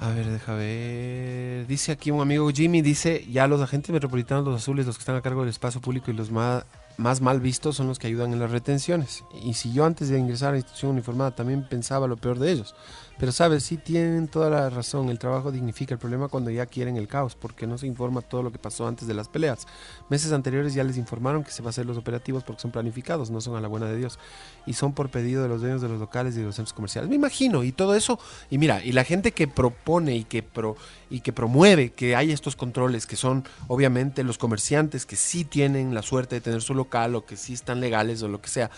A 0.00 0.10
ver, 0.10 0.26
deja 0.26 0.54
ver. 0.54 1.66
Dice 1.66 1.92
aquí 1.92 2.10
un 2.10 2.20
amigo 2.20 2.48
Jimmy, 2.50 2.82
dice, 2.82 3.26
ya 3.30 3.46
los 3.46 3.60
agentes 3.60 3.90
metropolitanos, 3.90 4.44
los 4.44 4.62
azules, 4.62 4.86
los 4.86 4.96
que 4.96 5.02
están 5.02 5.16
a 5.16 5.22
cargo 5.22 5.40
del 5.40 5.50
espacio 5.50 5.80
público 5.80 6.10
y 6.10 6.14
los 6.14 6.30
más, 6.30 6.64
más 6.96 7.20
mal 7.20 7.40
vistos 7.40 7.76
son 7.76 7.86
los 7.88 7.98
que 7.98 8.06
ayudan 8.06 8.32
en 8.32 8.40
las 8.40 8.50
retenciones. 8.50 9.24
Y 9.42 9.54
si 9.54 9.72
yo 9.72 9.84
antes 9.84 10.08
de 10.08 10.18
ingresar 10.18 10.50
a 10.50 10.52
la 10.52 10.58
institución 10.58 10.92
uniformada 10.92 11.34
también 11.34 11.66
pensaba 11.68 12.06
lo 12.06 12.16
peor 12.16 12.38
de 12.38 12.52
ellos. 12.52 12.74
Pero 13.18 13.32
sabes, 13.32 13.64
sí 13.64 13.78
tienen 13.78 14.28
toda 14.28 14.48
la 14.48 14.70
razón, 14.70 15.08
el 15.08 15.18
trabajo 15.18 15.50
dignifica 15.50 15.92
el 15.92 15.98
problema 15.98 16.28
cuando 16.28 16.50
ya 16.50 16.66
quieren 16.66 16.96
el 16.96 17.08
caos, 17.08 17.34
porque 17.34 17.66
no 17.66 17.76
se 17.76 17.88
informa 17.88 18.22
todo 18.22 18.44
lo 18.44 18.52
que 18.52 18.58
pasó 18.58 18.86
antes 18.86 19.08
de 19.08 19.14
las 19.14 19.28
peleas. 19.28 19.66
Meses 20.08 20.30
anteriores 20.30 20.72
ya 20.72 20.84
les 20.84 20.96
informaron 20.96 21.42
que 21.42 21.50
se 21.50 21.60
va 21.60 21.68
a 21.68 21.70
hacer 21.70 21.84
los 21.84 21.96
operativos 21.96 22.44
porque 22.44 22.62
son 22.62 22.70
planificados, 22.70 23.30
no 23.30 23.40
son 23.40 23.56
a 23.56 23.60
la 23.60 23.66
buena 23.66 23.86
de 23.86 23.96
Dios. 23.96 24.20
Y 24.66 24.74
son 24.74 24.92
por 24.92 25.10
pedido 25.10 25.42
de 25.42 25.48
los 25.48 25.60
dueños 25.60 25.82
de 25.82 25.88
los 25.88 25.98
locales 25.98 26.36
y 26.36 26.40
de 26.40 26.44
los 26.46 26.54
centros 26.54 26.72
comerciales. 26.72 27.10
Me 27.10 27.16
imagino, 27.16 27.64
y 27.64 27.72
todo 27.72 27.96
eso, 27.96 28.20
y 28.50 28.58
mira, 28.58 28.84
y 28.84 28.92
la 28.92 29.02
gente 29.02 29.32
que 29.32 29.48
propone 29.48 30.14
y 30.14 30.22
que, 30.22 30.44
pro, 30.44 30.76
y 31.10 31.20
que 31.20 31.32
promueve 31.32 31.90
que 31.90 32.14
hay 32.14 32.30
estos 32.30 32.54
controles, 32.54 33.06
que 33.06 33.16
son 33.16 33.44
obviamente 33.66 34.22
los 34.22 34.38
comerciantes 34.38 35.06
que 35.06 35.16
sí 35.16 35.44
tienen 35.44 35.92
la 35.92 36.02
suerte 36.02 36.36
de 36.36 36.40
tener 36.40 36.62
su 36.62 36.74
local 36.74 37.16
o 37.16 37.26
que 37.26 37.36
sí 37.36 37.52
están 37.52 37.80
legales 37.80 38.22
o 38.22 38.28
lo 38.28 38.40
que 38.40 38.48
sea, 38.48 38.70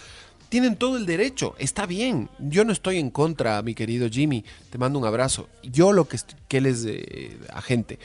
tienen 0.51 0.77
todo 0.77 0.99
el 0.99 1.07
derecho, 1.07 1.55
está 1.59 1.87
bien. 1.87 2.29
Yo 2.39 2.65
no 2.67 2.73
estoy 2.73 2.99
en 2.99 3.09
contra, 3.11 3.63
mi 3.63 3.75
querido 3.75 4.09
Jimmy, 4.11 4.45
te 4.69 4.77
mando 4.77 4.99
un 4.99 5.07
abrazo. 5.07 5.49
Yo 5.63 5.93
lo 5.93 6.07
que, 6.07 6.19
que 6.49 6.59
él 6.59 6.67
es 6.67 6.85
eh, 6.87 7.39
agente. 7.55 7.99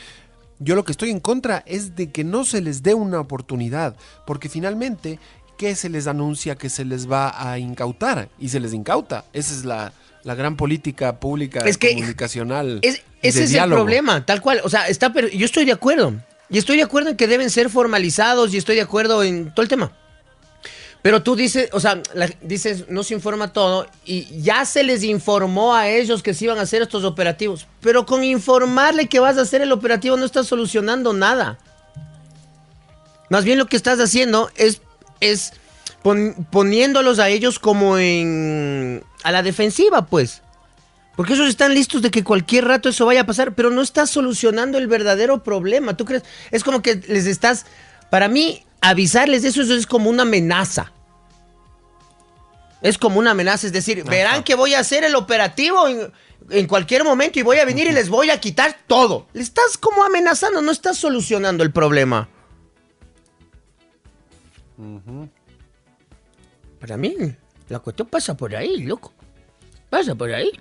Yo 0.60 0.76
lo 0.76 0.86
que 0.86 0.94
estoy 0.94 1.10
en 1.10 1.20
contra 1.20 1.64
es 1.66 1.98
de 1.98 2.12
que 2.12 2.24
no 2.24 2.46
se 2.46 2.62
les 2.62 2.82
dé 2.82 2.94
una 2.94 3.20
oportunidad, 3.20 3.98
porque 4.26 4.48
finalmente 4.48 5.20
qué 5.58 5.76
se 5.76 5.90
les 5.90 6.08
anuncia 6.08 6.56
que 6.56 6.70
se 6.70 6.86
les 6.86 7.12
va 7.12 7.34
a 7.52 7.60
incautar? 7.60 8.30
Y 8.40 8.50
se 8.50 8.60
les 8.62 8.74
incauta. 8.74 9.26
Esa 9.34 9.54
es 9.54 9.66
la, 9.66 9.92
la 10.24 10.36
gran 10.36 10.56
política 10.56 11.20
pública 11.20 11.60
Es 11.66 11.78
que 11.78 11.94
comunicacional. 11.94 12.80
Es- 12.84 13.02
ese 13.22 13.46
es 13.46 13.50
diálogo. 13.50 13.82
el 13.82 13.86
problema, 13.86 14.24
tal 14.26 14.40
cual. 14.40 14.62
O 14.64 14.70
sea, 14.70 14.88
está, 14.88 15.12
pero 15.12 15.28
yo 15.30 15.46
estoy 15.46 15.66
de 15.66 15.72
acuerdo. 15.72 16.14
Y 16.48 16.60
estoy 16.60 16.78
de 16.78 16.84
acuerdo 16.84 17.10
en 17.10 17.18
que 17.18 17.26
deben 17.28 17.50
ser 17.50 17.72
formalizados 17.72 18.54
y 18.54 18.58
estoy 18.58 18.76
de 18.76 18.82
acuerdo 18.84 19.24
en 19.24 19.52
todo 19.52 19.64
el 19.64 19.68
tema. 19.68 19.98
Pero 21.06 21.22
tú 21.22 21.36
dices, 21.36 21.70
o 21.72 21.80
sea, 21.80 22.02
dices, 22.42 22.86
no 22.90 23.04
se 23.04 23.14
informa 23.14 23.54
todo 23.54 23.86
y 24.06 24.42
ya 24.42 24.66
se 24.66 24.84
les 24.84 25.04
informó 25.04 25.76
a 25.76 25.88
ellos 25.88 26.24
que 26.24 26.34
se 26.34 26.46
iban 26.46 26.58
a 26.58 26.64
hacer 26.64 26.82
estos 26.82 27.04
operativos. 27.04 27.68
Pero 27.80 28.08
con 28.08 28.24
informarle 28.24 29.06
que 29.06 29.20
vas 29.20 29.38
a 29.38 29.42
hacer 29.42 29.62
el 29.62 29.72
operativo 29.72 30.18
no 30.18 30.26
estás 30.26 30.48
solucionando 30.48 31.14
nada. 31.14 31.60
Más 33.30 33.46
bien 33.46 33.60
lo 33.60 33.68
que 33.68 33.78
estás 33.78 34.00
haciendo 34.00 34.50
es, 34.56 34.82
es 35.20 35.54
pon- 36.02 36.48
poniéndolos 36.50 37.20
a 37.20 37.30
ellos 37.30 37.60
como 37.60 38.00
en... 38.00 39.04
a 39.22 39.32
la 39.32 39.44
defensiva, 39.44 40.08
pues. 40.08 40.42
Porque 41.16 41.34
ellos 41.34 41.50
están 41.50 41.76
listos 41.76 42.02
de 42.02 42.10
que 42.10 42.24
cualquier 42.24 42.66
rato 42.66 42.90
eso 42.90 43.06
vaya 43.06 43.22
a 43.22 43.26
pasar, 43.28 43.54
pero 43.54 43.70
no 43.70 43.84
estás 43.84 44.10
solucionando 44.10 44.80
el 44.80 44.88
verdadero 44.88 45.44
problema. 45.44 45.96
¿Tú 45.96 46.06
crees? 46.06 46.24
Es 46.50 46.64
como 46.64 46.82
que 46.82 46.96
les 47.08 47.28
estás, 47.28 47.68
para 48.10 48.28
mí, 48.28 48.64
avisarles 48.82 49.44
de 49.44 49.50
eso, 49.50 49.62
eso 49.62 49.76
es 49.76 49.86
como 49.86 50.10
una 50.10 50.24
amenaza. 50.24 50.94
Es 52.86 52.98
como 53.00 53.18
una 53.20 53.32
amenaza, 53.32 53.66
es 53.66 53.74
decir, 53.74 54.04
verán 54.04 54.44
que 54.44 54.54
voy 54.56 54.76
a 54.76 54.80
hacer 54.80 55.04
el 55.04 55.16
operativo 55.16 55.88
en, 55.88 56.12
en 56.52 56.68
cualquier 56.68 57.04
momento 57.04 57.40
y 57.40 57.42
voy 57.42 57.58
a 57.58 57.66
venir 57.66 57.88
y 57.88 57.92
les 57.92 58.10
voy 58.10 58.30
a 58.30 58.40
quitar 58.40 58.78
todo. 58.86 59.28
Le 59.34 59.42
estás 59.42 59.78
como 59.80 60.04
amenazando, 60.04 60.62
no 60.62 60.72
estás 60.72 60.98
solucionando 60.98 61.64
el 61.64 61.72
problema. 61.72 62.30
Para 66.80 66.98
mí, 66.98 67.16
la 67.70 67.80
cuestión 67.80 68.08
pasa 68.08 68.36
por 68.38 68.56
ahí, 68.56 68.84
loco. 68.84 69.14
Pasa 69.90 70.14
por 70.16 70.32
ahí. 70.32 70.52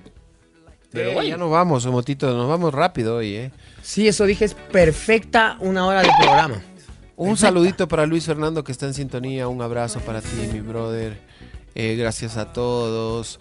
Pero 0.91 1.11
Eh, 1.11 1.15
bueno. 1.15 1.29
ya 1.29 1.37
nos 1.37 1.51
vamos, 1.51 1.85
Motito, 1.87 2.33
nos 2.35 2.49
vamos 2.49 2.73
rápido 2.73 3.17
hoy, 3.17 3.35
¿eh? 3.35 3.53
Sí, 3.83 4.07
eso 4.09 4.25
dije, 4.25 4.45
es 4.45 4.55
perfecta 4.55 5.57
una 5.61 5.87
hora 5.87 6.03
de 6.03 6.09
programa. 6.19 6.63
Un 7.17 7.37
saludito 7.37 7.87
para 7.87 8.07
Luis 8.07 8.25
Fernando 8.25 8.65
que 8.65 8.73
está 8.73 8.87
en 8.87 8.95
sintonía. 8.95 9.47
Un 9.49 9.61
abrazo 9.63 10.01
para 10.01 10.21
ti, 10.21 10.49
mi 10.53 10.61
brother. 10.61 11.21
Eh, 11.75 11.97
gracias 11.97 12.37
a 12.37 12.53
todos. 12.53 13.41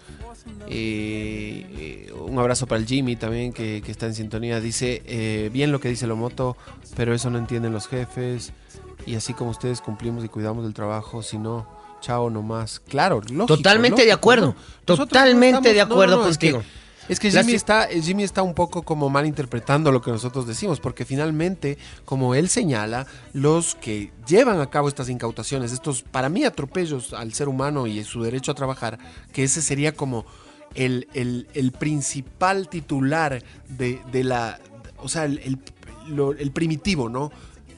Eh, 0.68 1.66
eh, 2.08 2.12
un 2.26 2.38
abrazo 2.38 2.66
para 2.66 2.80
el 2.80 2.86
Jimmy 2.86 3.16
también 3.16 3.52
que, 3.52 3.82
que 3.84 3.90
está 3.92 4.06
en 4.06 4.14
sintonía. 4.14 4.60
Dice, 4.60 5.02
eh, 5.06 5.50
bien 5.52 5.72
lo 5.72 5.80
que 5.80 5.88
dice 5.88 6.06
Lomoto, 6.06 6.56
pero 6.96 7.14
eso 7.14 7.30
no 7.30 7.38
entienden 7.38 7.72
los 7.72 7.86
jefes. 7.88 8.52
Y 9.06 9.14
así 9.16 9.34
como 9.34 9.50
ustedes 9.50 9.80
cumplimos 9.80 10.24
y 10.24 10.28
cuidamos 10.28 10.64
del 10.64 10.74
trabajo, 10.74 11.22
si 11.22 11.38
no, 11.38 11.66
chao 12.00 12.30
nomás. 12.30 12.80
Claro, 12.80 13.20
lógico. 13.20 13.46
Totalmente 13.56 14.04
de 14.04 14.12
acuerdo. 14.12 14.54
Totalmente 14.84 15.72
de 15.72 15.84
no, 15.84 15.92
acuerdo 15.92 16.16
no, 16.16 16.28
es 16.28 16.38
que- 16.38 16.52
contigo. 16.52 16.70
Es 17.08 17.20
que 17.20 17.30
Jimmy 17.30 17.52
está, 17.56 17.88
Jimmy 17.88 18.22
está 18.22 18.42
un 18.42 18.54
poco 18.54 18.82
como 18.82 19.10
mal 19.10 19.26
interpretando 19.26 19.92
lo 19.92 20.00
que 20.00 20.10
nosotros 20.10 20.46
decimos, 20.46 20.80
porque 20.80 21.04
finalmente, 21.04 21.76
como 22.06 22.34
él 22.34 22.48
señala, 22.48 23.06
los 23.34 23.74
que 23.74 24.10
llevan 24.26 24.58
a 24.60 24.70
cabo 24.70 24.88
estas 24.88 25.10
incautaciones, 25.10 25.72
estos 25.72 26.02
para 26.02 26.28
mí 26.30 26.44
atropellos 26.44 27.12
al 27.12 27.34
ser 27.34 27.48
humano 27.48 27.86
y 27.86 28.02
su 28.04 28.22
derecho 28.22 28.52
a 28.52 28.54
trabajar, 28.54 28.98
que 29.32 29.44
ese 29.44 29.60
sería 29.60 29.92
como 29.92 30.24
el, 30.74 31.06
el- 31.12 31.46
el 31.54 31.72
principal 31.72 32.68
titular 32.68 33.42
de, 33.68 34.00
de 34.10 34.24
la, 34.24 34.58
o 34.98 35.08
sea, 35.08 35.26
el, 35.26 35.38
el- 35.40 35.58
lo- 36.08 36.32
el 36.32 36.52
primitivo, 36.52 37.08
¿no? 37.10 37.30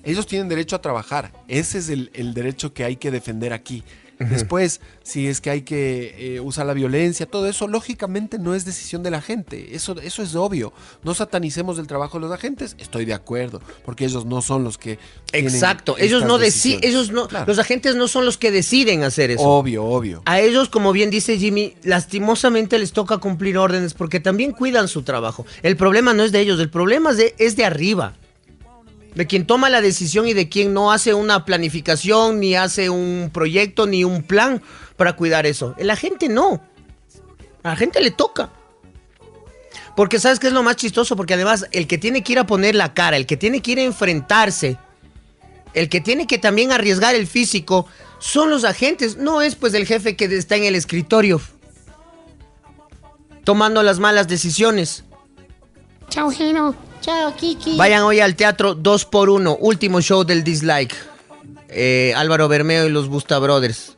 Ellos 0.05 0.29
tienen 0.29 0.49
derecho 0.49 0.77
a 0.77 0.81
trabajar, 0.81 1.33
ese 1.49 1.79
es 1.79 1.89
el, 1.89 2.11
el 2.15 2.33
derecho 2.33 2.73
que 2.73 2.85
hay 2.85 2.95
que 2.95 3.11
defender 3.11 3.53
aquí. 3.53 3.83
Después, 4.19 4.81
si 5.03 5.27
es 5.27 5.41
que 5.41 5.51
hay 5.51 5.63
que 5.63 6.37
eh, 6.37 6.41
usar 6.41 6.67
la 6.67 6.73
violencia, 6.73 7.27
todo 7.27 7.49
eso, 7.49 7.69
lógicamente 7.69 8.39
no 8.39 8.55
es 8.55 8.65
decisión 8.65 9.03
de 9.03 9.11
la 9.11 9.21
gente. 9.21 9.75
Eso, 9.75 10.01
eso 10.01 10.23
es 10.23 10.35
obvio. 10.35 10.73
No 11.03 11.15
satanicemos 11.15 11.79
el 11.79 11.87
trabajo 11.87 12.19
de 12.19 12.23
los 12.23 12.33
agentes. 12.33 12.77
Estoy 12.79 13.05
de 13.05 13.15
acuerdo, 13.15 13.61
porque 13.85 14.07
ellos 14.07 14.25
no 14.25 14.41
son 14.41 14.65
los 14.65 14.79
que. 14.79 14.99
Exacto. 15.33 15.97
Ellos 15.99 16.25
no 16.25 16.39
deciden, 16.39 16.81
ellos 16.83 17.11
no, 17.11 17.29
los 17.47 17.59
agentes 17.59 17.95
no 17.97 18.09
son 18.09 18.25
los 18.25 18.39
que 18.39 18.51
deciden 18.51 19.03
hacer 19.03 19.31
eso. 19.31 19.43
Obvio, 19.43 19.85
obvio. 19.85 20.23
A 20.25 20.41
ellos, 20.41 20.69
como 20.69 20.93
bien 20.93 21.11
dice 21.11 21.39
Jimmy, 21.39 21.75
lastimosamente 21.83 22.79
les 22.79 22.93
toca 22.93 23.19
cumplir 23.19 23.59
órdenes 23.59 23.95
porque 23.95 24.21
también 24.21 24.53
cuidan 24.53 24.89
su 24.89 25.03
trabajo. 25.03 25.45
El 25.63 25.77
problema 25.77 26.15
no 26.15 26.23
es 26.23 26.33
de 26.33 26.41
ellos, 26.41 26.59
el 26.61 26.71
problema 26.71 27.11
es 27.11 27.17
de, 27.19 27.35
es 27.39 27.57
de 27.57 27.65
arriba. 27.65 28.15
De 29.17 29.27
quien 29.27 29.47
toma 29.47 29.71
la 29.71 29.81
decisión 29.81 30.29
y 30.29 30.35
de 30.35 30.49
quien 30.49 30.73
no 30.73 30.93
hace 30.93 31.15
una 31.15 31.45
planificación, 31.45 32.39
ni 32.39 32.55
hace 32.55 32.91
un 32.91 33.31
proyecto, 33.33 33.87
ni 33.87 34.05
un 34.05 34.23
plan 34.23 34.63
para 34.97 35.17
cuidar 35.17 35.47
eso. 35.47 35.75
La 35.79 35.97
gente 35.97 36.29
no. 36.29 36.63
A 37.65 37.71
la 37.71 37.77
gente 37.77 38.01
le 38.01 38.13
toca. 38.13 38.51
Porque 39.97 40.21
sabes 40.21 40.39
qué 40.39 40.49
es 40.49 40.53
lo 40.53 40.63
más 40.63 40.77
chistoso, 40.77 41.17
porque 41.17 41.35
además 41.35 41.67
el 41.73 41.89
que 41.89 41.97
tiene 41.97 42.23
que 42.23 42.33
ir 42.33 42.39
a 42.39 42.47
poner 42.47 42.75
la 42.75 42.95
cara, 42.95 43.17
el 43.17 43.27
que 43.27 43.39
tiene 43.39 43.63
que 43.63 43.73
ir 43.73 43.79
a 43.79 43.83
enfrentarse, 43.85 44.77
el 45.73 45.89
que 45.89 46.01
tiene 46.01 46.27
que 46.27 46.37
también 46.37 46.71
arriesgar 46.71 47.15
el 47.15 47.27
físico, 47.27 47.87
son 48.19 48.51
los 48.51 48.65
agentes. 48.65 49.17
No 49.17 49.41
es 49.41 49.57
pues 49.57 49.73
el 49.75 49.87
jefe 49.87 50.15
que 50.15 50.27
está 50.27 50.57
en 50.57 50.65
el 50.65 50.75
escritorio 50.75 51.41
tomando 53.45 53.83
las 53.83 54.01
malas 54.01 54.29
decisiones. 54.29 55.05
Chao, 56.11 56.31
Gino. 56.31 56.86
Chao, 57.07 57.33
Kiki. 57.37 57.77
Vayan 57.77 58.03
hoy 58.03 58.19
al 58.19 58.35
teatro 58.35 58.75
2 58.75 59.05
por 59.05 59.31
1 59.31 59.59
último 59.61 60.01
show 60.01 60.25
del 60.25 60.43
Dislike. 60.43 60.93
Eh, 61.69 62.13
Álvaro 62.17 62.49
Bermeo 62.49 62.85
y 62.89 62.91
los 62.91 63.07
Busta 63.09 63.39
Brothers. 63.39 63.97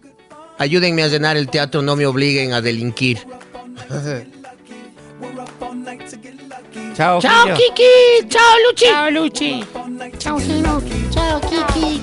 Ayúdenme 0.58 1.02
a 1.02 1.08
llenar 1.08 1.38
el 1.38 1.48
teatro, 1.48 1.80
no 1.80 1.96
me 1.96 2.04
obliguen 2.04 2.52
a 2.52 2.60
delinquir. 2.60 3.26
Chao, 6.94 7.18
Chao. 7.22 7.46
Kiki. 7.56 8.28
Chao, 8.28 8.42
Luchi. 8.68 8.84
Chao, 8.84 9.10
Luchi. 9.10 9.64
Chao, 10.18 10.38
Gino. 10.38 10.82
Chao, 11.10 11.40
Kiki. 11.40 12.02